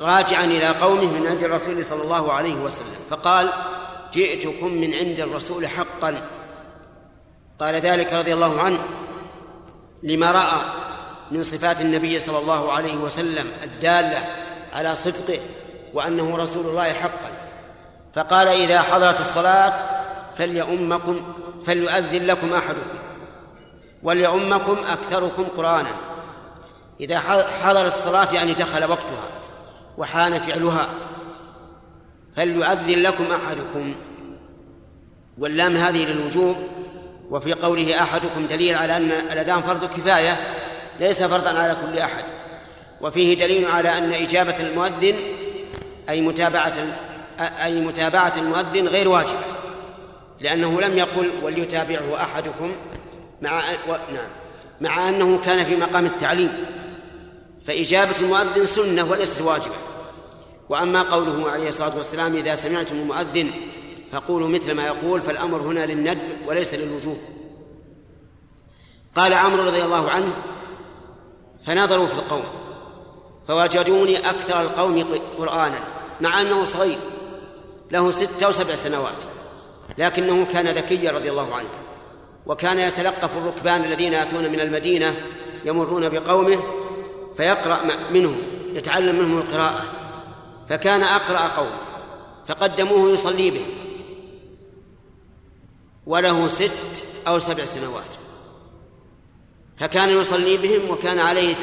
[0.00, 3.52] راجعا إلى قومه من عند الرسول صلى الله عليه وسلم فقال
[4.12, 6.22] جئتكم من عند الرسول حقا.
[7.60, 8.84] قال ذلك رضي الله عنه
[10.02, 10.60] لما رأى
[11.30, 14.26] من صفات النبي صلى الله عليه وسلم الدالة
[14.72, 15.40] على صدقه
[15.94, 17.30] وأنه رسول الله حقا.
[18.14, 19.78] فقال إذا حضرت الصلاة
[20.38, 21.20] فليؤمكم
[21.66, 22.98] فليؤذن لكم أحدكم
[24.02, 25.92] وليؤمكم أكثركم قرآنا.
[27.00, 27.18] إذا
[27.62, 29.39] حضرت الصلاة يعني دخل وقتها.
[30.00, 30.88] وحان فعلها.
[32.36, 33.94] فليؤذن لكم أحدكم؟
[35.38, 36.56] واللام هذه للوجوب
[37.30, 40.36] وفي قوله أحدكم دليل على أن الأذان فرض كفاية
[41.00, 42.24] ليس فرضا على كل أحد.
[43.00, 45.14] وفيه دليل على أن إجابة المؤذن
[46.08, 46.74] أي متابعة
[47.40, 49.38] أي متابعة المؤذن غير واجبة.
[50.40, 52.72] لأنه لم يقل وليتابعه أحدكم
[53.42, 53.62] مع.
[53.88, 54.28] نعم
[54.80, 56.52] مع أنه كان في مقام التعليم.
[57.66, 59.89] فإجابة المؤذن سنة وليست واجبة.
[60.70, 63.50] وأما قوله عليه الصلاة والسلام إذا سمعتم المؤذن
[64.12, 67.18] فقولوا مثل ما يقول فالأمر هنا للندب وليس للوجوب.
[69.16, 70.36] قال عمرو رضي الله عنه
[71.66, 72.44] فنظروا في القوم
[73.48, 75.84] فوجدوني أكثر القوم قرآنا
[76.20, 76.98] مع أنه صغير
[77.90, 79.22] له ستة أو سبع سنوات
[79.98, 81.68] لكنه كان ذكيا رضي الله عنه
[82.46, 85.14] وكان يتلقف الركبان الذين يأتون من المدينة
[85.64, 86.58] يمرون بقومه
[87.36, 88.38] فيقرأ منهم
[88.74, 89.99] يتعلم منهم القراءة
[90.70, 91.72] فكان أقرأ قوم
[92.48, 93.66] فقدموه يصلي به.
[96.06, 98.04] وله ست أو سبع سنوات.
[99.76, 101.54] فكان يصلي بهم وكان عليه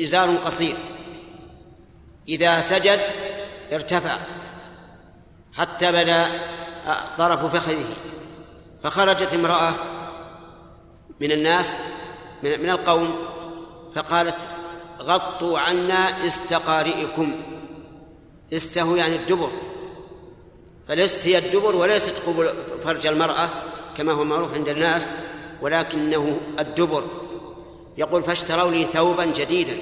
[0.00, 0.76] إزار قصير.
[2.28, 3.00] إذا سجد
[3.72, 4.18] ارتفع
[5.52, 6.26] حتى بدأ
[7.18, 7.94] طرف فخذه.
[8.82, 9.74] فخرجت امرأة
[11.20, 11.76] من الناس
[12.42, 13.14] من القوم
[13.94, 14.38] فقالت
[15.00, 17.53] غطوا عنا استقارئكم.
[18.52, 19.50] استه يعني الدبر.
[20.88, 22.48] فلست هي الدبر وليست قبل
[22.84, 23.48] فرج المرأة
[23.96, 25.12] كما هو معروف عند الناس
[25.62, 27.04] ولكنه الدبر.
[27.98, 29.76] يقول فاشتروا لي ثوبا جديدا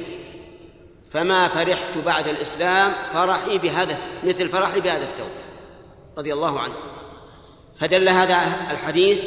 [1.13, 5.31] فما فرحت بعد الإسلام فرحي بهذا مثل فرحي بهذا الثوب.
[6.19, 6.75] رضي الله عنه.
[7.77, 9.21] فدل هذا الحديث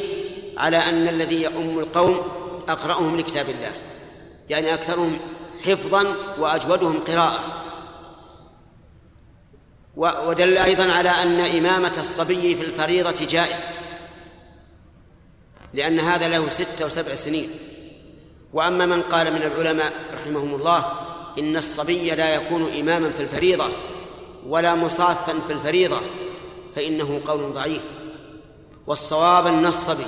[0.56, 2.20] على أن الذي يؤم القوم
[2.68, 3.72] أقرأهم لكتاب الله
[4.48, 5.18] يعني أكثرهم
[5.64, 7.65] حفظا وأجودهم قراءة.
[9.96, 13.60] ودل أيضا على أن إمامة الصبي في الفريضة جائز
[15.74, 17.50] لأن هذا له ستة وسبع سنين.
[18.52, 20.92] وأما من قال من العلماء رحمهم الله
[21.38, 23.68] إن الصبي لا يكون إماما في الفريضة
[24.46, 26.00] ولا مصافا في الفريضة
[26.76, 27.82] فإنه قول ضعيف.
[28.86, 30.06] والصواب أن الصبي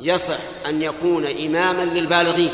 [0.00, 0.38] يصح
[0.68, 2.52] أن يكون إماما للبالغين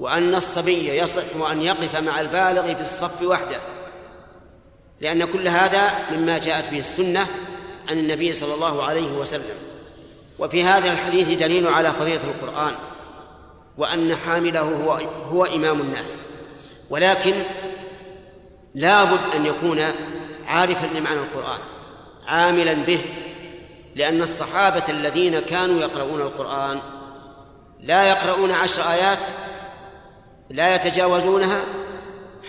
[0.00, 3.75] وأن الصبي يصح أن يقف مع البالغ في الصف وحده.
[5.00, 7.26] لأن كل هذا مما جاءت به السنة
[7.88, 9.56] عن النبي صلى الله عليه وسلم.
[10.38, 12.74] وفي هذا الحديث دليل على فضيلة القرآن
[13.78, 15.00] وأن حامله هو
[15.30, 16.20] هو إمام الناس.
[16.90, 17.34] ولكن
[18.74, 19.84] لا بد أن يكون
[20.46, 21.58] عارفا لمعنى القرآن
[22.26, 23.00] عاملا به
[23.94, 26.80] لأن الصحابة الذين كانوا يقرؤون القرآن
[27.80, 29.18] لا يقرؤون عشر آيات
[30.50, 31.60] لا يتجاوزونها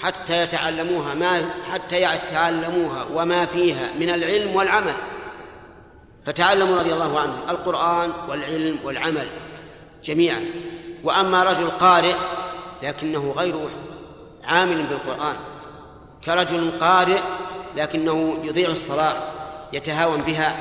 [0.07, 4.93] حتى يتعلموها ما حتى يتعلموها وما فيها من العلم والعمل.
[6.25, 9.27] فتعلموا رضي الله عنهم القرآن والعلم والعمل
[10.03, 10.45] جميعا.
[11.03, 12.15] وأما رجل قارئ
[12.83, 13.55] لكنه غير
[14.43, 15.35] عامل بالقرآن.
[16.25, 17.19] كرجل قارئ
[17.75, 19.13] لكنه يضيع الصلاة
[19.73, 20.55] يتهاون بها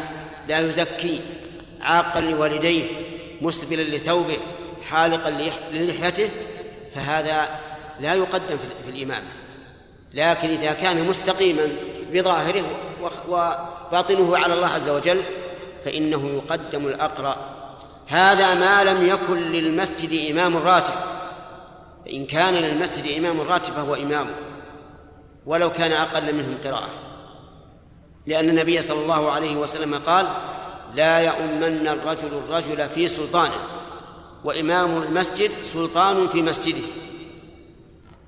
[0.48, 1.20] لا يزكي
[1.82, 2.84] عاقا لوالديه
[3.42, 4.38] مسبلا لثوبه
[4.90, 5.30] حالقا
[5.72, 6.30] للحيته
[6.94, 7.48] فهذا
[8.00, 9.28] لا يقدم في الإمامة.
[10.14, 11.68] لكن إذا كان مستقيما
[12.12, 12.64] بظاهره
[13.28, 15.22] وباطنه على الله عز وجل
[15.84, 17.36] فإنه يقدم الأقرأ.
[18.06, 20.94] هذا ما لم يكن للمسجد إمام راتب
[22.04, 24.34] فإن كان للمسجد إمام راتب فهو إمامه
[25.46, 26.88] ولو كان أقل منهم قراءة.
[28.26, 30.26] لأن النبي صلى الله عليه وسلم قال
[30.94, 33.58] لا يؤمن الرجل الرجل في سلطانه.
[34.44, 36.82] وإمام المسجد سلطان في مسجده.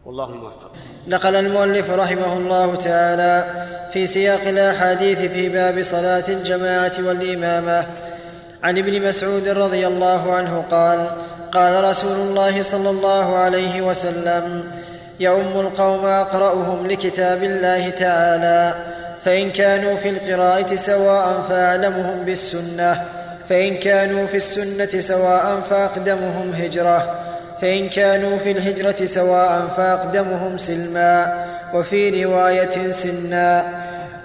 [0.09, 0.71] والله موفق.
[1.09, 7.87] نقل المؤلف رحمه الله تعالى في سياق الأحاديث في باب صلاة الجماعة والإمامة.
[8.63, 11.11] عن ابن مسعود رضي الله عنه قال
[11.53, 14.73] قال رسول الله صلى الله عليه وسلم
[15.21, 18.75] يؤم القوم أقرأهم لكتاب الله تعالى
[19.25, 23.05] فإن كانوا في القراءة سواء فأعلمهم بالسنة
[23.49, 27.28] فإن كانوا في السنة سواء فأقدمهم هجرة.
[27.61, 31.45] فإن كانوا في الهجرة سواء فأقدمهم سلما
[31.75, 33.65] وفي رواية سنا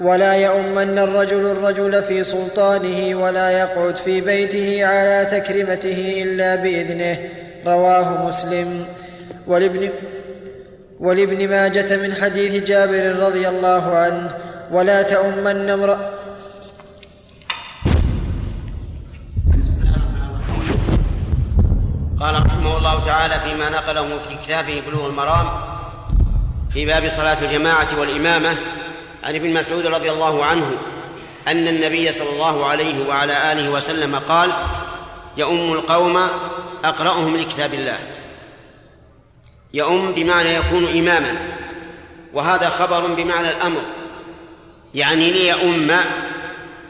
[0.02, 7.18] ولا يؤمن الرجل الرجل في سلطانه ولا يقعد في بيته على تكرمته إلا بإذنه
[7.66, 8.86] رواه مسلم.
[9.48, 9.90] ولابن
[11.00, 14.32] ولابن ماجة من حديث جابر رضي الله عنه
[14.72, 16.10] ولا تؤمن امرأ
[22.24, 25.50] قال رحمه الله تعالى فيما نقله في كتابه بلوغ المرام
[26.74, 28.58] في باب صلاة الجماعة والإمامة
[29.24, 30.72] عن ابن مسعود رضي الله عنه
[31.48, 34.52] أن النبي صلى الله عليه وعلى آله وسلم قال
[35.38, 36.28] يؤم القوم
[36.86, 38.00] أقرأهم لكتاب الله.
[39.74, 41.38] يؤم بمعنى يكون إماما
[42.34, 43.82] وهذا خبر بمعنى الأمر
[44.96, 45.92] يعني ليؤم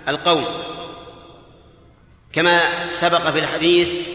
[0.07, 0.45] القوم.
[2.33, 2.59] كما
[2.91, 4.12] سبق في الحديث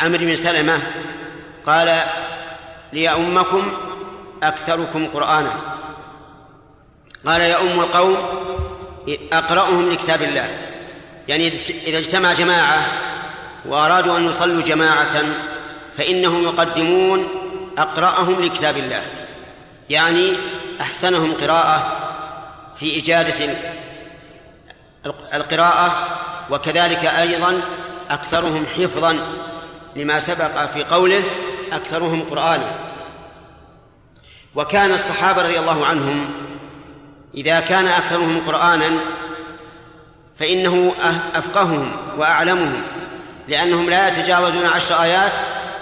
[0.00, 0.78] عمرو بن سلمة
[1.66, 2.00] قال
[2.92, 3.72] ليؤمكم
[4.42, 5.52] أكثركم قرآنا.
[7.26, 8.16] قال يؤم القوم
[9.32, 10.48] أقرأهم لكتاب الله.
[11.28, 11.48] يعني
[11.86, 12.86] إذا اجتمع جماعة
[13.66, 15.24] وأرادوا أن يصلوا جماعة
[15.98, 17.28] فإنهم يقدمون
[17.78, 19.02] أقرأهم لكتاب الله.
[19.90, 20.36] يعني
[20.80, 21.96] أحسنهم قراءة
[22.76, 23.54] في إجادة
[25.34, 26.08] القراءة
[26.50, 27.60] وكذلك أيضا
[28.10, 29.18] أكثرهم حفظا
[29.96, 31.22] لما سبق في قوله
[31.72, 32.74] أكثرهم قرآنا.
[34.54, 36.30] وكان الصحابة رضي الله عنهم
[37.34, 38.90] إذا كان أكثرهم قرآنا
[40.38, 40.94] فإنه
[41.34, 42.82] أفقههم وأعلمهم
[43.48, 45.32] لأنهم لا يتجاوزون عشر آيات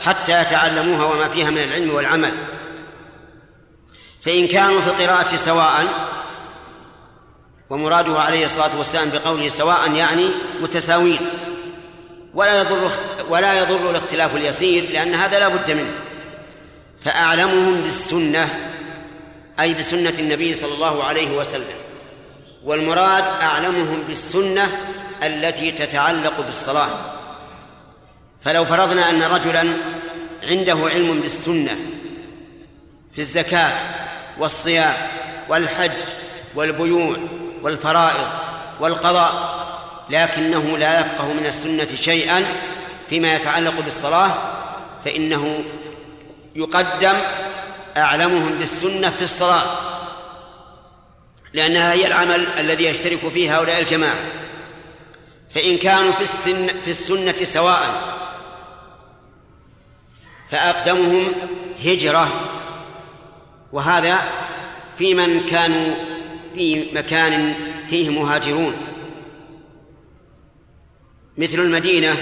[0.05, 2.33] حتى يتعلموها وما فيها من العلم والعمل.
[4.23, 5.87] فإن كانوا في القراءة سواء
[7.71, 10.29] ومراده عليه الصلاة والسلام بقوله سواء يعني
[10.61, 11.19] متساوين
[12.35, 12.91] ولا يضر
[13.31, 15.93] ولا يضر الاختلاف اليسير لأن هذا لا بد منه.
[17.05, 18.49] فأعلمهم بالسنة
[19.61, 21.65] أي بسنة النبي صلى الله عليه وسلم.
[22.65, 24.69] والمراد أعلمهم بالسنة
[25.23, 26.89] التي تتعلق بالصلاة.
[28.45, 29.75] فلو فرضنا أن رجلا
[30.43, 31.77] عنده علم بالسنة
[33.13, 33.79] في الزكاة
[34.39, 34.95] والصيام
[35.49, 35.91] والحج
[36.55, 37.17] والبيوع
[37.63, 38.29] والفرائض
[38.81, 39.59] والقضاء
[40.11, 42.45] لكنه لا يفقه من السنة شيئا
[43.11, 44.35] فيما يتعلق بالصلاة
[45.05, 45.65] فإنه
[46.57, 47.15] يقدم
[47.97, 49.89] أعلمهم بالسنة في الصلاة
[51.53, 54.19] لأنها هي العمل الذي يشترك فيه هؤلاء الجماعة.
[55.51, 58.03] فإن كانوا في السن في السنة سواء
[60.51, 61.33] فأقدمهم
[61.85, 62.31] هجرة.
[63.73, 64.19] وهذا
[64.99, 65.95] في من كانوا
[66.55, 67.55] في مكان
[67.89, 68.75] فيه مهاجرون.
[71.39, 72.17] مثل المدينة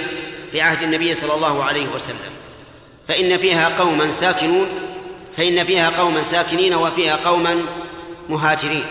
[0.52, 2.32] في عهد النبي صلى الله عليه وسلم.
[3.08, 4.66] فإن فيها قوما ساكنون
[5.36, 7.62] فإن فيها قوما ساكنين وفيها قوما
[8.28, 8.84] مهاجرين.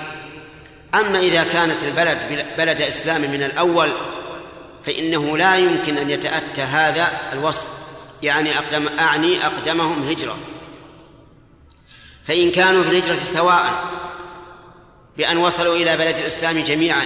[0.95, 3.89] أما إذا كانت البلد بلد إسلام من الأول
[4.85, 7.65] فإنه لا يمكن أن يتأتى هذا الوصف.
[8.23, 10.37] يعني أقدم أعني أقدمهم هجرة.
[12.27, 13.83] فإن كانوا في الهجرة سواء
[15.17, 17.05] بأن وصلوا إلى بلد الإسلام جميعا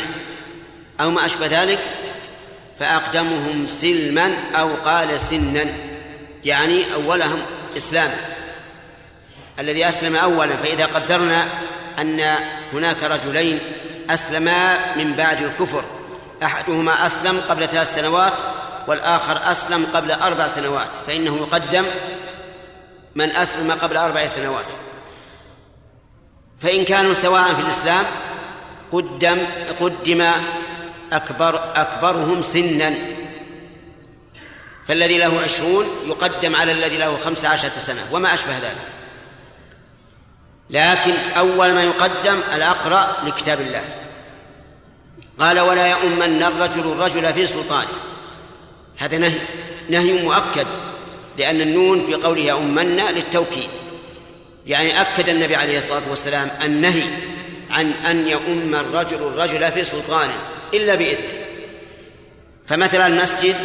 [1.01, 1.79] أو ما أشبه ذلك
[2.79, 5.65] فأقدمهم سلما أو قال سنا
[6.45, 7.41] يعني أولهم
[7.77, 8.15] إسلاما.
[9.59, 11.47] الذي أسلم أولا فإذا قدرنا
[11.99, 12.35] أن
[12.73, 13.59] هناك رجلين
[14.09, 15.83] أسلما من بعد الكفر
[16.43, 18.33] أحدهما أسلم قبل ثلاث سنوات
[18.87, 21.85] والآخر أسلم قبل أربع سنوات فإنه يقدم
[23.15, 24.65] من أسلم قبل أربع سنوات.
[26.59, 28.05] فإن كانوا سواء في الإسلام
[28.91, 29.37] قدم
[29.79, 30.31] قدم
[31.11, 32.93] أكبر أكبرهم سنا.
[34.87, 38.87] فالذي له عشرون يقدم على الذي له خمس عشرة سنة وما أشبه ذلك.
[40.69, 43.83] لكن أول ما يقدم الأقرأ لكتاب الله.
[45.39, 47.87] قال ولا يؤمن الرجل الرجل في سلطانه.
[48.97, 49.39] هذا نهي
[49.89, 50.67] نهي مؤكد
[51.37, 53.69] لأن النون في قوله يؤمن للتوكيد.
[54.67, 57.03] يعني أكد النبي عليه الصلاة والسلام النهي
[57.69, 60.37] عن أن يؤم الرجل الرجل في سلطانه.
[60.73, 61.39] إلا بإذنه.
[62.65, 63.55] فمثلا المسجد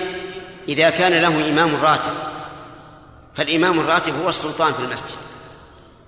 [0.69, 2.13] إذا كان له إمام راتب
[3.35, 5.19] فالإمام الراتب هو السلطان في المسجد.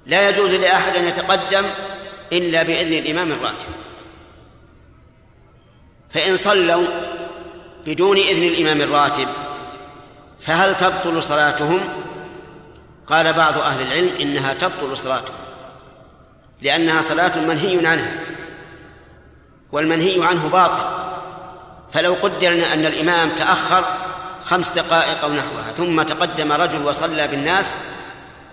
[0.06, 1.64] لا يجوز لأحد أن يتقدم
[2.32, 3.66] إلا بإذن الإمام الراتب.
[6.10, 6.86] فإن صلوا
[7.86, 9.28] بدون إذن الإمام الراتب
[10.40, 11.80] فهل تبطل صلاتهم؟
[13.06, 15.36] قال بعض أهل العلم إنها تبطل صلاتهم
[16.62, 18.35] لأنها صلاة منهي عنها.
[19.76, 20.84] والمنهي عنه باطل.
[21.92, 23.84] فلو قدرنا أن الإمام تأخر
[24.44, 27.74] خمس دقائق أو نحوها ثم تقدم رجل وصلى بالناس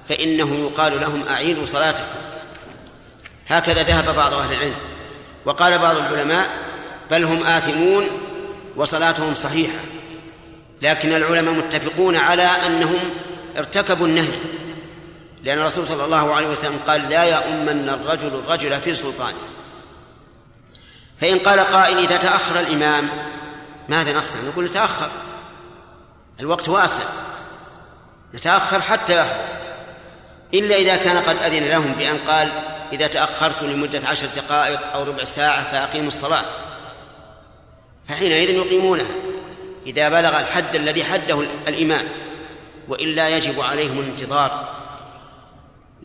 [0.10, 2.06] فإنه يقال لهم أعيدوا صلاتكم.
[3.48, 4.76] هكذا ذهب بعض أهل العلم.
[5.46, 6.50] وقال بعض العلماء
[7.12, 8.08] بل هم آثمون
[8.76, 9.80] وصلاتهم صحيحة.
[10.82, 13.00] لكن العلماء متفقون على أنهم
[13.58, 14.40] ارتكبوا النهي.
[15.44, 19.53] لأن الرسول صلى الله عليه وسلم قال لا يؤمن الرجل الرجل في سلطانه.
[21.24, 23.10] فإن قال قائل إذا تأخر الإمام
[23.90, 25.10] ماذا نصنع؟ نقول نتأخر
[26.40, 27.04] الوقت واسع.
[28.34, 29.46] نتأخر حتى يحضر.
[30.54, 32.52] إلا إذا كان قد أذن لهم بأن قال
[32.94, 36.44] إذا تأخرت لمدة عشر دقائق أو ربع ساعة فأقيموا الصلاة.
[38.10, 39.16] فحينئذ يقيمونها.
[39.86, 42.08] إذا بلغ الحد الذي حده الإمام
[42.88, 44.74] وإلا يجب عليهم الانتظار.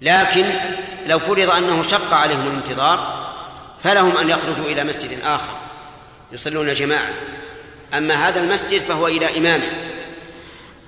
[0.03, 0.45] لكن
[1.07, 3.28] لو فرض أنه شق عليهم الانتظار
[3.85, 5.53] فلهم أن يخرجوا إلى مسجد آخر
[6.33, 7.11] يصلون جماعة.
[7.95, 9.69] أما هذا المسجد فهو إلى إمامه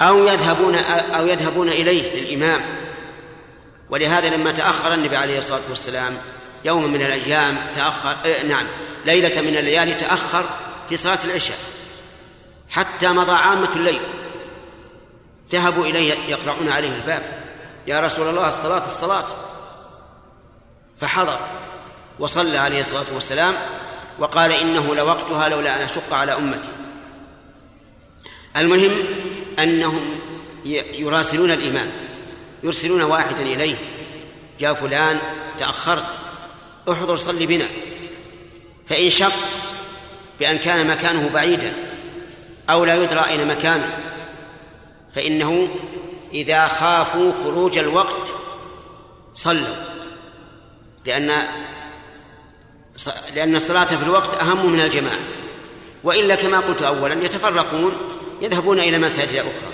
[0.01, 0.75] أو يذهبون
[1.15, 2.61] أو يذهبون إليه للإمام.
[3.91, 6.19] ولهذا لما تأخر النبي عليه الصلاة والسلام
[6.65, 8.67] يوما من الأيام تأخر آه نعم
[9.05, 10.45] ليلة من الليالي تأخر
[10.89, 11.59] في صلاة العشاء.
[12.69, 14.01] حتى مضى عامة الليل.
[15.51, 17.23] ذهبوا إليه يقرعون عليه الباب.
[17.87, 19.27] يا رسول الله الصلاة الصلاة.
[21.01, 21.39] فحضر.
[22.21, 23.55] وصلى عليه الصلاة والسلام
[24.19, 26.69] وقال إنه لوقتها لولا أن أشق على أمتي.
[28.57, 28.93] المهم
[29.59, 30.21] أنهم
[30.93, 31.91] يراسلون الإمام.
[32.63, 33.77] يرسلون واحدا إليه.
[34.61, 35.19] جاء فلان
[35.59, 36.19] تأخرت.
[36.91, 37.67] احضر صلي بنا.
[38.87, 39.33] فإن شق
[40.41, 41.73] بأن كان مكانه بعيدا
[42.71, 43.99] أو لا يدرى أين مكانه
[45.15, 45.69] فإنه
[46.35, 48.35] إذا خافوا خروج الوقت
[49.35, 49.77] صلوا.
[51.07, 51.33] لأن
[53.35, 55.19] لأن الصلاة في الوقت أهم من الجماعة
[56.05, 57.93] وإلا كما قلت أولا يتفرقون
[58.43, 59.73] يذهبون إلى مساجد أخرى.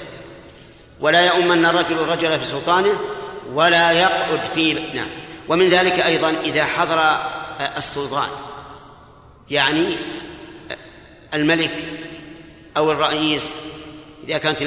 [1.00, 2.98] ولا يؤمن الرجل الرجل في سلطانه
[3.52, 5.08] ولا يقعد في نعم.
[5.48, 7.16] ومن ذلك أيضا إذا حضر
[7.76, 8.28] السلطان.
[9.50, 9.96] يعني
[11.34, 11.84] الملك
[12.76, 13.46] أو الرئيس
[14.28, 14.58] إذا كانت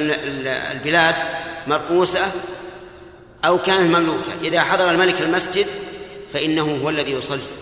[0.72, 1.16] البلاد
[1.68, 2.32] مرؤوسة
[3.46, 4.32] أو كانت مملوكة.
[4.44, 5.68] إذا حضر الملك المسجد
[6.34, 7.59] فإنه هو الذي يصلي.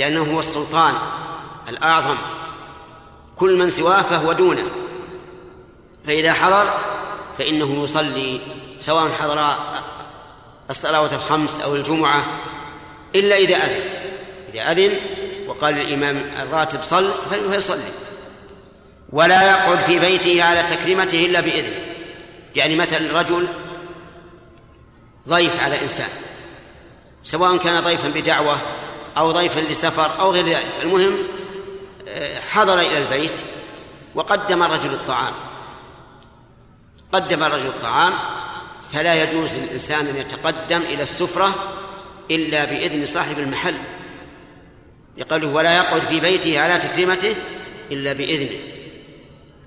[0.00, 0.94] لأنه هو السلطان
[1.68, 2.16] الأعظم
[3.36, 4.66] كل من سواه فهو دونه.
[6.06, 6.74] فإذا حضر
[7.38, 8.40] فإنه يصلي
[8.78, 9.56] سواء حضر
[10.70, 12.24] الصلوات الخمس أو الجمعة
[13.14, 13.80] إلا إذا أذن.
[14.54, 14.96] إذا أذن
[15.46, 17.10] وقال للإمام الراتب صل
[17.50, 17.90] فيصلي
[19.12, 21.80] ولا يقعد في بيته على تكريمته إلا بإذنه.
[22.56, 23.48] يعني مثلا رجل
[25.28, 26.08] ضيف على إنسان
[27.22, 28.56] سواء كان ضيفا بدعوة
[29.18, 30.66] أو ضيفا لسفر أو غير ذلك.
[30.82, 31.14] المهم
[32.50, 33.40] حضر إلى البيت
[34.14, 35.32] وقدم الرجل الطعام.
[37.12, 38.12] قدم الرجل الطعام
[38.92, 41.54] فلا يجوز للإنسان أن يتقدم إلى السفرة
[42.30, 43.74] إلا بإذن صاحب المحل.
[45.16, 47.34] يقول ولا يقعد في بيته على تكريمته
[47.92, 48.58] إلا بإذنه.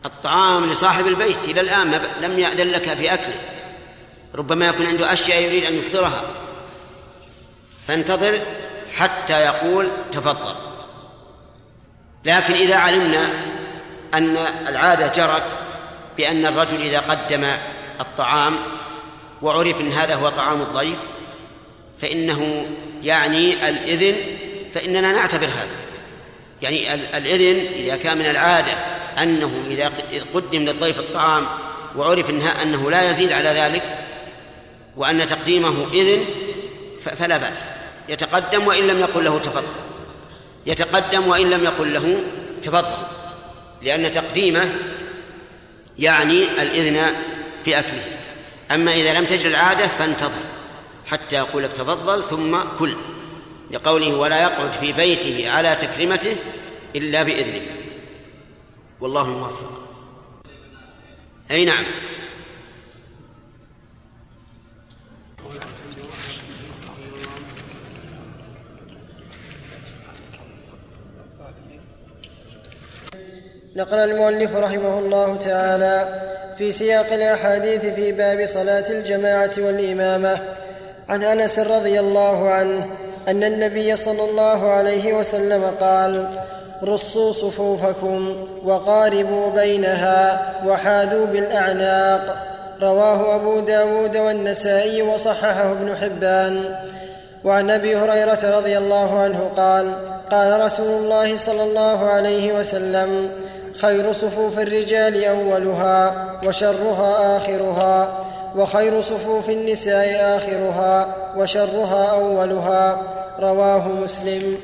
[0.05, 3.39] الطعام لصاحب البيت إلى الآن لم يأذن لك في أكله
[4.35, 6.23] ربما يكون عنده أشياء يريد أن يحضرها
[7.87, 8.39] فانتظر
[8.97, 10.55] حتى يقول تفضل.
[12.25, 13.29] لكن إذا علمنا
[14.13, 14.37] أن
[14.67, 15.57] العادة جرت
[16.17, 17.45] بأن الرجل إذا قدم
[18.01, 18.55] الطعام
[19.41, 20.97] وعرف أن هذا هو طعام الضيف
[22.01, 22.65] فإنه
[23.03, 24.15] يعني الإذن
[24.73, 25.75] فإننا نعتبر هذا.
[26.61, 28.71] يعني الإذن إذا كان من العادة
[29.21, 29.91] أنه إذا
[30.33, 31.45] قدم للضيف الطعام
[31.95, 32.29] وعرف
[32.61, 33.97] أنه لا يزيد على ذلك
[34.97, 36.25] وأن تقديمه إذن
[36.99, 37.69] فلا بأس.
[38.09, 39.63] يتقدم وإن لم يقل له تفضل.
[40.65, 42.23] يتقدم وإن لم يقل له
[42.61, 43.07] تفضل.
[43.81, 44.75] لأن تقديمه
[45.99, 47.13] يعني الإذن
[47.63, 48.05] في أكله.
[48.71, 50.41] أما إذا لم تجد العادة فانتظر
[51.05, 52.95] حتى يقول لك تفضل ثم كل.
[53.71, 56.35] لقوله ولا يقعد في بيته على تكريمته
[56.95, 57.61] إلا بإذنه.
[59.01, 59.83] والله الموفق
[61.51, 61.83] أي نعم.
[73.75, 76.07] نقل المؤلف رحمه الله تعالى
[76.57, 80.39] في سياق الأحاديث في باب صلاة الجماعة والإمامة.
[81.09, 82.85] عن أنس رضي الله عنه
[83.27, 86.29] أن النبي صلى الله عليه وسلم قال
[86.83, 92.37] رصوا صفوفكم وقاربوا بينها وحاذوا بالأعناق
[92.81, 96.75] رواه أبو داود والنسائي وصححه ابن حبان.
[97.43, 99.91] وعن أبي هريرة رضي الله عنه قال
[100.31, 103.29] قال رسول الله صلى الله عليه وسلم
[103.81, 108.25] خير صفوف الرجال أولها وشرها آخرها
[108.55, 113.01] وخير صفوف النساء آخرها وشرها أولها.
[113.39, 114.57] رواه مسلم.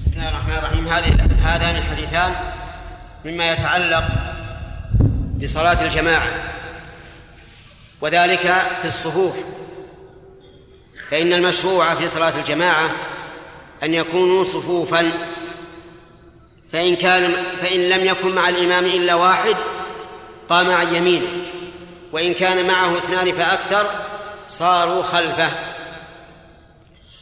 [0.00, 0.88] بسم الله الرحمن الرحيم.
[1.44, 2.32] هذان الحديثان
[3.24, 4.04] مما يتعلق
[5.42, 6.28] بصلاة الجماعة
[8.00, 9.34] وذلك في الصفوف.
[11.10, 12.90] فإن المشروع في صلاة الجماعة
[13.82, 15.12] أن يكونوا صفوفا
[16.76, 17.32] فإن كان
[17.62, 19.56] فإن لم يكن مع الإمام إلا واحد
[20.48, 21.26] قام عن يمينه.
[22.12, 23.86] وإن كان معه اثنان فأكثر
[24.48, 25.50] صاروا خلفه.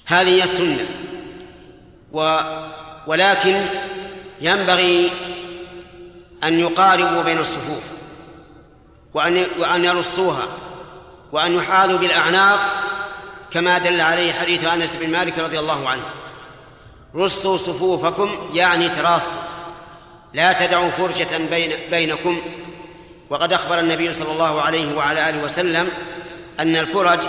[0.07, 0.87] هذه هي السنة.
[2.13, 2.39] و
[3.07, 3.67] ولكن
[4.41, 5.13] ينبغي
[6.45, 7.83] أن يقاربوا بين الصفوف
[9.15, 10.47] وأن وأن يرصوها
[11.33, 12.61] وأن يحاذوا بالأعناق
[13.51, 16.05] كما دل عليه حديث أنس بن مالك رضي الله عنه.
[17.17, 19.43] رصوا صفوفكم يعني تراصوا.
[20.33, 22.41] لا تدعوا فرجة بين بينكم.
[23.31, 25.89] وقد أخبر النبي صلى الله عليه وعلى آله وسلم
[26.61, 27.21] أن الفرج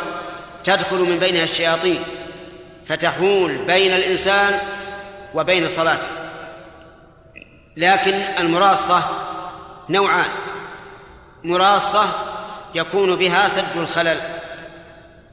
[0.63, 2.03] تدخل من بينها الشياطين
[2.85, 4.59] فتحول بين الإنسان
[5.33, 6.07] وبين صلاته.
[7.77, 9.03] لكن المراصة
[9.89, 10.29] نوعان.
[11.43, 12.11] مراصة
[12.75, 14.21] يكون بها سد الخلل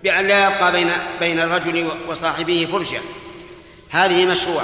[0.02, 3.00] بأن لا يبقى بين بين الرجل وصاحبه فرجة.
[3.92, 4.62] هذه مشروع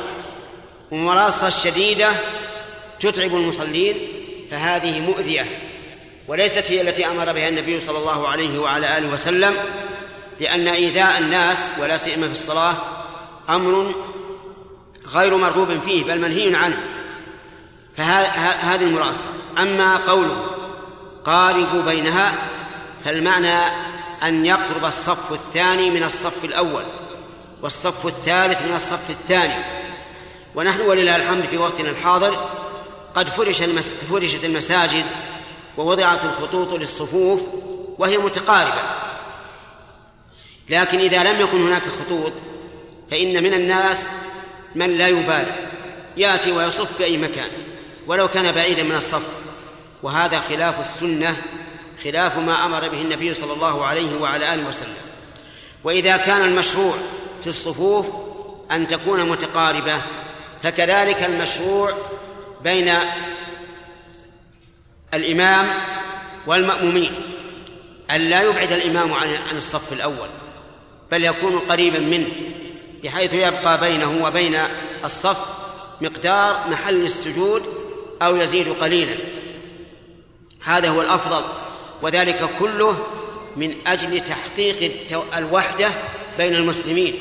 [0.91, 2.09] ومراصة الشديدة
[3.01, 3.97] تتعب المصلين
[4.51, 5.47] فهذه مؤذية.
[6.29, 9.55] وليست هي التي أمر بها النبي صلى الله عليه وعلى آله وسلم
[10.41, 12.77] لأن إيذاء الناس ولا سيما في الصلاة
[13.49, 13.95] أمر
[15.13, 16.79] غير مرغوب فيه بل منهي عنه.
[17.97, 19.29] فهذه المراصة
[19.59, 20.47] أما قوله
[21.25, 22.35] قاربوا بينها
[23.05, 23.59] فالمعنى
[24.23, 26.83] أن يقرب الصف الثاني من الصف الأول.
[27.62, 29.64] والصف الثالث من الصف الثاني.
[30.55, 32.51] ونحن ولله الحمد في وقتنا الحاضر.
[33.14, 33.93] قد فرش المس...
[34.10, 35.05] فرشت المساجد
[35.76, 37.40] ووضعت الخطوط للصفوف
[37.98, 38.82] وهي متقاربة.
[40.68, 42.32] لكن إذا لم يكن هناك خطوط
[43.10, 44.06] فإن من الناس
[44.74, 45.52] من لا يبالي.
[46.16, 47.51] يأتي ويصف في أي مكان
[48.06, 49.22] ولو كان بعيدا من الصف.
[50.02, 51.36] وهذا خلاف السنة
[52.05, 54.97] خلاف ما أمر به النبي صلى الله عليه وعلى آله وسلم.
[55.85, 56.94] وإذا كان المشروع
[57.40, 58.06] في الصفوف
[58.70, 60.02] أن تكون متقاربة
[60.62, 61.93] فكذلك المشروع
[62.65, 62.93] بين
[65.15, 65.69] الإمام
[66.47, 67.12] والمأمومين
[68.10, 70.28] أن لا يبعد الإمام عن الصف الأول
[71.10, 72.28] بل يكون قريبا منه
[73.05, 74.59] بحيث يبقى بينه وبين
[75.05, 75.39] الصف
[76.01, 77.62] مقدار محل السجود
[78.23, 79.15] أو يزيد قليلا.
[80.65, 81.44] هذا هو الأفضل
[82.02, 82.98] وذلك كله
[83.56, 84.93] من أجل تحقيق
[85.36, 85.90] الوحدة
[86.39, 87.15] بين المسلمين.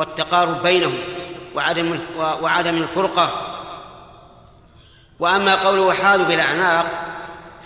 [0.00, 0.98] والتقارب بينهم
[1.54, 3.56] وعدم وعدم الفرقة.
[5.18, 6.86] وأما قوله حاذوا بالأعناق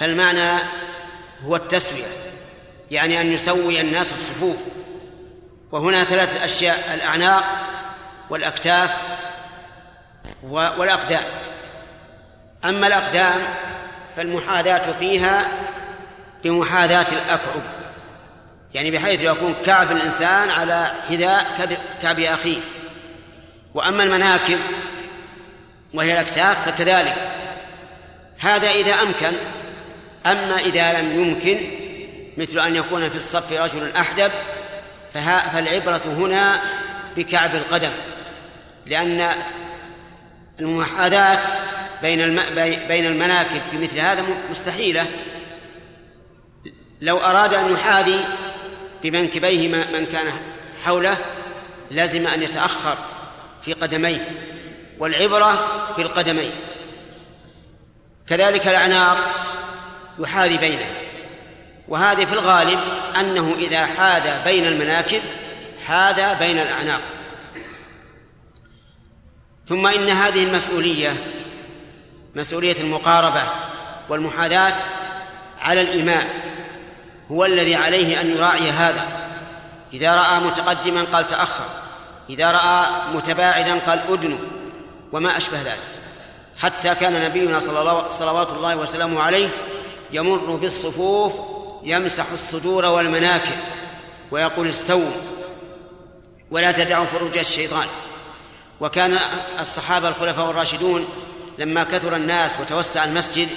[0.00, 0.58] فالمعنى
[1.46, 2.04] هو التسوية
[2.90, 4.56] يعني أن يسوي الناس الصفوف.
[5.72, 7.44] وهنا ثلاث أشياء الأعناق
[8.30, 8.90] والأكتاف
[10.42, 11.24] والأقدام.
[12.64, 13.40] أما الأقدام
[14.16, 15.48] فالمحاذاة فيها
[16.44, 17.62] بمحاذاة الأكعب.
[18.74, 22.60] يعني بحيث يكون كعب الإنسان على حذاء كعب أخيه.
[23.74, 24.58] وأما المناكب
[25.94, 27.14] وهي الأكتاف فكذلك.
[28.38, 29.32] هذا إذا أمكن
[30.26, 31.60] أما إذا لم يمكن
[32.36, 34.30] مثل أن يكون في الصف رجل أحدب
[35.14, 36.60] فالعبرة هنا
[37.16, 37.90] بكعب القدم.
[38.86, 39.28] لأن
[40.60, 41.38] المحاذاة
[42.02, 42.40] بين
[42.88, 45.06] بين المناكب في مثل هذا مستحيلة.
[47.00, 48.20] لو أراد أن يحاذي
[49.04, 50.32] بمنكبيه من كان
[50.84, 51.16] حوله
[51.90, 52.96] لازم أن يتأخر
[53.62, 54.28] في قدميه
[54.98, 55.66] والعبرة
[55.96, 56.50] بالقدمين
[58.28, 59.16] كذلك الأعناق
[60.18, 60.90] يحاذي بينه
[61.88, 62.78] وهذه في الغالب
[63.20, 65.20] أنه إذا حاذى بين المناكب
[65.86, 67.00] حاذى بين الأعناق.
[69.68, 71.16] ثم إن هذه المسؤولية
[72.34, 73.42] مسؤولية المقاربة
[74.08, 74.80] والمحاذاة
[75.60, 76.28] على الإمام
[77.30, 79.06] هو الذي عليه أن يراعي هذا.
[79.92, 81.66] إذا رأى متقدما قال تأخر.
[82.30, 84.36] إذا رأى متباعدا قال أدنو.
[85.12, 85.78] وما أشبه ذلك.
[86.58, 87.60] حتى كان نبينا
[88.10, 89.48] صلوات الله وسلامه عليه
[90.12, 91.32] يمر بالصفوف
[91.82, 93.58] يمسح الصدور والمناكب
[94.30, 95.10] ويقول استووا
[96.50, 97.86] ولا تدعوا فروج الشيطان.
[98.80, 99.18] وكان
[99.60, 101.08] الصحابة الخلفاء الراشدون
[101.58, 103.48] لما كثر الناس وتوسع المسجد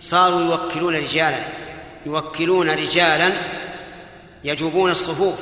[0.00, 1.63] صاروا يوكلون رجالا.
[2.06, 3.32] يوكلون رجالا
[4.44, 5.34] يجوبون الصفوف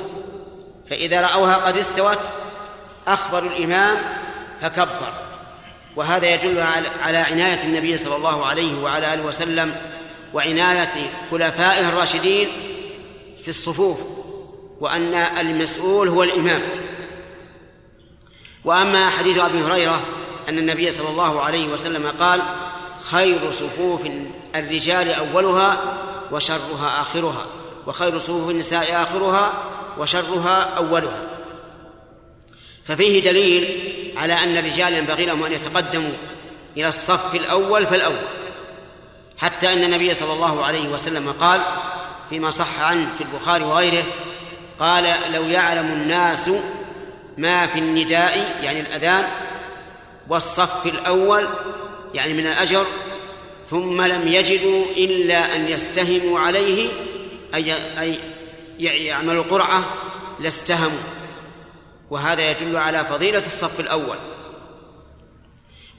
[0.89, 2.19] فإذا رأوها قد استوت
[3.07, 3.97] أخبروا الإمام
[4.61, 5.13] فكبر.
[5.95, 6.59] وهذا يدل
[7.03, 9.75] على عناية النبي صلى الله عليه وعلى آله وسلم
[10.33, 12.47] وعناية خلفائه الراشدين
[13.43, 13.97] في الصفوف
[14.79, 16.61] وأن المسؤول هو الإمام.
[18.65, 20.01] وأما حديث أبي هريرة
[20.49, 22.41] أن النبي صلى الله عليه وسلم قال
[23.01, 24.01] خير صفوف
[24.55, 25.77] الرجال أولها
[26.31, 27.45] وشرها آخرها
[27.87, 29.53] وخير صفوف النساء آخرها
[29.97, 31.21] وشرها أولها.
[32.85, 33.83] ففيه دليل
[34.17, 36.11] على أن الرجال ينبغي لهم أن يتقدموا
[36.77, 38.17] إلى الصف الأول فالأول
[39.37, 41.61] حتى أن النبي صلى الله عليه وسلم قال
[42.29, 44.03] فيما صح عنه في البخاري وغيره
[44.79, 46.49] قال لو يعلم الناس
[47.37, 49.27] ما في النداء يعني الأذان
[50.29, 51.47] والصف الأول
[52.13, 52.85] يعني من الأجر
[53.69, 56.89] ثم لم يجدوا إلا أن يستهموا عليه
[57.55, 58.19] أي أي
[58.79, 59.85] يعملوا القرعة
[60.39, 61.03] لاستهموا.
[62.09, 64.17] وهذا يدل على فضيلة الصف الأول.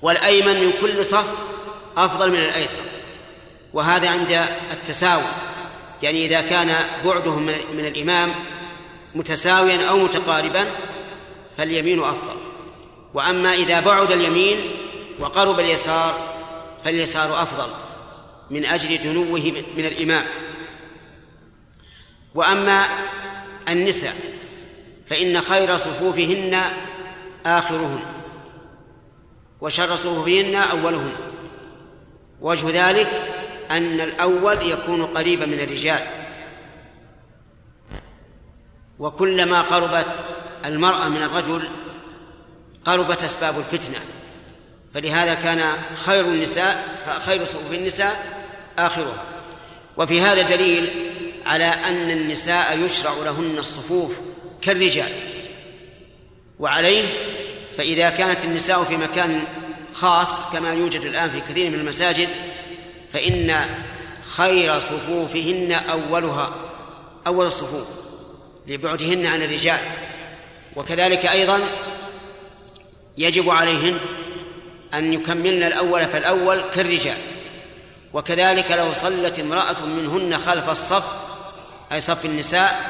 [0.02, 1.34] والأيمن من كل صف
[1.96, 2.82] أفضل من الأيسر.
[3.72, 5.22] وهذا عند التساوي.
[6.02, 8.34] يعني إذا كان بعدهم من الإمام
[9.14, 10.66] متساويا أو متقاربا
[11.58, 12.36] فاليمين أفضل.
[13.14, 14.70] وأما إذا بعد اليمين
[15.18, 16.33] وقرب اليسار
[16.84, 17.70] فاليسار أفضل
[18.50, 20.24] من أجل دنوه من الإمام.
[22.34, 22.84] وأما
[23.68, 24.14] النساء
[25.10, 26.62] فإن خير صفوفهن
[27.46, 28.02] آخرهن
[29.60, 31.14] وشر صفوفهن أولهن.
[32.40, 33.10] وجه ذلك
[33.70, 36.06] أن الأول يكون قريبا من الرجال.
[38.98, 40.22] وكلما قربت
[40.64, 41.68] المرأة من الرجل
[42.84, 43.98] قربت أسباب الفتنة.
[44.94, 45.72] فلهذا كان
[46.06, 46.84] خير النساء
[47.26, 48.26] خير صفوف النساء
[48.78, 49.24] آخرها.
[49.96, 50.90] وفي هذا دليل
[51.46, 54.12] على أن النساء يشرع لهن الصفوف
[54.62, 55.12] كالرجال.
[56.58, 57.04] وعليه
[57.76, 59.44] فإذا كانت النساء في مكان
[59.94, 62.28] خاص كما يوجد الآن في كثير من المساجد
[63.12, 63.66] فإن
[64.22, 66.54] خير صفوفهن أولها
[67.26, 67.86] أول الصفوف
[68.66, 69.80] لبعدهن عن الرجال.
[70.76, 71.60] وكذلك أيضا
[73.18, 73.98] يجب عليهن
[74.98, 77.16] أن يكملن الأول فالأول كالرجال.
[78.12, 81.04] وكذلك لو صلت امرأة منهن خلف الصف
[81.92, 82.80] أي صف النساء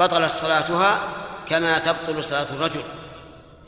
[0.00, 1.00] بطلت صلاتها
[1.48, 2.80] كما تبطل صلاة الرجل.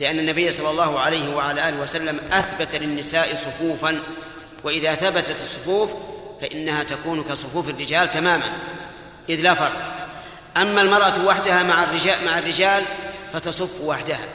[0.00, 4.02] لأن النبي صلى الله عليه وعلى آله وسلم أثبت للنساء صفوفا
[4.64, 5.90] وإذا ثبتت الصفوف
[6.40, 8.46] فإنها تكون كصفوف الرجال تماما.
[9.28, 10.08] إذ لا فرق.
[10.56, 12.84] أما المرأة وحدها مع الرجال مع الرجال
[13.32, 14.28] فتصف وحدها.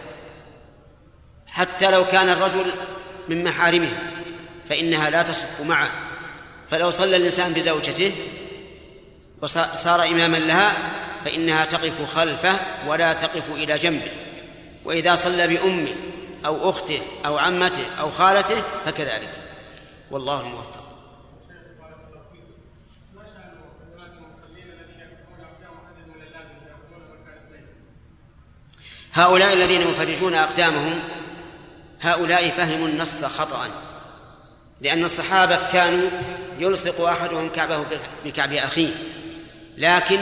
[1.48, 2.66] حتى لو كان الرجل
[3.30, 4.12] من محارمها
[4.70, 5.90] فإنها لا تصف معه.
[6.72, 8.12] فلو صلى الإنسان بزوجته
[9.42, 10.74] وصار إماما لها
[11.26, 14.12] فإنها تقف خلفه ولا تقف إلى جنبه.
[14.86, 15.96] وإذا صلى بأمه
[16.46, 19.30] أو أخته أو عمته أو خالته فكذلك.
[20.12, 20.84] والله الموفق.
[29.14, 31.00] هؤلاء الذين يفرجون أقدامهم
[32.02, 33.68] هؤلاء فهموا النص خطأ.
[34.82, 36.10] لأن الصحابة كانوا
[36.60, 37.86] يلصق أحدهم كعبه
[38.26, 38.94] بكعب أخيه.
[39.78, 40.20] لكن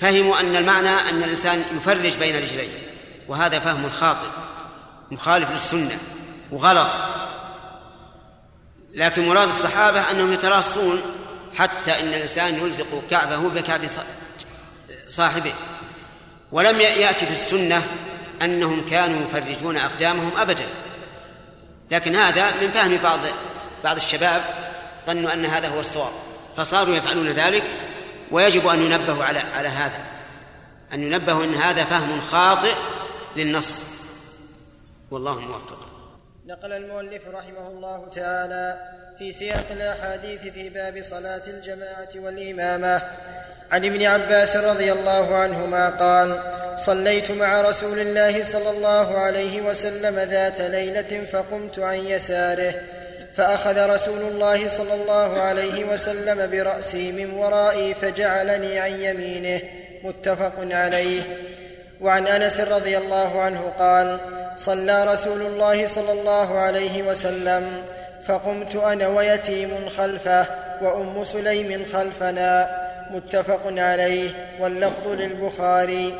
[0.00, 2.78] فهموا أن المعنى أن الإنسان يفرج بين رجليه.
[3.28, 4.28] وهذا فهم خاطئ
[5.10, 5.98] مخالف للسنة
[6.50, 6.90] وغلط.
[8.94, 11.02] لكن مراد الصحابة أنهم يتراصون
[11.58, 13.80] حتى إن الإنسان يلزق كعبه بكعب
[15.08, 15.54] صاحبه.
[16.52, 17.82] ولم يأتي في السنة
[18.44, 20.66] أنهم كانوا يفرجون أقدامهم أبدا.
[21.90, 23.20] لكن هذا من فهم بعض
[23.84, 24.42] بعض الشباب
[25.06, 26.12] ظنوا أن هذا هو الصواب.
[26.56, 27.64] فصاروا يفعلون ذلك
[28.30, 29.98] ويجب أن ينبهوا على على هذا.
[30.92, 32.74] أن ينبهوا أن هذا فهم خاطئ
[33.36, 33.86] للنص.
[35.10, 35.88] والله موفق.
[36.46, 38.78] نقل المؤلف رحمه الله تعالى
[39.18, 43.02] في سياق الأحاديث في باب صلاة الجماعة والإمامة.
[43.72, 46.42] عن ابن عباس رضي الله عنهما قال
[46.76, 52.74] صليت مع رسول الله صلى الله عليه وسلم ذات ليلة فقمت عن يساره
[53.36, 59.60] فأخذ رسول الله صلى الله عليه وسلم برأسي من ورائي فجعلني عن يمينه
[60.04, 61.22] متفق عليه.
[62.00, 64.18] وعن أنس رضي الله عنه قال
[64.56, 67.82] صلى رسول الله صلى الله عليه وسلم
[68.22, 70.46] فقمت أنا ويتيم خلفه
[70.82, 72.68] وأم سليم خلفنا
[73.10, 74.30] متفق عليه.
[74.60, 76.14] واللفظ للبخاري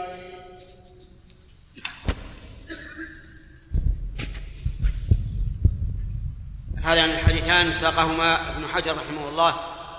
[6.83, 9.57] هذان الحديثان ساقهما ابن حجر رحمه الله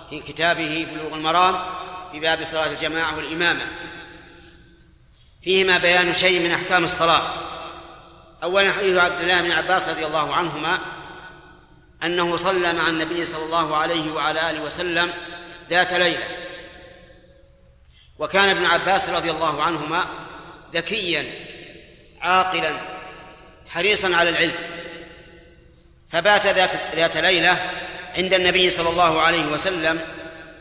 [0.10, 1.60] في كتابه بلوغ المرام
[2.12, 3.68] في باب صلاة الجماعة والإمامة.
[5.44, 7.22] فيهما بيان شيء من أحكام الصلاة.
[8.44, 10.80] أولا حديث عبد الله بن عباس رضي الله عنهما
[12.04, 15.14] أنه صلى مع النبي صلى الله عليه وعلى آله وسلم
[15.70, 16.28] ذات ليلة.
[18.20, 20.06] وكان ابن عباس رضي الله عنهما
[20.74, 21.34] ذكيا
[22.22, 22.72] عاقلا
[23.70, 24.56] حريصا على العلم.
[26.14, 27.72] فبات ذات, ذات ليلة
[28.18, 30.00] عند النبي صلى الله عليه وسلم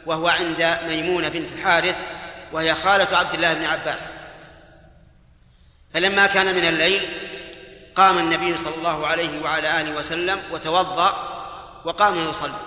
[0.07, 1.97] وهو عند ميمونة بنت الحارث
[2.53, 4.05] وهي خالة عبد الله بن عباس.
[5.95, 7.03] فلما كان من الليل
[7.95, 11.29] قام النبي صلى الله عليه وعلى آله وسلم وتوضأ
[11.85, 12.61] وقام يصلي.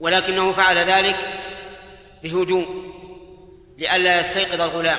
[0.00, 1.16] ولكنه فعل ذلك
[2.22, 2.92] بهدوء
[3.78, 4.98] لئلا يستيقظ الغلام.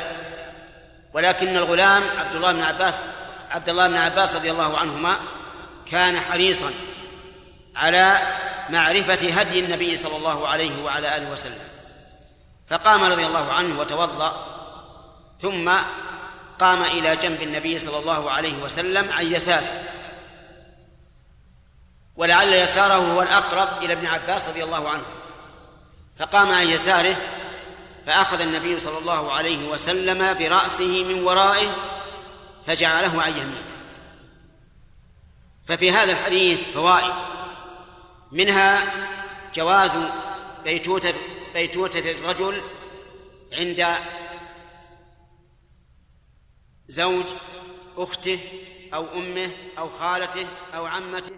[1.14, 3.00] ولكن الغلام عبد الله بن عباس
[3.52, 5.18] عبد الله بن عباس رضي الله عنهما
[5.94, 6.72] كان حريصا
[7.76, 8.18] على
[8.70, 11.68] معرفة هدي النبي صلى الله عليه وعلى آله وسلم.
[12.68, 14.46] فقام رضي الله عنه وتوضأ
[15.42, 15.72] ثم
[16.60, 19.84] قام إلى جنب النبي صلى الله عليه وسلم عن يساره.
[22.16, 25.06] ولعل يساره هو الأقرب إلى ابن عباس رضي الله عنه.
[26.20, 27.16] فقام عن يساره
[28.06, 31.76] فأخذ النبي صلى الله عليه وسلم برأسه من ورائه
[32.68, 33.73] فجعله عن يمينه.
[35.68, 37.14] ففي هذا الحديث فوائد.
[38.32, 38.94] منها
[39.56, 39.92] جواز
[40.64, 41.14] بيتوتة
[41.54, 42.62] بيتوتة الرجل
[43.54, 43.86] عند
[46.88, 47.26] زوج
[47.98, 48.40] أخته
[48.94, 51.36] أو أمه أو خالته أو عمته.